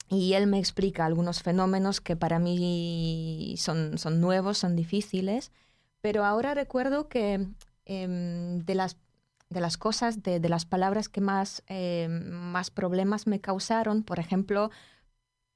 y 0.10 0.34
él 0.34 0.46
me 0.46 0.60
explica 0.60 1.06
algunos 1.06 1.42
fenómenos 1.42 2.02
que 2.02 2.18
para 2.18 2.38
mí 2.38 3.56
son, 3.58 3.98
son 3.98 4.20
nuevos, 4.20 4.58
son 4.58 4.76
difíciles, 4.76 5.52
pero 6.02 6.26
ahora 6.26 6.54
recuerdo 6.54 7.08
que 7.08 7.48
eh, 7.86 8.08
de, 8.66 8.76
las, 8.76 8.98
de 9.50 9.62
las 9.62 9.78
cosas, 9.78 10.22
de, 10.22 10.42
de 10.42 10.50
las 10.50 10.66
palabras 10.66 11.08
que 11.08 11.22
más, 11.22 11.64
em, 11.68 12.30
más 12.30 12.70
problemas 12.70 13.26
me 13.26 13.40
causaron, 13.40 14.04
por 14.04 14.20
ejemplo, 14.20 14.70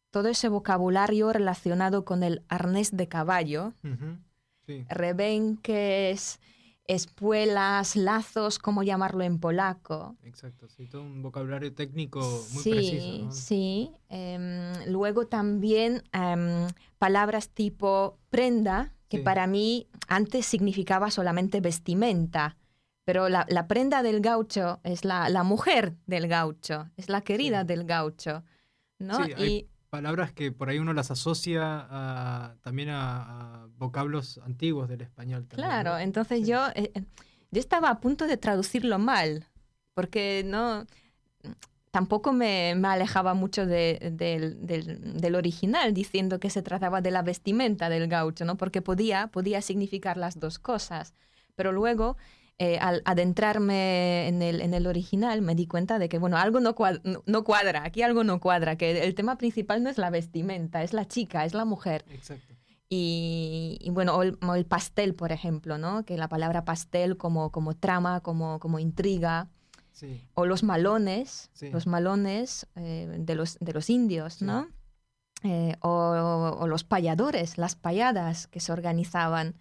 todo 0.10 0.30
ese 0.30 0.48
vocabulario 0.48 1.34
relacionado 1.34 2.06
con 2.06 2.24
el 2.24 2.44
arnés 2.48 2.96
de 2.96 3.10
caballo, 3.10 3.74
uh 3.84 3.88
-huh. 3.88 4.18
sí. 4.66 4.86
rebenques, 4.88 6.40
espuelas, 6.88 7.96
lazos, 7.96 8.60
cómo 8.60 8.84
llamarlo 8.84 9.24
en 9.24 9.40
polaco. 9.40 10.16
Exacto, 10.24 10.68
sí, 10.70 10.86
todo 10.86 11.02
un 11.02 11.22
vocabulario 11.22 11.74
técnico 11.74 12.20
muy 12.54 12.64
sí, 12.64 12.72
preciso. 12.72 13.26
¿no? 13.26 13.32
Sí, 13.32 13.92
eh, 14.10 14.74
luego 14.88 15.28
también 15.28 16.04
eh, 16.14 16.68
palabras 16.98 17.50
tipo 17.50 18.20
prenda, 18.30 18.94
que 19.10 19.18
sí. 19.18 19.24
para 19.24 19.48
mí 19.48 19.88
antes 20.08 20.46
significaba 20.46 21.12
solamente 21.12 21.60
vestimenta, 21.60 22.58
pero 23.04 23.30
la, 23.30 23.46
la 23.50 23.68
prenda 23.68 24.04
del 24.04 24.22
gaucho 24.22 24.80
es 24.84 25.06
la, 25.06 25.30
la, 25.30 25.44
mujer 25.44 25.96
del 26.08 26.28
gaucho, 26.28 26.90
es 26.98 27.10
la 27.10 27.22
querida 27.22 27.62
sí. 27.62 27.68
del 27.68 27.86
gaucho. 27.86 28.44
¿no? 29.00 29.24
Sí, 29.26 29.32
y, 29.38 29.68
palabras 29.96 30.34
que 30.34 30.52
por 30.52 30.70
ahí 30.70 30.78
uno 30.78 30.94
las 30.94 31.10
asocia 31.10 31.88
a, 31.90 32.56
también 32.62 32.90
a, 32.90 33.64
a, 33.64 33.68
vocablos 33.78 34.40
antiguos 34.44 34.90
del 34.90 35.02
español. 35.02 35.48
También, 35.48 35.70
claro, 35.70 35.92
¿no? 35.92 36.00
entonces 36.00 36.40
sí. 36.40 36.52
yo, 36.52 36.68
eh, 36.76 36.92
yo 37.52 37.60
estaba 37.60 37.90
a 37.90 38.00
punto 38.02 38.28
de 38.28 38.36
traducirlo 38.36 39.00
mal, 39.00 39.48
porque 39.94 40.44
no 40.46 40.86
tampoco 41.92 42.34
me, 42.34 42.76
me 42.76 42.90
alejaba 42.90 43.34
mucho 43.36 43.66
de, 43.66 44.12
de, 44.12 44.54
de, 44.58 44.82
del 44.84 45.36
original, 45.36 45.94
diciendo 45.94 46.42
que 46.42 46.50
se 46.50 46.62
trataba 46.62 47.00
de 47.00 47.10
la 47.10 47.22
vestimenta 47.22 47.88
del 47.88 48.10
gaucho, 48.10 48.44
¿no? 48.44 48.58
porque 48.58 48.82
podía, 48.82 49.28
podía 49.28 49.62
significar 49.62 50.18
las 50.18 50.38
dos 50.38 50.60
cosas. 50.60 51.14
Pero 51.56 51.72
luego 51.72 52.18
eh, 52.58 52.78
al 52.80 53.02
adentrarme 53.04 54.28
en 54.30 54.42
el, 54.42 54.62
en 54.62 54.74
el 54.74 54.88
original 54.88 55.42
me 55.42 55.56
di 55.56 55.68
cuenta 55.68 56.00
de 56.00 56.08
que, 56.08 56.20
bueno, 56.20 56.38
algo 56.38 56.62
no 56.62 56.74
cuadra, 56.74 57.02
no 57.26 57.44
cuadra, 57.44 57.84
aquí 57.84 58.02
algo 58.02 58.24
no 58.24 58.40
cuadra, 58.40 58.78
que 58.78 59.04
el 59.04 59.14
tema 59.14 59.38
principal 59.38 59.84
no 59.84 59.90
es 59.90 59.98
la 59.98 60.10
vestimenta, 60.10 60.82
es 60.82 60.94
la 60.94 61.06
chica, 61.06 61.44
es 61.44 61.54
la 61.54 61.66
mujer. 61.66 62.06
Exacto. 62.10 62.56
Y, 62.88 63.78
y, 63.82 63.90
bueno, 63.90 64.16
o 64.16 64.24
el, 64.24 64.38
o 64.42 64.56
el, 64.56 64.66
pastel, 64.66 65.16
por 65.16 65.32
ejemplo, 65.32 65.78
¿no? 65.78 66.06
Que 66.06 66.18
la 66.18 66.30
palabra 66.30 66.64
pastel 66.64 67.18
como, 67.18 67.52
como 67.52 67.76
trama, 67.76 68.22
como, 68.22 68.60
como 68.60 68.80
intriga. 68.80 69.50
Sí. 69.92 70.22
O 70.34 70.46
los 70.46 70.64
malones, 70.64 71.50
sí. 71.54 71.70
los 71.72 71.88
malones 71.88 72.68
eh, 72.76 73.18
de, 73.20 73.36
los, 73.36 73.58
de 73.60 73.74
los 73.74 73.90
indios, 73.90 74.36
sí. 74.36 74.46
¿no? 74.46 74.68
Eh, 75.44 75.76
o, 75.82 76.58
o, 76.60 76.68
los 76.68 76.84
payadores, 76.84 77.58
las 77.58 77.76
payadas 77.76 78.48
que 78.48 78.60
se 78.60 78.72
organizaban. 78.72 79.56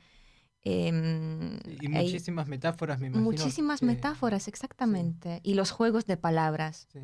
Eh, 0.64 1.60
y 1.80 1.88
muchísimas 1.88 2.48
metáforas, 2.48 2.98
me 3.00 3.08
imagino. 3.08 3.24
Muchísimas 3.24 3.80
que... 3.80 3.86
metáforas, 3.86 4.48
exactamente. 4.48 5.36
Sí. 5.36 5.50
Y 5.50 5.54
los 5.54 5.70
juegos 5.70 6.06
de 6.06 6.16
palabras. 6.16 6.88
Sí. 6.92 7.00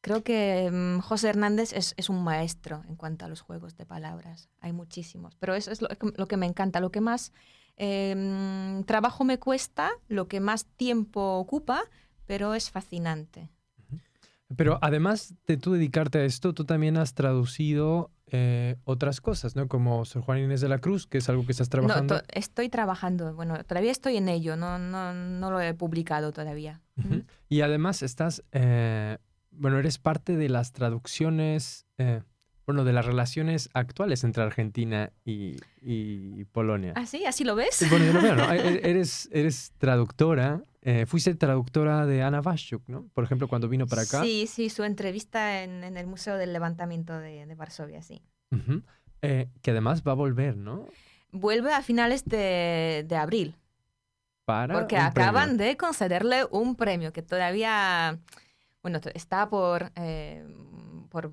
Creo 0.00 0.22
que 0.22 0.70
um, 0.72 1.00
José 1.00 1.28
Hernández 1.28 1.72
es, 1.72 1.94
es, 1.96 2.08
un 2.08 2.22
maestro 2.22 2.84
en 2.88 2.96
cuanto 2.96 3.24
a 3.24 3.28
los 3.28 3.40
juegos 3.40 3.76
de 3.76 3.86
palabras. 3.86 4.48
Hay 4.60 4.72
muchísimos. 4.72 5.34
Pero 5.36 5.54
eso 5.54 5.72
es 5.72 5.82
lo, 5.82 5.88
lo 6.16 6.26
que 6.28 6.36
me 6.36 6.46
encanta. 6.46 6.80
Lo 6.80 6.92
que 6.92 7.00
más 7.00 7.32
eh, 7.76 8.82
trabajo 8.86 9.24
me 9.24 9.38
cuesta, 9.38 9.90
lo 10.08 10.28
que 10.28 10.40
más 10.40 10.64
tiempo 10.64 11.36
ocupa, 11.38 11.82
pero 12.24 12.54
es 12.54 12.70
fascinante. 12.70 13.50
Pero 14.54 14.78
además 14.80 15.34
de 15.46 15.56
tú 15.56 15.72
dedicarte 15.72 16.18
a 16.18 16.24
esto, 16.24 16.54
tú 16.54 16.64
también 16.64 16.96
has 16.96 17.14
traducido 17.14 18.10
eh, 18.28 18.76
otras 18.84 19.20
cosas, 19.20 19.56
¿no? 19.56 19.66
Como 19.66 20.04
Sor 20.04 20.22
Juan 20.22 20.38
Inés 20.38 20.60
de 20.60 20.68
la 20.68 20.78
Cruz, 20.78 21.06
que 21.06 21.18
es 21.18 21.28
algo 21.28 21.44
que 21.44 21.52
estás 21.52 21.68
trabajando. 21.68 22.14
No, 22.14 22.20
estoy 22.32 22.68
trabajando, 22.68 23.34
bueno, 23.34 23.62
todavía 23.64 23.90
estoy 23.90 24.16
en 24.16 24.28
ello, 24.28 24.56
no, 24.56 24.78
no, 24.78 25.12
no 25.12 25.50
lo 25.50 25.60
he 25.60 25.74
publicado 25.74 26.32
todavía. 26.32 26.80
Uh 26.96 27.02
-huh. 27.02 27.24
Y 27.48 27.60
además 27.62 28.02
estás, 28.02 28.42
eh, 28.52 29.18
bueno, 29.50 29.78
eres 29.78 29.98
parte 29.98 30.36
de 30.36 30.48
las 30.48 30.72
traducciones, 30.72 31.86
eh, 31.98 32.22
bueno, 32.66 32.84
de 32.84 32.92
las 32.92 33.06
relaciones 33.06 33.70
actuales 33.72 34.24
entre 34.24 34.42
Argentina 34.42 35.12
y, 35.24 35.56
y 35.80 36.44
Polonia. 36.46 36.92
¿Ah, 36.96 37.06
sí? 37.06 37.24
¿Así 37.24 37.44
lo 37.44 37.54
ves? 37.54 37.86
Bueno, 37.88 38.04
yo 38.06 38.12
lo 38.12 38.22
veo, 38.22 38.34
¿no? 38.34 38.42
E-, 38.52 38.90
eres, 38.90 39.28
eres 39.32 39.72
traductora 39.78 40.62
eh, 40.88 41.04
fuiste 41.04 41.34
traductora 41.34 42.06
de 42.06 42.22
Ana 42.22 42.40
Vashchuk, 42.40 42.88
¿no? 42.88 43.08
Por 43.12 43.24
ejemplo, 43.24 43.48
cuando 43.48 43.68
vino 43.68 43.88
para 43.88 44.02
acá. 44.02 44.22
Sí, 44.22 44.46
sí, 44.46 44.70
su 44.70 44.84
entrevista 44.84 45.64
en, 45.64 45.82
en 45.82 45.96
el 45.96 46.06
Museo 46.06 46.36
del 46.36 46.52
Levantamiento 46.52 47.18
de, 47.18 47.44
de, 47.44 47.54
Varsovia, 47.56 48.02
sí. 48.02 48.22
Eh, 49.20 49.48
que 49.62 49.72
además 49.72 50.04
va 50.06 50.12
a 50.12 50.14
volver, 50.14 50.56
¿no? 50.56 50.86
Vuelve 51.32 51.74
a 51.74 51.82
finales 51.82 52.24
de, 52.24 53.04
de 53.04 53.16
abril, 53.16 53.56
Para 54.44 54.74
porque 54.74 54.96
acaban 54.96 55.56
premio. 55.56 55.66
de 55.66 55.76
concederle 55.76 56.44
un 56.52 56.76
premio 56.76 57.12
que 57.12 57.22
todavía, 57.22 58.20
bueno, 58.80 59.00
está 59.12 59.48
por, 59.50 59.90
eh, 59.96 60.46
por 61.10 61.32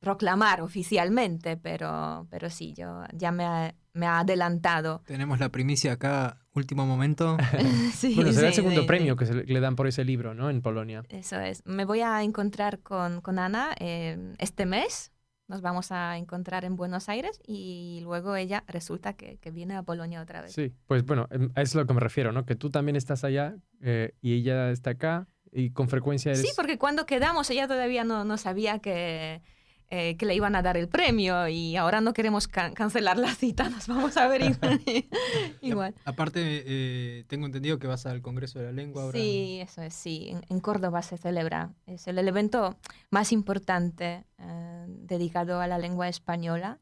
proclamar 0.00 0.60
oficialmente, 0.60 1.56
pero, 1.56 2.26
pero 2.30 2.50
sí, 2.50 2.74
yo 2.74 3.04
ya 3.12 3.30
me 3.30 3.44
ha, 3.44 3.74
me 3.92 4.06
ha 4.06 4.20
adelantado. 4.20 5.02
Tenemos 5.06 5.38
la 5.38 5.50
primicia 5.50 5.92
acá, 5.92 6.38
último 6.54 6.86
momento. 6.86 7.36
Sí, 7.92 8.14
Bueno, 8.14 8.32
será 8.32 8.48
el 8.48 8.52
sí, 8.52 8.56
segundo 8.56 8.80
sí, 8.80 8.86
premio 8.86 9.14
sí. 9.14 9.18
que 9.18 9.26
se 9.26 9.34
le 9.44 9.60
dan 9.60 9.76
por 9.76 9.86
ese 9.86 10.04
libro, 10.04 10.34
¿no? 10.34 10.50
En 10.50 10.60
Polonia. 10.60 11.04
Eso 11.08 11.38
es. 11.38 11.64
Me 11.66 11.84
voy 11.84 12.00
a 12.00 12.22
encontrar 12.22 12.80
con, 12.80 13.20
con 13.20 13.38
Ana 13.38 13.74
eh, 13.78 14.34
este 14.38 14.66
mes. 14.66 15.12
Nos 15.48 15.60
vamos 15.60 15.92
a 15.92 16.16
encontrar 16.16 16.64
en 16.64 16.76
Buenos 16.76 17.08
Aires 17.08 17.38
y 17.46 18.00
luego 18.02 18.36
ella 18.36 18.64
resulta 18.66 19.12
que, 19.12 19.36
que 19.38 19.50
viene 19.50 19.76
a 19.76 19.82
Polonia 19.82 20.22
otra 20.22 20.40
vez. 20.40 20.52
Sí, 20.52 20.72
pues 20.86 21.04
bueno, 21.04 21.28
em, 21.30 21.50
es 21.54 21.74
lo 21.74 21.86
que 21.86 21.92
me 21.92 22.00
refiero, 22.00 22.32
¿no? 22.32 22.46
Que 22.46 22.56
tú 22.56 22.70
también 22.70 22.96
estás 22.96 23.22
allá 23.22 23.56
eh, 23.80 24.14
y 24.22 24.34
ella 24.34 24.70
está 24.70 24.90
acá 24.90 25.28
y 25.52 25.70
con 25.70 25.88
frecuencia 25.88 26.32
eres... 26.32 26.42
Sí, 26.42 26.48
porque 26.56 26.78
cuando 26.78 27.06
quedamos 27.06 27.48
ella 27.50 27.68
todavía 27.68 28.04
no, 28.04 28.24
no 28.24 28.38
sabía 28.38 28.78
que, 28.78 29.42
eh, 29.90 30.16
que 30.16 30.24
le 30.26 30.34
iban 30.34 30.56
a 30.56 30.62
dar 30.62 30.78
el 30.78 30.88
premio 30.88 31.46
y 31.48 31.76
ahora 31.76 32.00
no 32.00 32.14
queremos 32.14 32.48
can- 32.48 32.72
cancelar 32.72 33.18
la 33.18 33.34
cita, 33.34 33.68
nos 33.70 33.86
vamos 33.86 34.16
a 34.16 34.26
ver 34.28 34.40
igual. 35.60 35.94
A- 36.04 36.10
aparte, 36.10 36.40
eh, 36.66 37.24
tengo 37.28 37.46
entendido 37.46 37.78
que 37.78 37.86
vas 37.86 38.06
al 38.06 38.22
Congreso 38.22 38.58
de 38.58 38.64
la 38.66 38.72
Lengua 38.72 39.02
ahora. 39.02 39.18
en- 39.18 39.24
Sí, 39.24 39.60
eso 39.60 39.82
es, 39.82 39.94
sí. 39.94 40.28
En, 40.30 40.42
en 40.48 40.60
Córdoba 40.60 41.02
se 41.02 41.18
celebra. 41.18 41.74
Es 41.86 42.06
el, 42.08 42.18
el 42.18 42.28
evento 42.28 42.78
más 43.10 43.32
importante 43.32 44.24
eh, 44.38 44.84
dedicado 44.88 45.60
a 45.60 45.66
la 45.66 45.78
lengua 45.78 46.08
española 46.08 46.80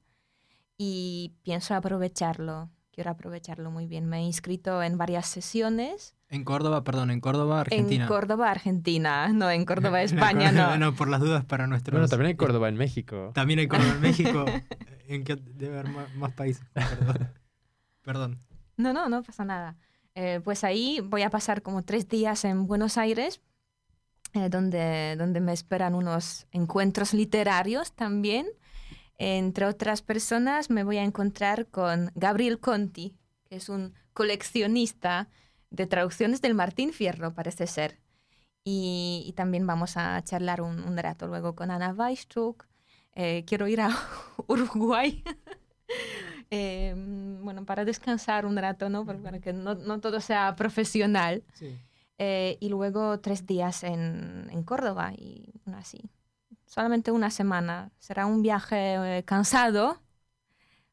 y 0.78 1.35
pienso 1.42 1.74
aprovecharlo. 1.74 2.70
Quiero 2.92 3.11
aprovecharlo 3.11 3.70
muy 3.70 3.87
bien. 3.87 4.06
Me 4.06 4.18
he 4.18 4.22
inscrito 4.22 4.83
en 4.83 4.96
varias 4.98 5.26
sesiones 5.26 6.14
En 6.33 6.45
Córdoba, 6.45 6.85
perdón, 6.85 7.11
en 7.11 7.21
Córdoba, 7.21 7.61
Argentina. 7.61 8.05
en 8.05 8.09
Córdoba, 8.09 8.51
Argentina, 8.53 9.29
no 9.33 9.51
en 9.51 9.64
Córdoba, 9.64 10.01
España, 10.03 10.53
no. 10.53 10.77
no, 10.79 10.95
por 10.95 11.09
las 11.09 11.21
dudas 11.21 11.45
para 11.45 11.66
nuestros... 11.66 11.93
Bueno, 11.93 12.07
también 12.07 12.29
hay 12.29 12.37
Córdoba 12.37 12.69
en 12.69 12.77
México. 12.77 13.33
También 13.35 13.59
hay 13.59 13.66
Córdoba 13.66 13.95
en 13.95 14.01
México. 14.01 14.45
en 15.09 15.25
que 15.25 15.35
debe 15.35 15.81
haber 15.81 15.93
más, 15.93 16.14
más 16.14 16.33
países. 16.33 16.64
Perdón. 16.73 17.31
Perdón. 18.03 18.38
No, 18.77 18.93
no, 18.93 19.09
no 19.09 19.25
pasa 19.25 19.45
nada. 19.45 19.77
Eh, 20.14 20.40
pues 20.45 20.62
ahí 20.62 21.01
voy 21.01 21.23
a 21.23 21.31
pasar 21.31 21.62
como 21.62 21.83
tres 21.83 22.09
días 22.09 22.45
en 22.45 22.69
Buenos 22.69 22.97
Aires, 22.97 23.40
eh, 24.33 24.49
donde, 24.49 25.16
donde 25.16 25.40
me 25.40 25.53
esperan 25.53 25.97
unos 25.97 26.47
encuentros 26.53 27.12
literarios 27.12 27.93
también. 27.93 28.47
Entre 29.19 29.66
otras 29.66 30.01
personas 30.01 30.71
me 30.71 30.85
voy 30.85 30.99
a 30.99 31.03
encontrar 31.03 31.66
con 31.66 32.12
Gabriel 32.14 32.61
Conti, 32.61 33.16
que 33.49 33.57
es 33.57 33.69
un 33.69 33.95
coleccionista 34.12 35.29
de 35.70 35.87
traducciones 35.87 36.40
del 36.40 36.54
Martín 36.54 36.92
Fierro, 36.92 37.33
parece 37.35 37.66
ser. 37.66 37.98
Y, 38.64 39.24
y 39.26 39.33
también 39.33 39.66
vamos 39.66 39.96
a 39.96 40.22
charlar 40.22 40.61
un, 40.61 40.80
un 40.80 40.96
rato 40.98 41.26
luego 41.26 41.54
con 41.54 41.70
Ana 41.70 41.92
Weistruk. 41.94 42.66
Eh, 43.14 43.44
quiero 43.46 43.66
ir 43.68 43.80
a 43.80 43.90
Uruguay. 44.46 45.22
Eh, 46.52 46.94
bueno, 47.42 47.64
para 47.64 47.85
descansar 47.85 48.44
un 48.46 48.56
rato, 48.56 48.88
¿no? 48.90 49.04
Porque- 49.04 49.22
Para 49.22 49.40
que 49.40 49.52
no, 49.52 49.74
no 49.76 50.00
todo 50.00 50.20
sea 50.20 50.54
profesional. 50.56 51.44
Sí. 51.54 51.78
Eh, 52.18 52.59
y 52.61 52.68
luego 52.68 53.20
tres 53.20 53.46
días 53.46 53.83
en, 53.85 54.48
en 54.50 54.62
Córdoba 54.64 55.12
y 55.16 55.52
bueno, 55.64 55.78
así. 55.78 56.11
Solamente 56.66 57.11
una 57.12 57.30
semana. 57.30 57.92
Será 57.98 58.26
un 58.26 58.42
viaje 58.42 59.18
eh, 59.18 59.24
cansado, 59.24 60.00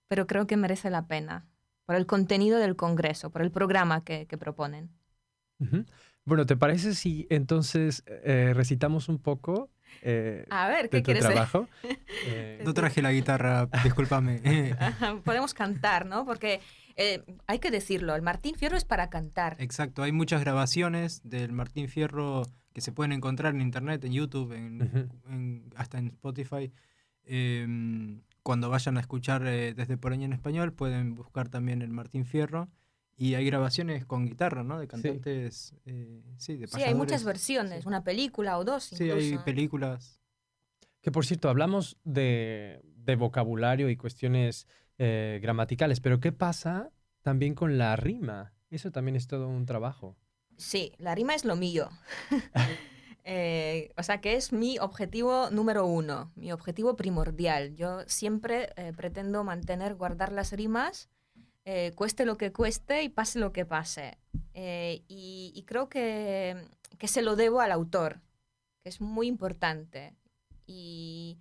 pero 0.07 0.25
creo 0.27 0.47
que 0.47 0.57
merece 0.57 0.89
la 0.89 1.07
pena 1.07 1.45
por 1.87 1.95
el 1.95 2.05
contenido 2.05 2.59
del 2.59 2.75
Congreso, 2.75 3.29
por 3.31 3.41
el 3.41 3.49
programa 3.49 4.03
que, 4.03 4.27
que 4.27 4.37
proponen. 4.37 4.89
Bueno, 6.25 6.45
¿te 6.45 6.57
parece 6.57 6.93
si 6.93 7.25
entonces 7.29 8.03
eh, 8.05 8.51
recitamos 8.53 9.07
un 9.07 9.17
poco 9.19 9.71
eh, 10.01 10.45
A 10.49 10.67
ver, 10.67 10.83
de 10.83 10.89
¿qué 10.89 10.97
tu 10.99 11.05
quieres 11.05 11.23
decir? 11.23 11.35
trabajo? 11.35 11.67
Eh, 12.27 12.61
No 12.65 12.73
traje 12.73 13.01
la 13.01 13.13
guitarra, 13.13 13.69
discúlpame. 13.83 14.41
Podemos 15.23 15.53
cantar, 15.53 16.05
¿no? 16.05 16.25
Porque 16.25 16.59
eh, 16.97 17.23
hay 17.47 17.59
que 17.59 17.71
decirlo, 17.71 18.15
el 18.15 18.21
Martín 18.21 18.55
Fierro 18.55 18.75
es 18.75 18.83
para 18.83 19.09
cantar. 19.09 19.55
Exacto, 19.59 20.03
hay 20.03 20.11
muchas 20.11 20.41
grabaciones 20.41 21.21
del 21.23 21.53
Martín 21.53 21.87
Fierro 21.87 22.43
que 22.73 22.81
se 22.81 22.91
pueden 22.91 23.13
encontrar 23.13 23.55
en 23.55 23.61
internet, 23.61 24.03
en 24.03 24.11
YouTube, 24.11 24.51
en, 24.51 25.69
hasta 25.77 25.99
en 25.99 26.07
Spotify. 26.07 26.69
Cuando 28.47 28.69
vayan 28.69 28.95
a 28.95 29.01
escuchar 29.01 29.45
eh, 29.45 29.73
desde 29.73 29.97
Polonia 29.97 30.23
en 30.23 30.31
español, 30.31 30.71
pueden 30.71 31.15
buscar 31.15 31.49
también 31.49 31.81
el 31.81 31.89
Martín 31.89 32.23
Fierro. 32.25 32.69
Y 33.17 33.33
hay 33.33 33.45
grabaciones 33.45 34.05
con 34.05 34.25
guitarra, 34.25 34.63
¿no? 34.63 34.79
De 34.79 34.87
cantantes, 34.87 35.75
eh, 35.85 36.23
sí, 36.37 36.55
de 36.55 36.65
Sí, 36.67 36.81
hay 36.81 36.95
muchas 36.95 37.25
versiones, 37.25 37.81
Sí. 37.81 37.87
una 37.89 38.05
película 38.05 38.57
o 38.57 38.63
dos 38.63 38.85
Sí, 38.85 39.03
incluso. 39.03 39.17
hay 39.17 39.37
películas. 39.39 40.21
Que 41.01 41.11
por 41.11 41.25
cierto, 41.25 41.49
hablamos 41.49 41.97
de, 42.05 42.79
de 42.95 43.17
vocabulario 43.17 43.89
y 43.89 43.97
cuestiones 43.97 44.65
eh, 44.97 45.39
gramaticales, 45.41 45.99
pero 45.99 46.21
¿qué 46.21 46.31
pasa 46.31 46.89
también 47.23 47.53
con 47.53 47.77
la 47.77 47.97
rima? 47.97 48.53
Eso 48.69 48.91
también 48.93 49.17
es 49.17 49.27
todo 49.27 49.49
un 49.49 49.65
trabajo. 49.65 50.15
Sí, 50.55 50.93
la 50.99 51.13
rima 51.15 51.35
es 51.35 51.43
lo 51.43 51.57
mío. 51.57 51.89
Eh, 53.29 53.91
o 53.97 54.03
sea 54.03 54.21
que 54.21 54.35
es 54.35 54.53
mi 54.53 54.79
objetivo 54.79 55.49
número 55.51 55.85
uno, 55.85 56.31
mi 56.35 56.51
objetivo 56.53 56.95
primordial. 56.95 57.75
Yo 57.75 58.01
siempre 58.07 58.69
eh, 58.77 58.93
pretendo 58.95 59.43
mantener, 59.43 59.95
guardar 59.95 60.31
las 60.31 60.53
rimas, 60.53 61.09
eh, 61.65 61.91
cueste 61.95 62.25
lo 62.25 62.37
que 62.37 62.53
cueste 62.53 63.03
y 63.03 63.09
pase 63.09 63.39
lo 63.39 63.51
que 63.51 63.65
pase. 63.65 64.17
Eh, 64.53 65.03
y, 65.09 65.51
y 65.53 65.63
creo 65.63 65.89
que, 65.89 66.55
que 66.97 67.07
se 67.09 67.21
lo 67.21 67.35
debo 67.35 67.59
al 67.59 67.73
autor, 67.73 68.21
que 68.81 68.89
es 68.89 69.01
muy 69.01 69.27
importante. 69.27 70.15
Y, 70.65 71.37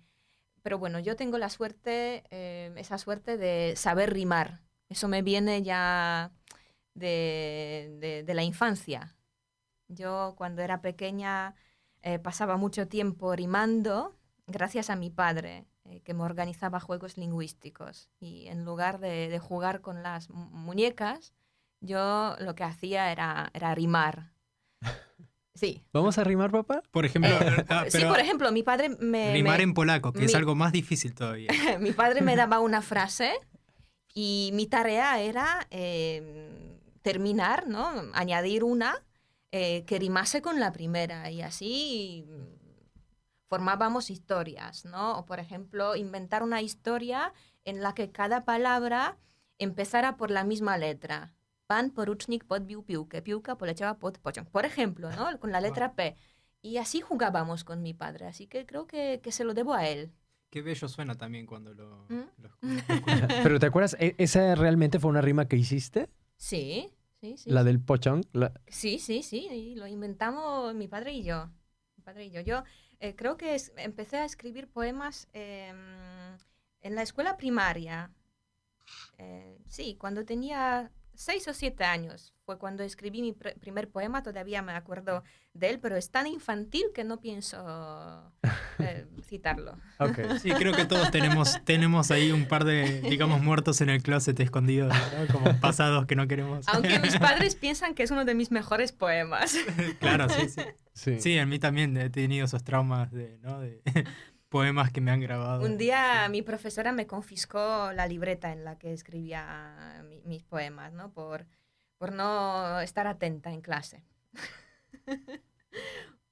pero 0.63 0.79
bueno, 0.79 0.99
yo 0.99 1.15
tengo 1.15 1.37
la 1.37 1.49
suerte, 1.49 2.23
eh, 2.31 2.73
esa 2.75 2.97
suerte 2.97 3.37
de 3.37 3.75
saber 3.77 4.11
rimar. 4.13 4.59
Eso 4.89 5.07
me 5.07 5.21
viene 5.21 5.63
ya 5.63 6.31
de, 6.95 7.95
de- 8.01 8.23
de 8.23 8.33
la 8.33 8.43
infancia. 8.43 9.15
Yo 9.87 10.35
cuando 10.37 10.61
era 10.61 10.81
pequeña 10.81 11.55
eh, 12.01 12.19
pasaba 12.19 12.57
mucho 12.57 12.87
tiempo 12.87 13.35
rimando 13.35 14.15
gracias 14.47 14.89
a 14.89 14.95
mi 14.95 15.09
padre, 15.09 15.65
eh, 15.85 16.01
que 16.01 16.13
me 16.13 16.23
organizaba 16.23 16.79
juegos 16.79 17.17
lingüísticos. 17.17 18.09
Y 18.19 18.47
en 18.47 18.63
lugar 18.65 18.99
de, 18.99 19.29
de 19.29 19.39
jugar 19.39 19.81
con 19.81 20.03
las 20.03 20.29
mu- 20.29 20.49
muñecas, 20.51 21.33
yo 21.81 22.35
lo 22.39 22.55
que 22.55 22.63
hacía 22.63 23.11
era, 23.11 23.49
era 23.53 23.73
rimar. 23.75 24.31
Sí. 25.55 25.83
¿Vamos 25.91 26.19
a 26.19 26.23
rimar, 26.23 26.51
papá? 26.51 26.83
Por 26.91 27.03
ejemplo, 27.07 27.31
ah, 27.69 27.85
sí, 27.85 27.89
pero 27.93 28.09
por 28.09 28.19
ejemplo, 28.19 28.51
mi 28.51 28.61
padre 28.61 28.89
me... 28.89 29.33
rimar 29.33 29.57
me- 29.57 29.63
en 29.63 29.73
polaco, 29.73 30.13
que 30.13 30.25
es 30.25 30.35
algo 30.35 30.53
más 30.53 30.71
difícil 30.71 31.15
todavía. 31.15 31.49
mi 31.79 31.93
padre 31.93 32.21
me 32.21 32.35
daba 32.35 32.59
una 32.59 32.83
frase 32.83 33.33
y 34.13 34.51
mi 34.53 34.67
tarea 34.67 35.19
era 35.19 35.65
eh, 35.71 36.79
terminar, 37.01 37.65
¿no? 37.67 37.89
Añadir 38.13 38.63
una 38.63 39.03
eh, 39.51 39.83
que 39.85 39.99
rimase 39.99 40.41
con 40.41 40.59
la 40.59 40.71
primera 40.71 41.29
y 41.31 41.41
así 41.41 42.25
mm, 42.27 42.87
formábamos 43.47 44.09
historias, 44.09 44.85
¿no? 44.85 45.17
O 45.19 45.25
por 45.25 45.39
ejemplo, 45.39 45.95
inventar 45.95 46.43
una 46.43 46.61
historia 46.61 47.33
en 47.65 47.81
la 47.81 47.93
que 47.93 48.11
cada 48.11 48.43
palabra 48.45 49.17
empezara 49.57 50.17
por 50.17 50.31
la 50.31 50.43
misma 50.43 50.77
letra. 50.77 51.33
Pan 51.67 51.91
porucznik 51.91 52.45
podbił 52.45 52.83
piłkę, 52.83 53.21
piłka 53.21 53.55
poleciała 53.55 53.93
pod 53.95 54.17
pociąg. 54.19 54.49
Por 54.49 54.65
ejemplo, 54.65 55.09
¿no? 55.11 55.37
Con 55.39 55.51
la 55.51 55.59
letra 55.59 55.93
P. 55.95 56.15
Y 56.63 56.77
así 56.77 57.01
jugábamos 57.01 57.63
con 57.63 57.81
mi 57.81 57.93
padre, 57.93 58.25
así 58.27 58.47
que 58.47 58.65
creo 58.65 58.87
que, 58.87 59.19
que 59.21 59.31
se 59.31 59.43
lo 59.43 59.53
debo 59.53 59.73
a 59.73 59.87
él. 59.87 60.11
Qué 60.49 60.61
bello 60.61 60.87
suena 60.87 61.15
también 61.15 61.45
cuando 61.45 61.73
lo, 61.73 62.05
¿Mm? 62.09 62.23
lo 62.41 62.49
escu- 62.49 62.57
lo 62.61 62.77
escucho. 62.79 63.27
Pero 63.43 63.59
¿te 63.59 63.65
acuerdas? 63.65 63.95
¿E- 63.99 64.15
¿Esa 64.17 64.55
realmente 64.55 64.99
fue 64.99 65.09
una 65.09 65.21
rima 65.21 65.47
que 65.47 65.57
hiciste? 65.57 66.09
Sí, 66.37 66.89
sí, 67.21 67.37
sí. 67.37 67.51
la 67.51 67.63
sí. 67.63 67.65
del 67.65 67.79
pochón. 67.81 68.21
la- 68.33 68.53
Sí, 68.67 68.99
sí, 68.99 69.23
sí, 69.23 69.75
lo 69.75 69.87
inventamos 69.87 70.73
mi 70.75 70.87
padre 70.87 71.13
y 71.13 71.23
yo. 71.23 71.49
Mi 71.95 72.03
padre 72.03 72.25
y 72.25 72.31
yo. 72.31 72.41
Yo 72.41 72.63
eh, 72.99 73.15
creo 73.15 73.37
que 73.37 73.55
es- 73.55 73.71
empecé 73.77 74.17
a 74.17 74.25
escribir 74.25 74.67
poemas 74.69 75.27
em, 75.33 76.37
en 76.81 76.95
la 76.95 77.01
escuela 77.03 77.37
primaria. 77.37 78.11
Eh, 79.17 79.57
sí, 79.67 79.95
cuando 79.99 80.25
tenía 80.25 80.91
seis 81.17 81.47
o 81.47 81.53
siete 81.53 81.83
años 81.83 82.33
fue 82.45 82.57
cuando 82.57 82.83
escribí 82.83 83.21
mi 83.21 83.33
pr- 83.33 83.59
primer 83.59 83.89
poema, 83.89 84.23
todavía 84.23 84.61
me 84.61 84.71
acuerdo 84.73 85.23
de 85.53 85.69
él, 85.71 85.79
pero 85.79 85.97
es 85.97 86.11
tan 86.11 86.27
infantil 86.27 86.85
que 86.93 87.03
no 87.03 87.19
pienso 87.19 88.31
eh, 88.79 89.05
citarlo. 89.23 89.77
Ok. 89.99 90.19
Sí, 90.41 90.51
creo 90.51 90.73
que 90.73 90.85
todos 90.85 91.09
tenemos, 91.11 91.57
tenemos 91.65 92.11
ahí 92.11 92.31
un 92.31 92.47
par 92.47 92.63
de, 92.63 93.01
digamos, 93.01 93.41
muertos 93.41 93.81
en 93.81 93.89
el 93.89 94.01
closet 94.03 94.39
escondidos, 94.39 94.93
¿no? 94.93 95.33
como 95.33 95.59
pasados 95.59 96.05
que 96.05 96.15
no 96.15 96.27
queremos. 96.27 96.67
Aunque 96.69 96.99
mis 96.99 97.17
padres 97.19 97.55
piensan 97.55 97.95
que 97.95 98.03
es 98.03 98.11
uno 98.11 98.23
de 98.23 98.35
mis 98.35 98.51
mejores 98.51 98.91
poemas. 98.91 99.55
claro, 99.99 100.29
sí, 100.29 100.47
sí. 100.49 100.61
Sí. 100.93 101.19
Sí, 101.21 101.37
en 101.37 101.49
mí 101.49 101.59
también 101.59 101.95
he 101.97 102.09
tenido 102.09 102.45
esos 102.45 102.63
traumas 102.63 103.11
de, 103.11 103.37
¿no? 103.43 103.59
de, 103.59 103.81
poemas 104.49 104.91
que 104.91 105.01
me 105.01 105.11
han 105.11 105.19
grabado. 105.21 105.63
Un 105.65 105.77
día 105.77 106.27
mi 106.29 106.41
profesora 106.41 106.91
me 106.91 107.05
confiscó 107.07 107.91
la 107.93 108.07
libreta 108.07 108.51
en 108.51 108.63
la 108.63 108.77
que 108.77 108.93
escribía 108.93 110.03
mi- 110.07 110.21
mis 110.23 110.43
poemas, 110.43 110.93
¿no? 110.93 111.11
Por, 111.11 111.45
por 111.97 112.11
no 112.13 112.79
estar 112.79 113.07
atenta 113.07 113.51
en 113.51 113.61
clase. 113.61 114.03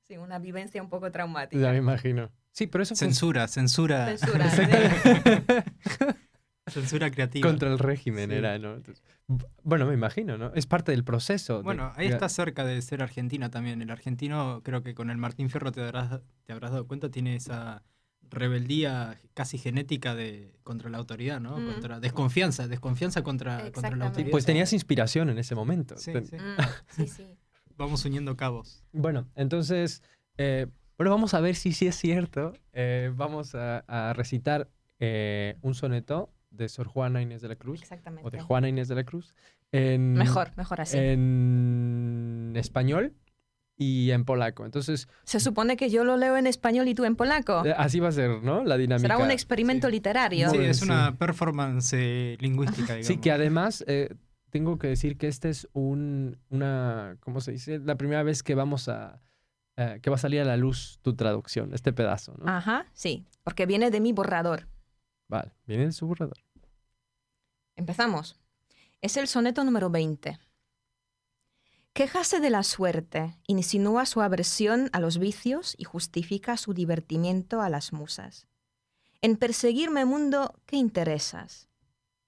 sí, 0.04 0.18
una 0.18 0.40
vivencia 0.40 0.82
un 0.82 0.90
poco 0.90 1.12
traumática. 1.12 1.62
Ya 1.62 1.72
me 1.72 1.78
imagino. 1.78 2.32
Sí, 2.52 2.68
pero 2.68 2.84
eso 2.84 2.96
fue 2.96 3.08
Censura, 3.08 3.48
censura. 3.48 4.18
Censura. 4.18 4.50
¿sí? 4.52 4.62
Censura 6.68 7.12
creativa. 7.12 7.48
contra 7.48 7.70
el 7.70 7.78
régimen, 7.78 8.30
Sí. 8.32 8.36
era, 8.38 8.58
¿no? 8.58 8.82
Bueno, 9.64 9.86
me 9.86 9.94
imagino, 9.94 10.38
¿no? 10.38 10.52
Es 10.56 10.66
parte 10.66 10.92
del 10.92 11.04
proceso. 11.04 11.58
de- 11.58 11.64
Bueno, 11.64 11.92
ahí 11.96 12.08
de- 12.08 12.14
está 12.14 12.28
cerca 12.30 12.64
de 12.66 12.82
ser 12.82 13.04
Argentina 13.04 13.50
también. 13.52 13.82
El 13.82 13.92
argentino, 13.92 14.62
creo 14.64 14.82
que 14.84 14.96
con 14.96 15.10
el 15.10 15.18
Martín 15.18 15.50
Fierro 15.50 15.72
te 15.72 15.84
habrás, 15.84 16.22
te 16.44 16.54
habrás 16.54 16.72
dado 16.72 16.88
cuenta, 16.88 17.10
tiene 17.12 17.36
esa 17.36 17.84
rebeldía 18.30 19.20
casi 19.34 19.58
genética 19.58 20.16
de 20.16 20.54
contra 20.64 20.90
la 20.90 20.98
autoridad, 20.98 21.40
¿no? 21.40 21.58
Mm. 21.60 21.72
Contra 21.74 22.00
desconfianza, 22.00 22.68
desconfianza 22.68 23.24
contra, 23.24 23.72
contra 23.72 23.96
la 23.96 24.06
autoridad. 24.08 24.32
Pues 24.32 24.46
tenías 24.46 24.74
inspiración 24.74 25.30
en 25.30 25.38
ese 25.38 25.56
momento. 25.56 25.98
Sí, 25.98 26.14
Ten- 26.14 26.26
sí. 26.28 26.36
Mm, 26.38 26.62
sí, 26.90 27.08
sí. 27.18 27.26
Vamos 27.78 28.06
uniendo 28.06 28.36
cabos. 28.38 28.84
Bueno, 28.94 29.28
entonces, 29.36 30.02
eh, 30.38 30.68
bueno, 30.98 31.12
vamos 31.12 31.34
a 31.34 31.42
ver 31.42 31.56
si 31.56 31.74
sí 31.74 31.88
es 31.88 31.96
cierto. 31.96 32.54
Eh, 32.74 33.12
vamos 33.16 33.54
a, 33.56 33.80
a 33.88 34.14
recitar 34.14 34.70
eh, 35.00 35.58
un 35.62 35.76
soneto 35.76 36.32
de 36.52 36.70
Sor 36.70 36.88
Juana 36.88 37.22
Inés 37.22 37.42
de 37.42 37.50
la 37.50 37.58
Cruz, 37.58 37.82
Exactamente. 37.82 38.26
o 38.26 38.32
de 38.32 38.40
Juana 38.40 38.70
Inés 38.70 38.88
de 38.88 38.96
la 38.96 39.04
Cruz, 39.04 39.36
en, 39.74 40.14
Mejor, 40.14 40.52
mejor 40.56 40.80
así. 40.80 40.98
en 40.98 42.54
español 42.56 43.14
y 43.78 44.12
en 44.12 44.24
polaco. 44.26 44.66
Entonces, 44.66 45.08
Se 45.26 45.40
supone 45.40 45.76
que 45.78 45.90
yo 45.90 46.04
lo 46.06 46.16
leo 46.18 46.38
en 46.38 46.48
español 46.48 46.88
y 46.88 46.96
tú 46.96 47.04
en 47.06 47.16
polaco. 47.16 47.66
eh, 47.66 47.74
así 47.78 48.00
va 48.00 48.08
a 48.10 48.12
ser, 48.14 48.42
¿no? 48.44 48.64
La 48.64 48.78
dinámica. 48.78 49.02
Será 49.08 49.18
un 49.18 49.32
experimento 49.32 49.88
Sí. 49.88 49.92
literario. 49.94 50.50
Sí, 50.50 50.58
es 50.58 50.78
sí. 50.80 50.86
una 50.86 51.16
performance 51.18 51.94
eh, 51.94 52.38
lingüística, 52.40 52.94
digamos. 52.94 53.08
Sí, 53.08 53.18
que 53.18 53.32
además 53.32 53.84
eh, 53.88 54.16
tengo 54.50 54.78
que 54.80 54.88
decir 54.88 55.18
que 55.18 55.28
esta 55.28 55.50
es 55.50 55.68
un, 55.74 56.38
una, 56.50 57.18
¿cómo 57.20 57.42
se 57.42 57.52
dice? 57.52 57.80
La 57.80 57.96
primera 57.98 58.24
vez 58.24 58.44
que 58.44 58.56
vamos 58.56 58.88
a, 58.88 59.22
eh, 59.76 60.00
que 60.02 60.10
va 60.10 60.16
a 60.16 60.20
salir 60.20 60.40
a 60.40 60.46
la 60.46 60.56
luz 60.56 61.00
tu 61.02 61.16
traducción, 61.16 61.74
este 61.74 61.92
pedazo, 61.92 62.34
¿no? 62.38 62.48
Ajá, 62.50 62.86
sí, 62.94 63.26
porque 63.44 63.66
viene 63.66 63.92
de 63.92 64.00
mi 64.00 64.14
borrador. 64.14 64.68
Vale, 65.28 65.52
viene 65.66 65.84
en 65.84 65.92
su 65.92 66.08
borrador. 66.08 66.38
Empezamos. 67.76 68.40
Es 69.02 69.18
el 69.18 69.28
soneto 69.28 69.64
número 69.64 69.90
20. 69.90 70.40
Quejase 71.96 72.42
de 72.42 72.50
la 72.50 72.64
suerte, 72.64 73.38
insinúa 73.48 74.06
su 74.06 74.20
aversión 74.20 74.90
a 74.92 75.00
los 75.00 75.18
vicios 75.18 75.76
y 75.78 75.86
justifica 75.86 76.58
su 76.58 76.74
divertimiento 76.74 77.62
a 77.62 77.70
las 77.70 77.94
musas. 77.94 78.48
En 79.22 79.38
perseguirme 79.38 80.04
mundo, 80.04 80.60
¿qué 80.66 80.76
interesas? 80.76 81.70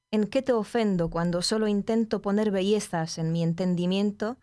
¿En 0.10 0.27
qué 0.27 0.41
te 0.41 0.53
ofendo 0.53 1.10
cuando 1.10 1.41
solo 1.41 1.67
intento 1.67 2.21
poner 2.21 2.49
bellezas 2.49 3.17
en 3.17 3.34
mi 3.34 3.43
entendimiento 3.43 4.38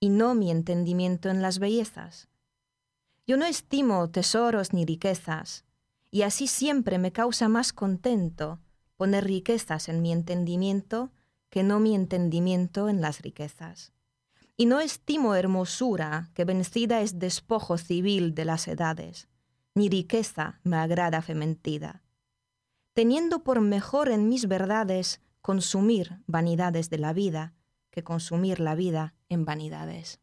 y 0.00 0.08
no 0.08 0.34
mi 0.34 0.50
entendimiento 0.50 1.28
en 1.28 1.40
las 1.40 1.60
bellezas? 1.60 2.26
Yo 3.28 3.36
no 3.36 3.44
estimo 3.44 4.10
tesoros 4.10 4.72
ni 4.72 4.84
riquezas, 4.84 5.64
y 6.10 6.22
así 6.22 6.48
siempre 6.48 6.98
me 6.98 7.12
causa 7.12 7.48
más 7.48 7.72
contento 7.72 8.58
poner 8.96 9.22
riquezas 9.22 9.88
en 9.88 10.02
mi 10.02 10.10
entendimiento 10.10 11.12
que 11.48 11.62
no 11.62 11.78
mi 11.78 11.94
entendimiento 11.94 12.88
en 12.88 13.00
las 13.00 13.22
riquezas. 13.22 13.93
Y 14.56 14.66
no 14.66 14.80
estimo 14.80 15.34
hermosura, 15.34 16.30
que 16.34 16.44
vencida 16.44 17.00
es 17.00 17.18
despojo 17.18 17.76
civil 17.76 18.34
de 18.34 18.44
las 18.44 18.68
edades, 18.68 19.28
ni 19.74 19.88
riqueza 19.88 20.60
me 20.62 20.76
agrada 20.76 21.22
fementida. 21.22 22.02
Teniendo 22.92 23.42
por 23.42 23.60
mejor 23.60 24.08
en 24.10 24.28
mis 24.28 24.46
verdades 24.46 25.20
consumir 25.40 26.20
vanidades 26.26 26.88
de 26.88 26.98
la 26.98 27.12
vida, 27.12 27.52
que 27.90 28.04
consumir 28.04 28.60
la 28.60 28.76
vida 28.76 29.14
en 29.28 29.44
vanidades. 29.44 30.20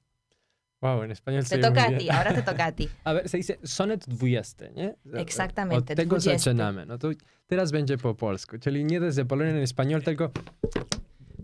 Wow, 0.82 1.04
en 1.04 1.12
español 1.12 1.46
se 1.46 1.58
Te 1.58 1.62
toca 1.62 1.84
a 1.86 1.98
ti, 1.98 2.10
ahora 2.10 2.34
te 2.34 2.42
toca 2.42 2.66
a 2.66 2.72
ti. 2.72 2.90
A 3.04 3.14
ver, 3.14 3.30
se 3.30 3.38
dice 3.38 3.60
sonet 3.64 4.04
dwudziesty, 4.08 4.72
nie? 4.76 4.96
Exactamente, 5.14 5.94
O 5.94 5.96
tego 5.96 6.16
dwudziesty. 6.16 6.40
zaczynamy. 6.40 6.86
No 6.86 6.98
to 6.98 7.10
teraz 7.48 7.72
będzie 7.72 7.98
po 7.98 8.16
polsku, 8.16 8.58
czyli 8.60 8.86
nie 8.86 9.00
desde 9.00 9.26
Polonia 9.26 9.52
en 9.52 9.64
español, 9.64 10.02
tylko 10.02 10.32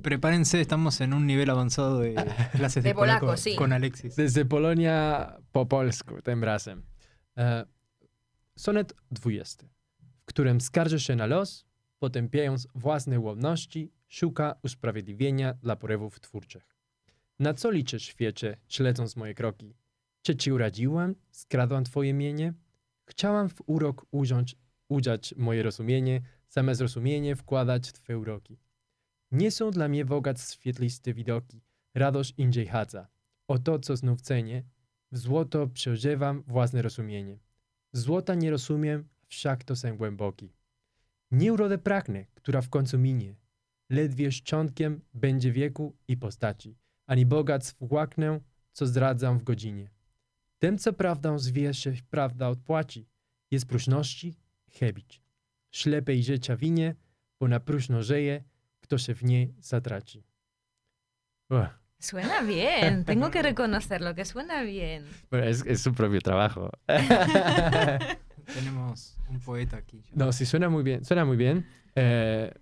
Prepárense, 0.08 0.62
estamos 0.62 1.02
en 1.02 1.13
un 1.13 1.28
nivel 1.28 1.50
avanzado 1.50 2.00
de 2.00 2.15
clases 2.56 2.82
de, 2.82 2.89
De 2.91 2.96
polaco, 2.96 3.36
sí. 3.36 3.56
con 3.58 3.74
Alexis. 3.74 4.15
desde 4.15 4.46
Polonia 4.46 5.38
po 5.52 5.65
polsku, 5.65 6.22
tym 6.22 6.43
razem. 6.43 6.84
E, 7.38 7.65
sonet 8.56 8.93
dwudziesty, 9.12 9.70
w 10.22 10.26
którym 10.26 10.62
skarży 10.62 11.00
się 11.00 11.15
na 11.15 11.26
los, 11.26 11.65
potępiając 12.00 12.67
własne 12.76 13.20
łomności, 13.20 13.91
szuka 14.08 14.56
usprawiedliwienia 14.63 15.54
dla 15.54 15.76
porywów 15.76 16.20
twórczych. 16.20 16.76
Na 17.39 17.54
co 17.54 17.72
liczysz, 17.72 18.04
świecie, 18.04 18.58
śledząc 18.67 19.15
moje 19.15 19.34
kroki? 19.34 19.76
Czy 20.22 20.36
ci 20.36 20.52
uradziłam, 20.52 21.15
skradłam 21.32 21.84
twoje 21.84 22.13
mienie? 22.13 22.54
Chciałam 23.06 23.50
w 23.50 23.62
urok 23.65 24.06
uziąć, 24.12 24.56
udziać 24.89 25.34
moje 25.38 25.63
rozumienie, 25.63 26.22
same 26.48 26.76
zrozumienie 26.76 27.36
wkładać 27.36 27.91
twe 27.91 28.17
uroki. 28.17 28.58
Nie 29.32 29.52
są 29.52 29.72
dla 29.72 29.88
mnie 29.88 30.06
bogactw 30.06 30.54
świetliste 30.54 31.13
widoki, 31.13 31.62
radość 31.94 32.34
indziej 32.38 32.68
chadza. 32.68 33.08
O 33.48 33.60
to, 33.60 33.80
co 33.80 33.98
znów 33.98 34.22
cenię, 34.22 34.63
w 35.12 35.18
złoto 35.18 35.68
przeżywam 35.68 36.44
własne 36.48 36.82
rozumienie. 36.82 37.40
Złota 37.94 38.36
nie 38.36 38.52
rozumiem, 38.52 39.08
wszak 39.28 39.63
to 39.63 39.76
sen 39.76 39.98
głęboki. 39.98 40.54
Nie 41.32 41.54
urodę 41.54 41.78
pragnę, 41.78 42.26
która 42.34 42.62
w 42.62 42.70
końcu 42.70 43.00
minie. 43.00 43.36
Ledwie 43.90 44.32
szczątkiem 44.32 45.02
będzie 45.13 45.52
wieku 45.52 45.96
i 46.08 46.18
postaci, 46.18 46.78
ani 47.06 47.26
bogactw 47.26 47.76
łaknę, 47.80 48.40
co 48.72 48.88
zdradzam 48.88 49.40
w 49.40 49.44
godzinie. 49.44 49.90
Tym, 50.60 50.78
co 50.78 50.94
prawdą 50.94 51.40
zwie 51.40 51.74
się, 51.74 51.94
prawda 52.10 52.50
odpłaci, 52.50 53.08
jest 53.52 53.66
próżności 53.66 54.36
chebić. 54.72 55.22
Ślepej 55.72 56.24
życia 56.24 56.58
winie, 56.58 56.96
bo 57.40 57.48
na 57.48 57.60
próżno 57.60 58.04
żyje, 58.04 58.44
kto 58.88 58.97
się 58.97 59.13
w 59.15 59.23
niej 59.23 59.54
zatraci. 59.62 60.23
Uah. 61.50 61.69
Suena 62.00 62.41
bien, 62.43 63.04
tengo 63.12 63.30
que 63.32 63.41
reconocerlo, 63.41 64.15
que 64.15 64.23
suena 64.26 64.62
bien. 64.63 65.06
Bueno, 65.30 65.45
es, 65.47 65.65
es 65.65 65.82
su 65.82 65.93
propio 65.93 66.21
trabajo. 66.21 66.69
Tenemos 68.54 69.17
un 69.30 69.39
poeta 69.39 69.78
aquí. 69.78 70.02
ya. 70.02 70.12
no, 70.15 70.32
sí, 70.32 70.45
suena 70.45 70.69
muy 70.69 70.84
bien. 70.84 71.04
Suena 71.04 71.26
muy 71.26 71.36
bien. 71.38 71.65
Eh, 71.95 72.54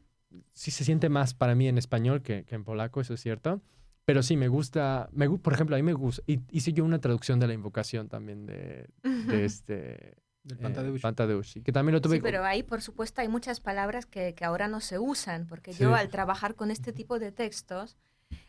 sí 0.54 0.72
se 0.72 0.84
siente 0.84 1.10
más 1.10 1.34
para 1.34 1.54
mí 1.54 1.68
en 1.68 1.78
español 1.78 2.22
que, 2.24 2.44
que 2.46 2.56
en 2.56 2.64
polaco, 2.64 3.02
eso 3.02 3.14
es 3.14 3.22
cierto. 3.22 3.62
Pero 4.06 4.24
sí, 4.24 4.36
me 4.38 4.48
gusta, 4.48 5.10
me, 5.12 5.30
por 5.30 5.54
ejemplo, 5.54 5.76
a 5.76 5.80
mí 5.80 5.84
me 5.84 5.94
gusta, 5.94 6.24
y- 6.28 6.42
hice 6.52 6.74
yo 6.74 6.86
una 6.86 7.00
traducción 7.00 7.40
de 7.40 7.48
la 7.48 7.54
invocación 7.54 8.08
también 8.08 8.46
de, 8.46 8.88
de 9.04 9.46
este 9.46 10.16
Del 10.46 10.60
eh, 10.60 10.62
Pantadeusz. 10.62 11.02
Pantadeusz, 11.02 11.56
y 11.58 11.62
que 11.64 11.72
también 11.72 11.94
lo 11.96 12.02
tuve 12.02 12.18
Sí, 12.18 12.22
pero 12.22 12.46
ahí, 12.46 12.62
por 12.64 12.82
supuesto, 12.82 13.20
hay 13.22 13.28
muchas 13.28 13.60
palabras 13.60 14.06
que, 14.06 14.36
que 14.36 14.46
ahora 14.46 14.68
no 14.68 14.80
se 14.80 15.00
usan, 15.00 15.48
porque 15.48 15.74
yo 15.74 15.90
Sí. 15.90 16.00
al 16.00 16.10
trabajar 16.10 16.54
con 16.56 16.70
este 16.72 16.94
tipo 16.94 17.18
de 17.20 17.32
textos, 17.32 17.98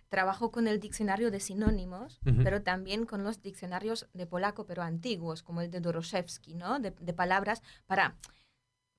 trabajo 0.08 0.52
con 0.52 0.68
el 0.68 0.78
diccionario 0.78 1.30
de 1.30 1.40
sinónimos, 1.40 2.20
Ujú. 2.26 2.42
pero 2.44 2.62
también 2.62 3.06
con 3.06 3.24
los 3.24 3.42
diccionarios 3.42 4.06
de 4.12 4.26
polaco, 4.26 4.66
pero 4.66 4.82
antiguos, 4.82 5.42
como 5.42 5.62
el 5.62 5.70
de 5.70 5.80
Doroszewski, 5.80 6.54
¿no? 6.54 6.78
De, 6.78 6.90
de 6.92 7.12
palabras 7.14 7.62
para, 7.86 8.14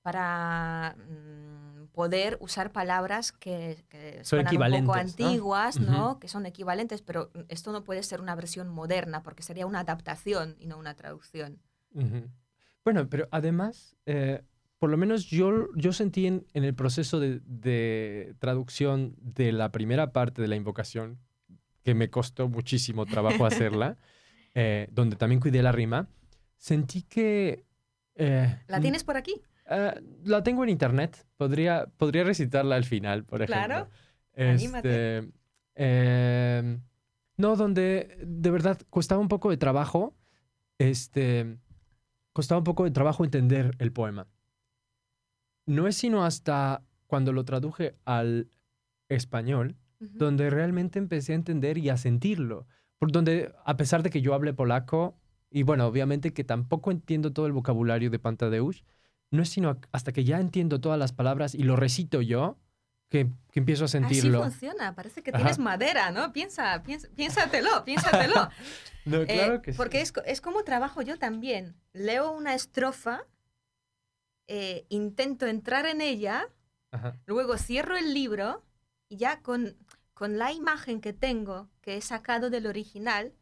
para 0.02 0.96
mm, 0.96 1.86
poder 1.92 2.36
usar 2.40 2.72
palabras 2.72 3.30
que, 3.32 3.84
que 3.88 4.24
Son 4.24 4.40
un 4.40 4.44
poco 4.44 4.54
equivalentes, 4.54 4.86
¿no? 4.88 5.00
antiguas, 5.00 5.80
¿no? 5.80 6.10
Ujú. 6.10 6.18
Que 6.18 6.28
son 6.28 6.46
equivalentes, 6.46 7.00
pero 7.02 7.30
esto 7.48 7.70
no 7.72 7.84
puede 7.84 8.02
ser 8.02 8.20
una 8.20 8.34
versión 8.34 8.68
moderna, 8.68 9.22
porque 9.22 9.42
sería 9.42 9.66
una 9.66 9.80
adaptación 9.80 10.56
y 10.58 10.66
no 10.66 10.78
una 10.78 10.94
traducción. 10.94 11.60
Ujú. 11.94 12.28
Bueno, 12.88 13.10
pero 13.10 13.28
además, 13.32 13.96
eh, 14.06 14.40
por 14.78 14.88
lo 14.88 14.96
menos 14.96 15.26
yo, 15.26 15.68
yo 15.76 15.92
sentí 15.92 16.26
en, 16.26 16.46
en 16.54 16.64
el 16.64 16.74
proceso 16.74 17.20
de, 17.20 17.40
de 17.44 18.34
traducción 18.38 19.14
de 19.20 19.52
la 19.52 19.70
primera 19.70 20.10
parte 20.14 20.40
de 20.40 20.48
la 20.48 20.56
invocación, 20.56 21.18
que 21.84 21.92
me 21.92 22.08
costó 22.08 22.48
muchísimo 22.48 23.04
trabajo 23.04 23.44
hacerla, 23.44 23.98
eh, 24.54 24.88
donde 24.90 25.16
también 25.16 25.38
cuidé 25.38 25.62
la 25.62 25.70
rima, 25.70 26.08
sentí 26.56 27.02
que... 27.02 27.66
eh, 28.14 28.58
¿La 28.68 28.80
tienes 28.80 29.04
por 29.04 29.18
aquí? 29.18 29.34
eh, 29.68 29.92
la 30.24 30.42
tengo 30.42 30.64
en 30.64 30.70
internet, 30.70 31.26
podría, 31.36 31.88
podría 31.98 32.24
recitarla 32.24 32.76
al 32.76 32.84
final, 32.86 33.24
por 33.24 33.42
ejemplo. 33.42 33.66
Claro. 33.66 33.88
Este, 34.32 34.48
Anímate. 34.64 35.28
eh, 35.74 36.78
no, 37.36 37.54
donde 37.54 38.16
de 38.24 38.50
verdad 38.50 38.80
costaba 38.88 39.20
un 39.20 39.28
poco 39.28 39.50
de 39.50 39.58
trabajo, 39.58 40.16
este, 40.78 41.58
costaba 42.38 42.60
un 42.60 42.64
poco 42.64 42.84
de 42.84 42.92
trabajo 42.92 43.24
entender 43.24 43.74
el 43.80 43.90
poema. 43.90 44.28
No 45.66 45.88
es 45.88 45.96
sino 45.96 46.24
hasta 46.24 46.84
cuando 47.08 47.32
lo 47.32 47.44
traduje 47.44 47.96
al 48.04 48.48
español, 49.08 49.74
donde 49.98 50.48
realmente 50.48 51.00
empecé 51.00 51.32
a 51.32 51.34
entender 51.34 51.78
y 51.78 51.88
a 51.88 51.96
sentirlo. 51.96 52.68
Por 53.00 53.10
donde, 53.10 53.52
a 53.64 53.76
pesar 53.76 54.04
de 54.04 54.10
que 54.10 54.22
yo 54.22 54.34
hable 54.34 54.54
polaco, 54.54 55.18
y 55.50 55.64
bueno, 55.64 55.84
obviamente 55.88 56.32
que 56.32 56.44
tampoco 56.44 56.92
entiendo 56.92 57.32
todo 57.32 57.48
el 57.48 57.52
vocabulario 57.52 58.08
de 58.08 58.20
Pantadeusz, 58.20 58.84
no 59.32 59.42
es 59.42 59.48
sino 59.48 59.80
hasta 59.90 60.12
que 60.12 60.22
ya 60.22 60.38
entiendo 60.38 60.80
todas 60.80 60.96
las 60.96 61.12
palabras 61.12 61.56
y 61.56 61.64
lo 61.64 61.74
recito 61.74 62.22
yo, 62.22 62.56
que, 63.08 63.26
que 63.50 63.60
empiezo 63.60 63.84
a 63.86 63.88
sentirlo. 63.88 64.42
Así 64.42 64.50
funciona, 64.50 64.94
parece 64.94 65.22
que 65.22 65.30
Ajá. 65.30 65.38
tienes 65.38 65.58
madera, 65.58 66.10
¿no? 66.10 66.32
Piensa, 66.32 66.82
piensa 66.82 67.08
piénsatelo, 67.14 67.84
piénsatelo. 67.84 68.48
No, 69.04 69.22
Eh, 69.22 69.26
claro 69.26 69.62
que 69.62 69.72
sí. 69.72 69.76
porque 69.78 70.02
es, 70.02 70.12
es 70.26 70.42
como 70.42 70.64
trabajo 70.64 71.00
yo 71.00 71.18
también. 71.18 71.74
Leo 71.94 72.30
una 72.32 72.54
estrofa, 72.54 73.22
eh, 74.48 74.84
intento 74.90 75.46
entrar 75.46 75.86
en 75.86 76.02
ella, 76.02 76.46
Ajá. 76.90 77.16
luego 77.24 77.56
cierro 77.56 77.96
el 77.96 78.12
libro 78.12 78.62
y 79.08 79.16
ya 79.16 79.40
con, 79.40 79.76
con 80.12 80.36
la 80.36 80.52
imagen 80.52 81.00
que 81.00 81.14
tengo, 81.14 81.70
que 81.80 81.96
he 81.96 82.00
sacado 82.02 82.50
del 82.50 82.66
original, 82.66 83.32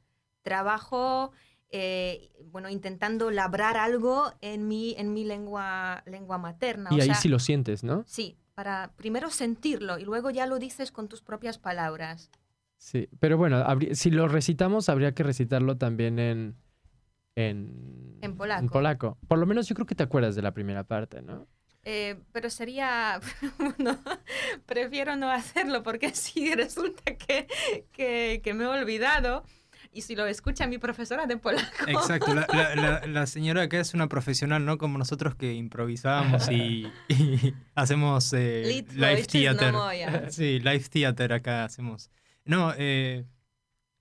trabajo, 0.42 1.32
eh, 1.70 2.30
bueno, 2.44 2.68
intentando 2.68 3.32
labrar 3.32 3.76
algo 3.76 4.32
en 4.40 4.68
mi, 4.68 4.94
en 4.98 5.12
mi 5.12 5.24
lengua, 5.24 6.04
lengua 6.06 6.38
materna. 6.38 6.90
Y 6.92 6.98
o 7.00 7.02
ahí 7.02 7.08
sea, 7.08 7.16
sí 7.16 7.28
lo 7.28 7.40
sientes, 7.40 7.82
¿no? 7.82 8.04
Sí, 8.06 8.38
para 8.56 8.90
primero 8.96 9.28
sentirlo 9.30 9.98
y 9.98 10.04
luego 10.04 10.30
ya 10.30 10.46
lo 10.46 10.58
dices 10.58 10.90
con 10.90 11.08
tus 11.08 11.20
propias 11.20 11.58
palabras. 11.58 12.30
Sí, 12.78 13.06
pero 13.20 13.36
bueno, 13.36 13.62
si 13.92 14.10
lo 14.10 14.28
recitamos, 14.28 14.88
habría 14.88 15.12
que 15.14 15.22
recitarlo 15.22 15.76
también 15.76 16.18
en... 16.18 16.56
En, 17.34 18.18
En 18.22 18.34
polaco. 18.34 18.66
polaco. 18.68 19.18
Por 19.28 19.38
lo 19.38 19.44
menos 19.44 19.68
yo 19.68 19.74
creo 19.74 19.86
que 19.86 19.94
te 19.94 20.02
acuerdas 20.02 20.34
de 20.34 20.40
la 20.40 20.54
primera 20.54 20.84
parte, 20.84 21.20
¿no? 21.20 21.46
Eh, 21.82 22.18
pero 22.32 22.48
sería, 22.48 23.20
no, 23.78 23.98
prefiero 24.64 25.16
no 25.16 25.30
hacerlo 25.30 25.82
porque 25.82 26.10
si 26.14 26.54
resulta 26.54 27.14
que, 27.14 27.46
que, 27.92 28.40
que 28.42 28.54
me 28.54 28.64
he 28.64 28.68
olvidado 28.68 29.44
y 29.96 30.02
si 30.02 30.14
lo 30.14 30.26
escucha 30.26 30.66
mi 30.66 30.78
profesora 30.78 31.26
de 31.26 31.36
polaco. 31.36 31.66
Exacto, 31.88 32.34
la, 32.34 32.46
la- 32.52 32.74
la- 32.76 33.06
la 33.06 33.26
señora 33.26 33.62
acá 33.62 33.80
es 33.80 33.94
una 33.94 34.08
profesional, 34.08 34.64
¿no? 34.64 34.78
Como 34.78 34.98
nosotros 34.98 35.34
que 35.34 35.54
improvisamos 35.54 36.48
y, 36.50 36.86
y 37.08 37.54
hacemos 37.74 38.32
eh, 38.32 38.84
live 38.94 39.24
theater. 39.24 39.74
Sí, 40.30 40.58
live 40.60 40.80
theater 40.90 41.32
acá 41.32 41.64
hacemos. 41.64 42.10
No, 42.44 42.72
eh, 42.76 43.24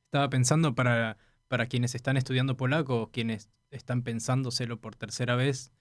estaba 0.06 0.30
pensando 0.30 0.76
para, 0.76 1.18
para 1.48 1.68
quienes 1.68 1.96
están 1.96 2.18
estudiando 2.18 2.58
polaco 2.58 3.02
o 3.02 3.12
quienes 3.12 3.50
están 3.72 4.04
pensándoselo 4.04 4.80
por 4.80 4.96
tercera 4.96 5.36
vez, 5.36 5.72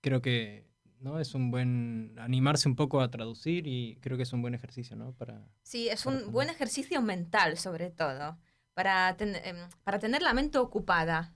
creo 0.00 0.20
que 0.22 0.66
no 1.00 1.18
es 1.18 1.34
un 1.34 1.50
buen 1.50 2.14
animarse 2.18 2.68
un 2.68 2.76
poco 2.76 3.00
a 3.00 3.10
traducir 3.10 3.66
y 3.66 3.96
creo 4.00 4.16
que 4.16 4.22
es 4.22 4.32
un 4.32 4.40
buen 4.42 4.54
ejercicio, 4.54 4.94
¿no? 4.94 5.12
Para 5.14 5.42
Sí, 5.62 5.88
es 5.88 6.04
Para 6.04 6.14
un 6.16 6.20
tener- 6.22 6.32
buen 6.32 6.50
ejercicio 6.50 7.02
mental 7.02 7.56
sobre 7.58 7.90
todo, 7.90 8.38
para, 8.74 9.16
ten- 9.16 9.36
em, 9.44 9.56
para 9.84 9.98
tener 9.98 10.22
la 10.22 10.34
mente 10.34 10.58
ocupada. 10.58 11.32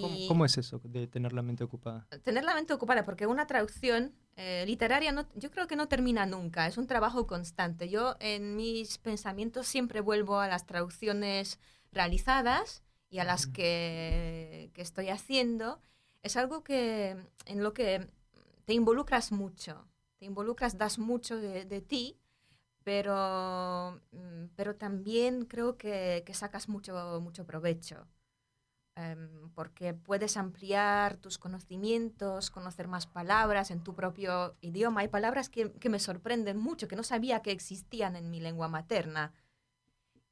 ¿Cómo, 0.00 0.16
Y 0.18 0.26
cómo 0.26 0.44
es 0.44 0.56
eso 0.58 0.80
de 0.84 1.06
tener 1.06 1.32
la 1.32 1.42
mente 1.42 1.64
ocupada? 1.64 2.06
tener 2.22 2.44
la 2.44 2.54
mente 2.54 2.72
ocupada, 2.72 3.04
porque 3.04 3.26
una 3.26 3.46
traducción 3.46 4.14
eh, 4.36 4.64
literaria 4.66 5.12
no, 5.12 5.26
yo 5.34 5.50
creo 5.50 5.66
que 5.66 5.76
no 5.76 5.88
termina 5.88 6.26
nunca, 6.26 6.66
es 6.66 6.78
un 6.78 6.86
trabajo 6.86 7.26
constante. 7.26 7.88
Yo 7.88 8.16
en 8.20 8.56
mis 8.56 8.98
pensamientos 8.98 9.66
siempre 9.66 10.00
vuelvo 10.00 10.38
a 10.40 10.48
las 10.48 10.66
traducciones 10.66 11.58
realizadas 11.92 12.82
y 13.10 13.18
a 13.18 13.24
las 13.24 13.46
que, 13.46 14.70
que 14.74 14.82
estoy 14.82 15.08
haciendo. 15.08 15.80
Es 16.22 16.36
algo 16.36 16.64
que 16.64 17.16
en 17.46 17.62
lo 17.62 17.74
que 17.74 18.08
te 18.64 18.72
involucras 18.74 19.30
mucho, 19.32 19.86
te 20.18 20.24
involucras, 20.26 20.78
das 20.78 20.98
mucho 20.98 21.36
de, 21.36 21.64
de 21.64 21.80
ti, 21.80 22.16
pero, 22.84 24.00
mm, 24.12 24.46
pero 24.56 24.76
también 24.76 25.46
creo 25.46 25.76
que, 25.78 26.22
que 26.26 26.34
sacas 26.34 26.68
mucho, 26.68 27.20
mucho 27.22 27.46
provecho 27.46 28.06
em, 28.96 29.50
porque 29.54 29.94
puedes 29.94 30.36
ampliar 30.36 31.16
tus 31.16 31.38
conocimientos, 31.38 32.50
conocer 32.50 32.88
más 32.88 33.06
palabras 33.06 33.70
en 33.70 33.82
tu 33.82 33.94
propio 33.94 34.56
idioma. 34.60 35.00
Hay 35.02 35.08
palabras 35.08 35.48
que, 35.48 35.72
que 35.72 35.88
me 35.88 35.98
sorprenden 36.00 36.58
mucho, 36.58 36.88
que 36.88 36.96
no 36.96 37.02
sabía 37.02 37.42
que 37.42 37.50
existían 37.52 38.16
en 38.16 38.30
mi 38.30 38.40
lengua 38.40 38.68
materna. 38.68 39.32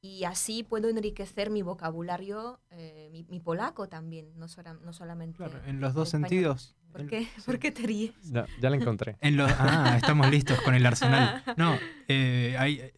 Y 0.05 0.25
así 0.25 0.63
puedo 0.63 0.89
enriquecer 0.89 1.49
mi 1.49 1.61
vocabulario, 1.61 2.59
eh, 2.71 3.07
mi, 3.13 3.23
mi 3.23 3.39
polaco 3.39 3.87
también, 3.87 4.37
no, 4.37 4.49
sola- 4.49 4.73
no 4.83 4.91
solamente. 4.91 5.37
Claro, 5.37 5.57
en 5.65 5.79
los 5.79 5.93
dos 5.93 6.09
español. 6.09 6.29
sentidos. 6.29 6.75
¿Por 6.91 7.01
En- 7.01 7.07
qué, 7.07 7.27
¿Por 7.45 7.57
qué 7.57 7.71
te 7.71 7.83
ríes? 7.83 8.11
Ya, 8.29 8.45
ya 8.61 8.69
la 8.69 8.75
encontré. 8.75 9.15
En 9.21 9.37
los, 9.37 9.49
ah, 9.57 9.93
estamos 9.95 10.29
listos 10.29 10.61
con 10.61 10.75
el 10.75 10.85
arsenal. 10.85 11.41
No, 11.57 11.77
eh, 12.09 12.53
hay, 12.59 12.91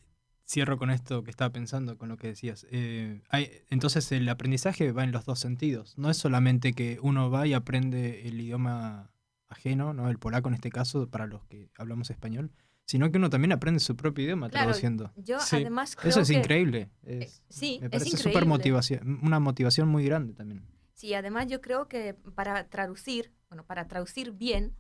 cierro 0.47 0.80
con 0.80 0.89
esto 0.89 1.24
que 1.24 1.30
estaba 1.30 1.51
pensando, 1.51 1.95
con 1.99 2.10
lo 2.10 2.18
que 2.18 2.28
decías. 2.30 2.66
Eh, 2.72 3.22
hay, 3.30 3.51
entonces 3.70 4.12
el 4.12 4.28
aprendizaje 4.28 4.91
va 4.91 5.03
en 5.03 5.12
los 5.12 5.26
dos 5.26 5.39
sentidos. 5.39 5.95
No 5.99 6.10
es 6.10 6.18
solamente 6.18 6.74
que 6.74 6.97
uno 7.03 7.30
va 7.30 7.45
y 7.45 7.53
aprende 7.53 8.28
el 8.28 8.41
idioma 8.41 9.12
ajeno, 9.47 9.93
¿no? 9.93 10.10
el 10.10 10.18
polaco 10.18 10.47
en 10.49 10.56
este 10.56 10.72
caso, 10.72 11.08
para 11.08 11.28
los 11.28 11.45
que 11.45 11.70
hablamos 11.78 12.10
español, 12.10 12.51
sino 12.86 13.11
que 13.11 13.17
uno 13.17 13.29
también 13.29 13.51
aprende 13.51 13.79
su 13.79 13.95
propio 13.95 14.23
idioma 14.25 14.49
Claro, 14.49 14.65
traduciendo. 14.67 15.11
Yo 15.15 15.39
Sí. 15.39 15.57
además 15.57 15.95
creo 15.95 16.09
Eso 16.09 16.21
es 16.21 16.29
que- 16.29 16.36
increíble. 16.36 16.89
eh, 17.03 17.19
Es, 17.23 17.41
sí, 17.49 17.79
me 17.81 17.89
parece 17.89 18.17
súper 18.17 18.45
motivación, 18.45 19.19
una 19.23 19.39
motivación 19.39 19.88
muy 19.88 20.05
grande 20.05 20.33
también. 20.33 20.65
Sí, 20.93 21.13
además 21.13 21.47
yo 21.47 21.61
creo 21.61 21.88
que 21.88 22.13
para 22.13 22.67
traducir, 22.69 23.33
bueno, 23.49 23.65
para 23.65 23.88
traducir 23.88 24.31
bien, 24.31 24.75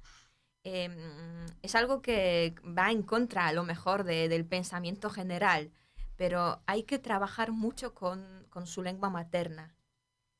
em, 0.63 0.93
es 1.61 1.75
algo 1.75 2.01
que 2.01 2.55
va 2.65 2.91
en 2.91 3.03
contra 3.03 3.47
a 3.47 3.53
lo 3.53 3.63
mejor 3.63 4.03
de- 4.03 4.29
del 4.29 4.45
pensamiento 4.45 5.09
general, 5.09 5.71
pero 6.15 6.61
hay 6.65 6.83
que 6.83 6.97
trabajar 6.99 7.51
mucho 7.51 7.93
con, 7.93 8.45
con 8.49 8.65
su 8.65 8.81
lengua 8.81 9.09
materna. 9.09 9.75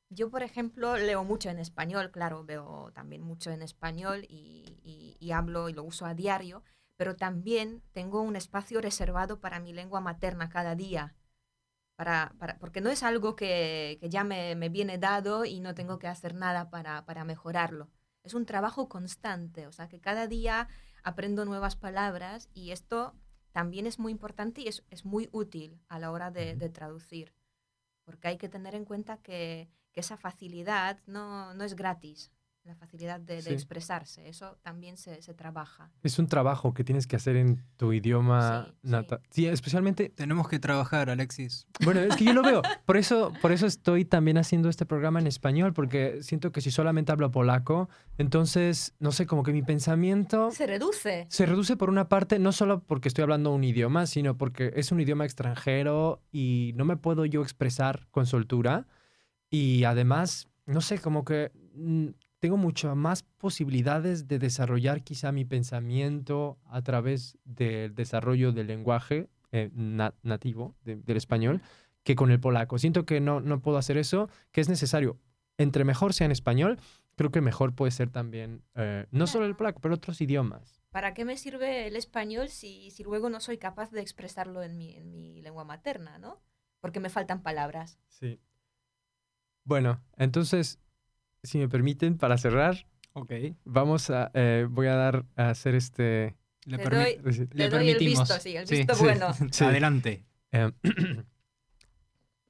Yo, 0.08 0.30
por 0.30 0.42
ejemplo, 0.42 0.96
leo 0.96 1.24
mucho 1.24 1.50
en 1.50 1.58
español, 1.58 2.10
claro, 2.10 2.44
veo 2.44 2.90
también 2.94 3.22
mucho 3.22 3.50
en 3.50 3.60
español 3.62 4.24
y, 4.28 4.78
y- 4.84 5.16
y 5.20 5.32
hablo 5.32 5.68
y 5.68 5.72
lo 5.74 5.82
uso 5.84 6.06
a 6.06 6.14
diario, 6.14 6.62
pero 6.96 7.16
también 7.16 7.82
tengo 7.92 8.20
un 8.22 8.36
espacio 8.36 8.80
reservado 8.80 9.40
para 9.40 9.60
mi 9.60 9.72
lengua 9.72 10.00
materna 10.00 10.48
cada 10.48 10.74
día 10.74 11.14
para, 11.96 12.34
para- 12.38 12.58
porque 12.58 12.80
no 12.80 12.90
es 12.90 13.02
algo 13.02 13.36
que, 13.36 13.98
que 14.00 14.08
ya 14.10 14.24
me, 14.24 14.54
me 14.54 14.68
viene 14.68 14.98
dado 14.98 15.44
y 15.44 15.60
no 15.60 15.74
tengo 15.74 15.98
que 15.98 16.08
hacer 16.08 16.34
nada 16.34 16.70
para, 16.70 17.04
para 17.06 17.24
mejorarlo. 17.24 17.88
Es 18.22 18.34
un 18.34 18.44
trabajo 18.46 18.88
constante, 18.88 19.66
o 19.66 19.72
sea 19.72 19.88
que 19.88 20.00
cada 20.00 20.26
día 20.26 20.68
aprendo 21.04 21.44
nuevas 21.44 21.76
palabras 21.76 22.48
y 22.54 22.72
esto 22.72 23.14
también 23.52 23.86
es 23.86 23.98
muy 23.98 24.12
importante 24.12 24.60
y 24.62 24.68
es, 24.68 24.84
es 24.90 25.04
muy 25.04 25.28
útil 25.32 25.80
a 25.88 25.98
la 25.98 26.10
hora 26.10 26.30
de, 26.30 26.56
de 26.56 26.68
traducir, 26.68 27.32
porque 28.04 28.28
hay 28.28 28.38
que 28.38 28.48
tener 28.48 28.74
en 28.74 28.84
cuenta 28.84 29.18
que, 29.18 29.68
que 29.92 30.00
esa 30.00 30.16
facilidad 30.16 30.98
no, 31.06 31.54
no 31.54 31.64
es 31.64 31.76
gratis, 31.76 32.32
la 32.66 32.74
facilidad 32.74 33.20
de, 33.20 33.36
de 33.36 33.42
Sí. 33.42 33.52
expresarse, 33.52 34.28
eso 34.28 34.58
también 34.62 34.96
se, 34.96 35.22
se 35.22 35.34
trabaja. 35.34 35.90
Es 36.02 36.18
un 36.18 36.26
trabajo 36.26 36.74
que 36.74 36.82
tienes 36.84 37.06
que 37.06 37.16
hacer 37.16 37.36
en 37.36 37.62
tu 37.76 37.92
idioma 37.92 38.66
Sí, 38.66 38.72
sí. 38.82 38.90
natal. 38.90 39.20
Sí, 39.30 39.46
especialmente 39.46 40.08
Tenemos 40.08 40.48
que 40.48 40.58
trabajar, 40.58 41.08
Alexis. 41.10 41.66
Bueno, 41.84 42.00
es 42.00 42.16
que 42.16 42.24
yo 42.24 42.32
lo 42.32 42.42
veo. 42.42 42.62
Por 42.86 42.96
eso, 42.96 43.32
por 43.42 43.52
eso 43.52 43.66
estoy 43.66 44.04
también 44.04 44.38
haciendo 44.38 44.68
este 44.68 44.86
programa 44.86 45.18
en 45.20 45.26
español, 45.26 45.72
porque 45.72 46.22
siento 46.22 46.52
que 46.52 46.60
si 46.60 46.70
solamente 46.70 47.12
hablo 47.12 47.30
polaco, 47.30 47.88
entonces, 48.18 48.94
no 48.98 49.12
sé, 49.12 49.26
como 49.26 49.42
que 49.42 49.52
mi 49.52 49.62
pensamiento 49.62 50.50
Se 50.50 50.66
reduce. 50.66 51.26
se 51.28 51.46
reduce 51.46 51.76
por 51.76 51.90
una 51.90 52.08
parte, 52.08 52.38
no 52.38 52.52
solo 52.52 52.82
porque 52.82 53.08
estoy 53.08 53.22
hablando 53.22 53.52
un 53.54 53.64
idioma, 53.64 54.06
sino 54.06 54.36
porque 54.36 54.72
es 54.76 54.92
un 54.92 55.00
idioma 55.00 55.24
extranjero 55.24 56.22
y 56.32 56.72
no 56.76 56.84
me 56.84 56.96
puedo 56.96 57.24
yo 57.26 57.42
expresar 57.42 58.06
con 58.10 58.26
soltura. 58.26 58.86
Y 59.50 59.84
además, 59.84 60.48
no 60.66 60.80
sé, 60.80 60.98
como 60.98 61.24
que 61.24 61.52
mm, 61.74 62.08
tengo 62.40 62.56
muchas 62.56 62.94
más 62.96 63.22
posibilidades 63.22 64.28
de 64.28 64.38
desarrollar 64.38 65.02
quizá 65.02 65.32
mi 65.32 65.44
pensamiento 65.44 66.58
a 66.66 66.82
través 66.82 67.38
del 67.44 67.94
desarrollo 67.94 68.52
del 68.52 68.66
lenguaje 68.66 69.28
eh, 69.52 69.70
na- 69.74 70.14
nativo 70.22 70.74
de- 70.84 70.96
del 70.96 71.16
español 71.16 71.62
que 72.02 72.14
con 72.14 72.30
el 72.30 72.38
polaco. 72.40 72.78
Siento 72.78 73.04
que 73.06 73.20
no, 73.20 73.40
no 73.40 73.60
puedo 73.60 73.78
hacer 73.78 73.96
eso, 73.96 74.28
que 74.52 74.60
es 74.60 74.68
necesario. 74.68 75.18
Entre 75.58 75.84
mejor 75.84 76.12
sea 76.14 76.26
en 76.26 76.30
español, 76.32 76.78
creo 77.16 77.30
que 77.30 77.40
mejor 77.40 77.74
puede 77.74 77.90
ser 77.90 78.10
también, 78.10 78.62
eh, 78.74 79.06
no 79.10 79.26
solo 79.26 79.46
el 79.46 79.56
polaco, 79.56 79.80
pero 79.80 79.94
otros 79.94 80.20
idiomas. 80.20 80.82
¿Para 80.90 81.14
qué 81.14 81.24
me 81.24 81.36
sirve 81.36 81.86
el 81.86 81.96
español 81.96 82.48
si, 82.48 82.90
si 82.90 83.02
luego 83.02 83.28
no 83.30 83.40
soy 83.40 83.58
capaz 83.58 83.90
de 83.90 84.00
expresarlo 84.02 84.62
en 84.62 84.76
mi, 84.76 84.94
en 84.94 85.10
mi 85.10 85.40
lengua 85.42 85.64
materna, 85.64 86.18
¿no? 86.18 86.40
Porque 86.80 87.00
me 87.00 87.08
faltan 87.08 87.42
palabras. 87.42 87.98
Sí. 88.08 88.38
Bueno, 89.64 90.00
entonces, 90.16 90.78
si 91.46 91.58
me 91.58 91.68
permiten, 91.68 92.18
para 92.18 92.36
cerrar, 92.38 92.86
Ok. 93.14 93.32
vamos 93.64 94.10
a, 94.10 94.30
eh, 94.34 94.66
voy 94.70 94.88
a 94.88 94.94
dar 94.94 95.24
a 95.36 95.50
hacer 95.50 95.74
este... 95.74 96.36
Le, 96.66 96.76
doy- 96.78 97.48
le 97.52 97.68
doy 97.68 97.88
el 97.88 97.96
permitimos. 97.96 98.28
visto, 98.28 98.40
sí, 98.42 98.56
el 98.56 98.66
visto 98.66 98.96
bueno. 98.98 99.28
Sí. 99.52 99.64
Adelante. 99.64 100.24
eh, 100.52 100.72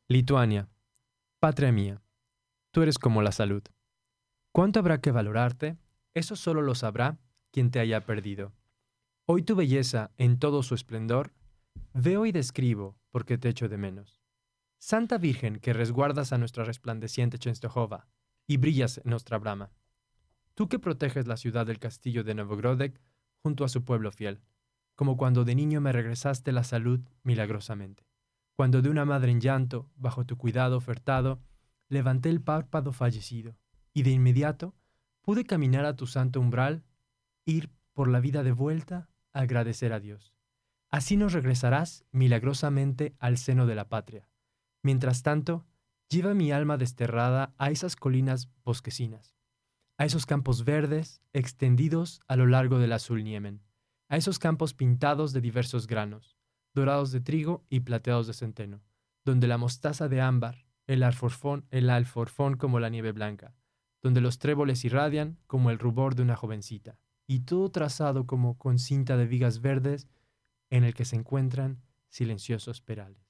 Lituania, 0.08 0.68
patria 1.40 1.72
mía, 1.72 2.00
tú 2.70 2.82
eres 2.82 2.98
como 2.98 3.22
la 3.22 3.32
salud. 3.32 3.62
¿Cuánto 4.52 4.78
habrá 4.80 5.00
que 5.00 5.10
valorarte? 5.10 5.76
Eso 6.14 6.36
solo 6.36 6.62
lo 6.62 6.74
sabrá 6.74 7.18
quien 7.52 7.70
te 7.70 7.80
haya 7.80 8.00
perdido. 8.06 8.52
Hoy 9.26 9.42
tu 9.42 9.56
belleza 9.56 10.12
en 10.16 10.38
todo 10.38 10.62
su 10.62 10.74
esplendor, 10.74 11.32
veo 11.92 12.24
y 12.26 12.32
describo 12.32 12.96
porque 13.10 13.36
te 13.38 13.48
echo 13.48 13.68
de 13.68 13.76
menos. 13.76 14.22
Santa 14.78 15.18
Virgen 15.18 15.56
que 15.56 15.72
resguardas 15.72 16.32
a 16.32 16.38
nuestra 16.38 16.64
resplandeciente 16.64 17.38
Chenstohova 17.38 18.06
y 18.46 18.56
brillas 18.58 18.98
en 18.98 19.10
nuestra 19.10 19.38
brama. 19.38 19.72
tú 20.54 20.68
que 20.68 20.78
proteges 20.78 21.26
la 21.26 21.36
ciudad 21.36 21.66
del 21.66 21.78
castillo 21.78 22.24
de 22.24 22.34
Novogrodek 22.34 23.00
junto 23.42 23.64
a 23.64 23.68
su 23.68 23.84
pueblo 23.84 24.10
fiel, 24.10 24.40
como 24.94 25.16
cuando 25.16 25.44
de 25.44 25.54
niño 25.54 25.80
me 25.80 25.92
regresaste 25.92 26.52
la 26.52 26.64
salud 26.64 27.00
milagrosamente, 27.22 28.06
cuando 28.54 28.80
de 28.80 28.88
una 28.88 29.04
madre 29.04 29.30
en 29.30 29.40
llanto, 29.40 29.90
bajo 29.96 30.24
tu 30.24 30.38
cuidado 30.38 30.78
ofertado, 30.78 31.42
levanté 31.88 32.30
el 32.30 32.40
párpado 32.40 32.92
fallecido, 32.92 33.58
y 33.92 34.02
de 34.02 34.10
inmediato 34.10 34.74
pude 35.20 35.44
caminar 35.44 35.84
a 35.84 35.96
tu 35.96 36.06
santo 36.06 36.40
umbral, 36.40 36.84
ir 37.44 37.70
por 37.92 38.08
la 38.08 38.20
vida 38.20 38.42
de 38.42 38.52
vuelta 38.52 39.10
a 39.32 39.40
agradecer 39.40 39.92
a 39.92 40.00
Dios. 40.00 40.34
Así 40.88 41.16
nos 41.16 41.32
regresarás 41.32 42.04
milagrosamente 42.12 43.14
al 43.18 43.36
seno 43.36 43.66
de 43.66 43.74
la 43.74 43.88
patria. 43.88 44.28
Mientras 44.82 45.22
tanto, 45.22 45.66
lleva 46.08 46.34
mi 46.34 46.52
alma 46.52 46.76
desterrada 46.76 47.54
a 47.58 47.70
esas 47.70 47.96
colinas 47.96 48.48
bosquecinas, 48.64 49.34
a 49.98 50.04
esos 50.04 50.26
campos 50.26 50.64
verdes 50.64 51.20
extendidos 51.32 52.20
a 52.28 52.36
lo 52.36 52.46
largo 52.46 52.78
del 52.78 52.92
azul 52.92 53.24
Niemen, 53.24 53.62
a 54.08 54.16
esos 54.16 54.38
campos 54.38 54.74
pintados 54.74 55.32
de 55.32 55.40
diversos 55.40 55.86
granos, 55.86 56.36
dorados 56.74 57.10
de 57.10 57.20
trigo 57.20 57.64
y 57.68 57.80
plateados 57.80 58.26
de 58.26 58.34
centeno, 58.34 58.82
donde 59.24 59.48
la 59.48 59.58
mostaza 59.58 60.08
de 60.08 60.20
ámbar, 60.20 60.66
el 60.86 61.02
alforfón, 61.02 61.66
el 61.70 61.90
alforfón 61.90 62.56
como 62.56 62.78
la 62.78 62.88
nieve 62.88 63.12
blanca, 63.12 63.54
donde 64.02 64.20
los 64.20 64.38
tréboles 64.38 64.84
irradian 64.84 65.38
como 65.46 65.70
el 65.70 65.78
rubor 65.78 66.14
de 66.14 66.22
una 66.22 66.36
jovencita, 66.36 67.00
y 67.26 67.40
todo 67.40 67.70
trazado 67.70 68.26
como 68.26 68.56
con 68.56 68.78
cinta 68.78 69.16
de 69.16 69.26
vigas 69.26 69.60
verdes 69.60 70.06
en 70.70 70.84
el 70.84 70.94
que 70.94 71.04
se 71.04 71.16
encuentran 71.16 71.82
silenciosos 72.08 72.80
perales. 72.80 73.25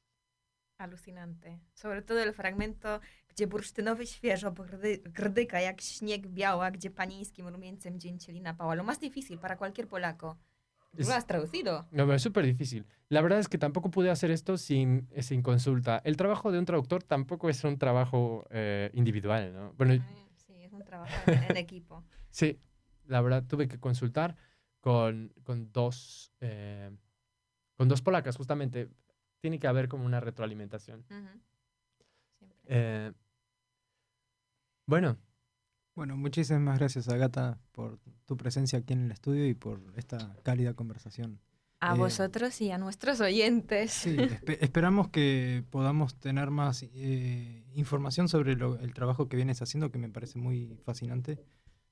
Alucinante. 0.78 1.60
Sobre 1.74 2.02
todo 2.02 2.22
el 2.22 2.32
fragmento, 2.32 3.00
gdzie 3.28 3.46
bursztynowy 3.46 4.06
świeżo 4.06 4.54
grdyka 5.04 5.60
jak 5.60 5.80
śnieg 5.80 6.26
biała, 6.26 6.70
gdzie 6.70 6.90
panińskim 6.90 7.48
rumieńcem 7.48 8.00
dzięcieli 8.00 8.40
napała. 8.40 8.74
Lo 8.74 8.84
más 8.84 8.98
difícil 8.98 9.38
para 9.38 9.56
cualquier 9.56 9.88
polaco. 9.88 10.36
¿Lo 10.98 11.14
has 11.14 11.26
traducido? 11.26 11.84
No, 11.92 12.12
es 12.12 12.22
súper 12.22 12.44
difícil. 12.44 12.84
La 13.08 13.20
verdad 13.20 13.38
es 13.38 13.48
que 13.48 13.58
tampoco 13.58 13.90
pude 13.90 14.10
hacer 14.10 14.30
esto 14.30 14.56
sin, 14.56 15.08
sin 15.20 15.42
consulta. 15.42 16.00
El 16.04 16.16
trabajo 16.16 16.52
de 16.52 16.58
un 16.58 16.64
traductor 16.64 17.02
tampoco 17.02 17.48
es 17.48 17.62
un 17.64 17.78
trabajo 17.78 18.46
eh, 18.50 18.90
individual, 18.94 19.52
¿no? 19.52 19.72
Bueno, 19.74 20.02
sí, 20.36 20.54
es 20.62 20.72
un 20.72 20.84
trabajo 20.84 21.12
en, 21.26 21.56
equipo. 21.56 22.02
Sí, 22.30 22.60
la 23.06 23.22
verdad 23.22 23.44
tuve 23.46 23.66
que 23.66 23.78
consultar 23.80 24.36
con, 24.80 25.32
con 25.42 25.72
dos, 25.72 26.34
eh, 26.40 26.90
con 27.76 27.88
dos 27.88 28.02
polacas, 28.02 28.36
justamente. 28.36 28.90
Tiene 29.46 29.60
que 29.60 29.68
haber 29.68 29.86
como 29.86 30.04
una 30.04 30.18
retroalimentación. 30.18 31.04
Eh, 32.64 33.12
bueno. 34.86 35.16
Bueno, 35.94 36.16
muchísimas 36.16 36.80
gracias, 36.80 37.08
Agata, 37.08 37.60
por 37.70 38.00
tu 38.24 38.36
presencia 38.36 38.80
aquí 38.80 38.92
en 38.92 39.04
el 39.04 39.12
estudio 39.12 39.46
y 39.46 39.54
por 39.54 39.80
esta 39.94 40.34
cálida 40.42 40.74
conversación. 40.74 41.38
A 41.78 41.94
eh, 41.94 41.96
vosotros 41.96 42.60
y 42.60 42.72
a 42.72 42.78
nuestros 42.78 43.20
oyentes. 43.20 43.92
Sí, 43.92 44.16
esperamos 44.60 45.10
que 45.10 45.62
podamos 45.70 46.16
tener 46.16 46.50
más 46.50 46.82
información 46.82 48.28
sobre 48.28 48.54
el 48.54 48.94
trabajo 48.94 49.28
que 49.28 49.36
vienes 49.36 49.62
haciendo, 49.62 49.92
que 49.92 49.98
me 49.98 50.08
parece 50.08 50.40
muy 50.40 50.76
fascinante. 50.84 51.38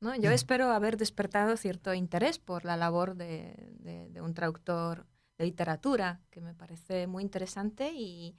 ¿no? 0.01 0.17
Yo 0.17 0.33
espero 0.33 0.73
haber 0.73 0.97
despertado 0.97 1.57
cierto 1.57 1.95
interés 1.95 2.41
por 2.41 2.65
la 2.65 2.77
labor 2.77 3.15
de, 3.15 4.11
un 4.21 4.35
traductor 4.35 5.07
de 5.39 5.45
literatura, 5.45 6.21
que 6.31 6.41
me 6.41 6.55
parece 6.55 7.07
muy 7.07 7.23
interesante 7.23 7.93
y, 7.93 8.37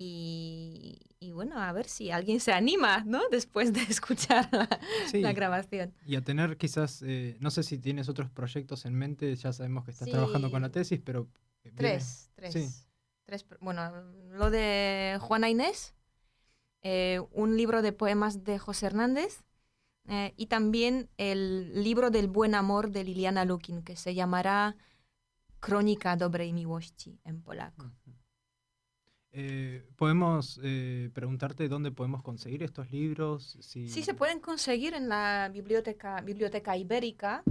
y, 0.00 1.32
bueno, 1.32 1.60
a 1.60 1.72
ver 1.72 1.88
si 1.88 2.10
alguien 2.10 2.38
se 2.38 2.52
anima, 2.52 3.02
¿no? 3.04 3.20
Después 3.30 3.72
de 3.72 3.82
escuchar 3.82 4.48
la, 5.12 5.32
grabación. 5.32 5.92
Y 6.06 6.16
a 6.16 6.22
tener 6.22 6.56
quizás, 6.56 7.02
eh, 7.02 7.36
no 7.40 7.50
sé 7.50 7.62
si 7.62 7.78
tienes 7.78 8.08
otros 8.08 8.30
proyectos 8.30 8.86
en 8.86 8.94
mente, 8.94 9.34
ya 9.34 9.52
sabemos 9.52 9.84
que 9.84 9.90
estás 9.90 10.08
trabajando 10.08 10.50
con 10.50 10.62
la 10.62 10.70
tesis, 10.70 11.00
pero... 11.04 11.28
Tres, 11.74 12.30
tres, 12.34 12.86
tres. 13.24 13.44
Bueno, 13.60 13.90
lo 14.30 14.50
de 14.50 15.18
Juana 15.20 15.50
Inés, 15.50 15.94
eh, 16.82 17.20
un 17.32 17.56
libro 17.56 17.82
de 17.82 17.92
poemas 17.92 18.44
de 18.44 18.58
José 18.58 18.86
Hernández 18.86 19.42
eh, 20.08 20.32
y 20.36 20.46
también 20.46 21.10
el 21.18 21.82
libro 21.82 22.10
del 22.10 22.28
buen 22.28 22.54
amor 22.54 22.90
de 22.90 23.04
Liliana 23.04 23.44
Lukin, 23.44 23.82
que 23.82 23.96
se 23.96 24.14
llamará 24.14 24.76
Crónica 25.60 26.16
dobrej 26.16 26.52
miłości 26.52 27.18
en 27.24 27.42
polaco. 27.42 27.90
Eh, 29.30 29.86
¿Podemos 29.96 30.58
eh, 30.62 31.10
preguntarte 31.12 31.68
dónde 31.68 31.90
podemos 31.90 32.22
conseguir 32.22 32.62
estos 32.62 32.90
libros? 32.90 33.58
Sí, 33.60 33.88
se 33.88 34.14
pueden 34.14 34.40
conseguir 34.40 34.94
en 34.94 35.08
la 35.08 35.50
biblioteca, 35.52 36.20
biblioteca 36.22 36.76
Ibérica, 36.76 37.42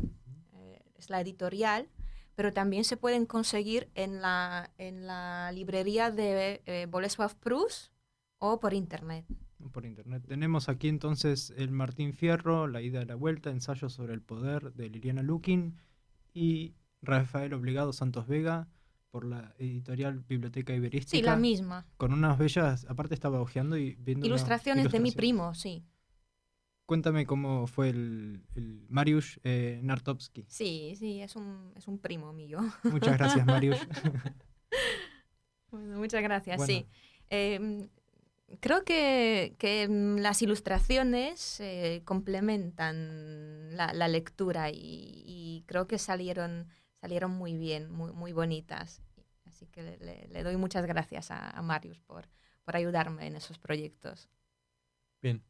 es 0.95 1.09
la 1.09 1.21
editorial, 1.21 1.87
pero 2.35 2.51
también 2.51 2.83
se 2.83 2.97
pueden 2.97 3.25
conseguir 3.27 3.89
en 3.93 4.21
la, 4.21 4.71
en 4.77 5.05
la 5.05 5.51
librería 5.51 6.09
de 6.09 6.87
Bolesław 6.89 7.35
Prus 7.35 7.91
o 8.39 8.59
por 8.59 8.73
internet 8.73 9.25
por 9.69 9.85
internet. 9.85 10.23
Tenemos 10.27 10.69
aquí 10.69 10.87
entonces 10.87 11.53
el 11.57 11.71
Martín 11.71 12.13
Fierro, 12.13 12.67
La 12.67 12.81
ida 12.81 13.01
y 13.01 13.05
la 13.05 13.15
vuelta, 13.15 13.49
ensayo 13.49 13.89
sobre 13.89 14.13
el 14.13 14.21
poder 14.21 14.73
de 14.73 14.89
Liliana 14.89 15.23
Lukin 15.23 15.77
y 16.33 16.73
Rafael 17.01 17.53
Obligado 17.53 17.93
Santos 17.93 18.27
Vega 18.27 18.67
por 19.09 19.25
la 19.25 19.53
editorial 19.57 20.19
Biblioteca 20.19 20.73
Iberística. 20.73 21.17
Sí, 21.17 21.23
la 21.23 21.35
misma. 21.35 21.85
Con 21.97 22.13
unas 22.13 22.37
bellas, 22.37 22.85
aparte 22.89 23.13
estaba 23.13 23.39
hojeando 23.41 23.77
y 23.77 23.95
viendo 23.95 24.25
ilustraciones, 24.25 24.91
de 24.91 24.99
mi 24.99 25.11
primo, 25.11 25.53
sí. 25.53 25.83
Cuéntame 26.85 27.25
cómo 27.25 27.67
fue 27.67 27.89
el, 27.89 28.43
Mariusz 28.89 29.39
eh, 29.43 29.79
Nartovsky. 29.83 30.45
Sí, 30.47 30.93
sí, 30.97 31.21
es 31.21 31.35
un, 31.35 31.73
es 31.75 31.87
un 31.87 31.99
primo 31.99 32.31
mío. 32.31 32.59
Muchas 32.83 33.17
gracias, 33.17 33.45
Mariusz. 33.45 33.79
bueno, 35.71 35.97
muchas 35.97 36.23
gracias, 36.23 36.65
sí. 36.65 36.87
Em, 37.29 37.89
creo 38.59 38.83
que, 38.83 39.87
mm, 39.89 40.19
las 40.19 40.41
ilustraciones 40.41 41.59
eh, 41.59 42.01
complementan 42.05 43.75
la, 43.75 44.07
lectura 44.07 44.69
y, 44.71 45.63
creo 45.67 45.87
que 45.87 45.97
salieron, 45.97 46.67
salieron 47.01 47.31
muy 47.31 47.57
bien, 47.57 47.91
muy, 47.91 48.11
muy 48.11 48.31
bonitas. 48.33 49.01
Así 49.45 49.65
que 49.67 49.97
le, 50.29 50.43
doy 50.43 50.57
muchas 50.57 50.85
gracias 50.85 51.31
a, 51.31 51.61
Marius 51.61 51.99
por, 52.01 52.27
por 52.63 52.75
ayudarme 52.75 53.27
en 53.27 53.35
esos 53.35 53.57
proyectos. 53.57 54.29
Bien. 55.21 55.41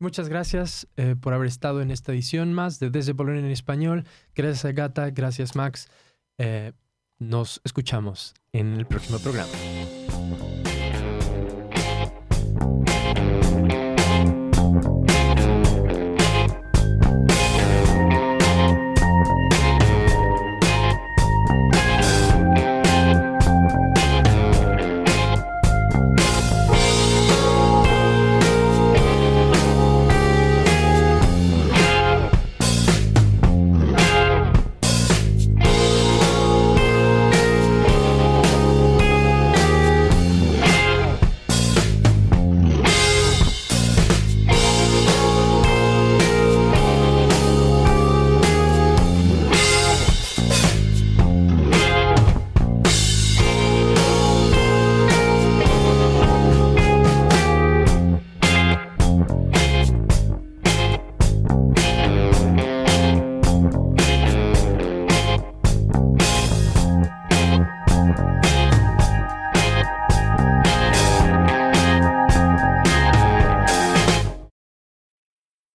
Muchas 0.00 0.28
gracias 0.28 0.88
eh, 0.96 1.14
por 1.18 1.34
haber 1.34 1.46
estado 1.46 1.80
en 1.80 1.90
esta 1.90 2.12
edición 2.12 2.52
más 2.52 2.80
de 2.80 2.90
Desde 2.90 3.14
Polonia 3.14 3.40
en 3.40 3.50
Español. 3.50 4.04
Gracias 4.34 4.74
Gata, 4.74 5.10
gracias 5.10 5.54
Max. 5.54 5.88
Eh, 6.36 6.72
nos 7.18 7.60
escuchamos 7.64 8.34
en 8.52 8.74
el 8.74 8.86
próximo 8.86 9.18
programa. 9.20 9.52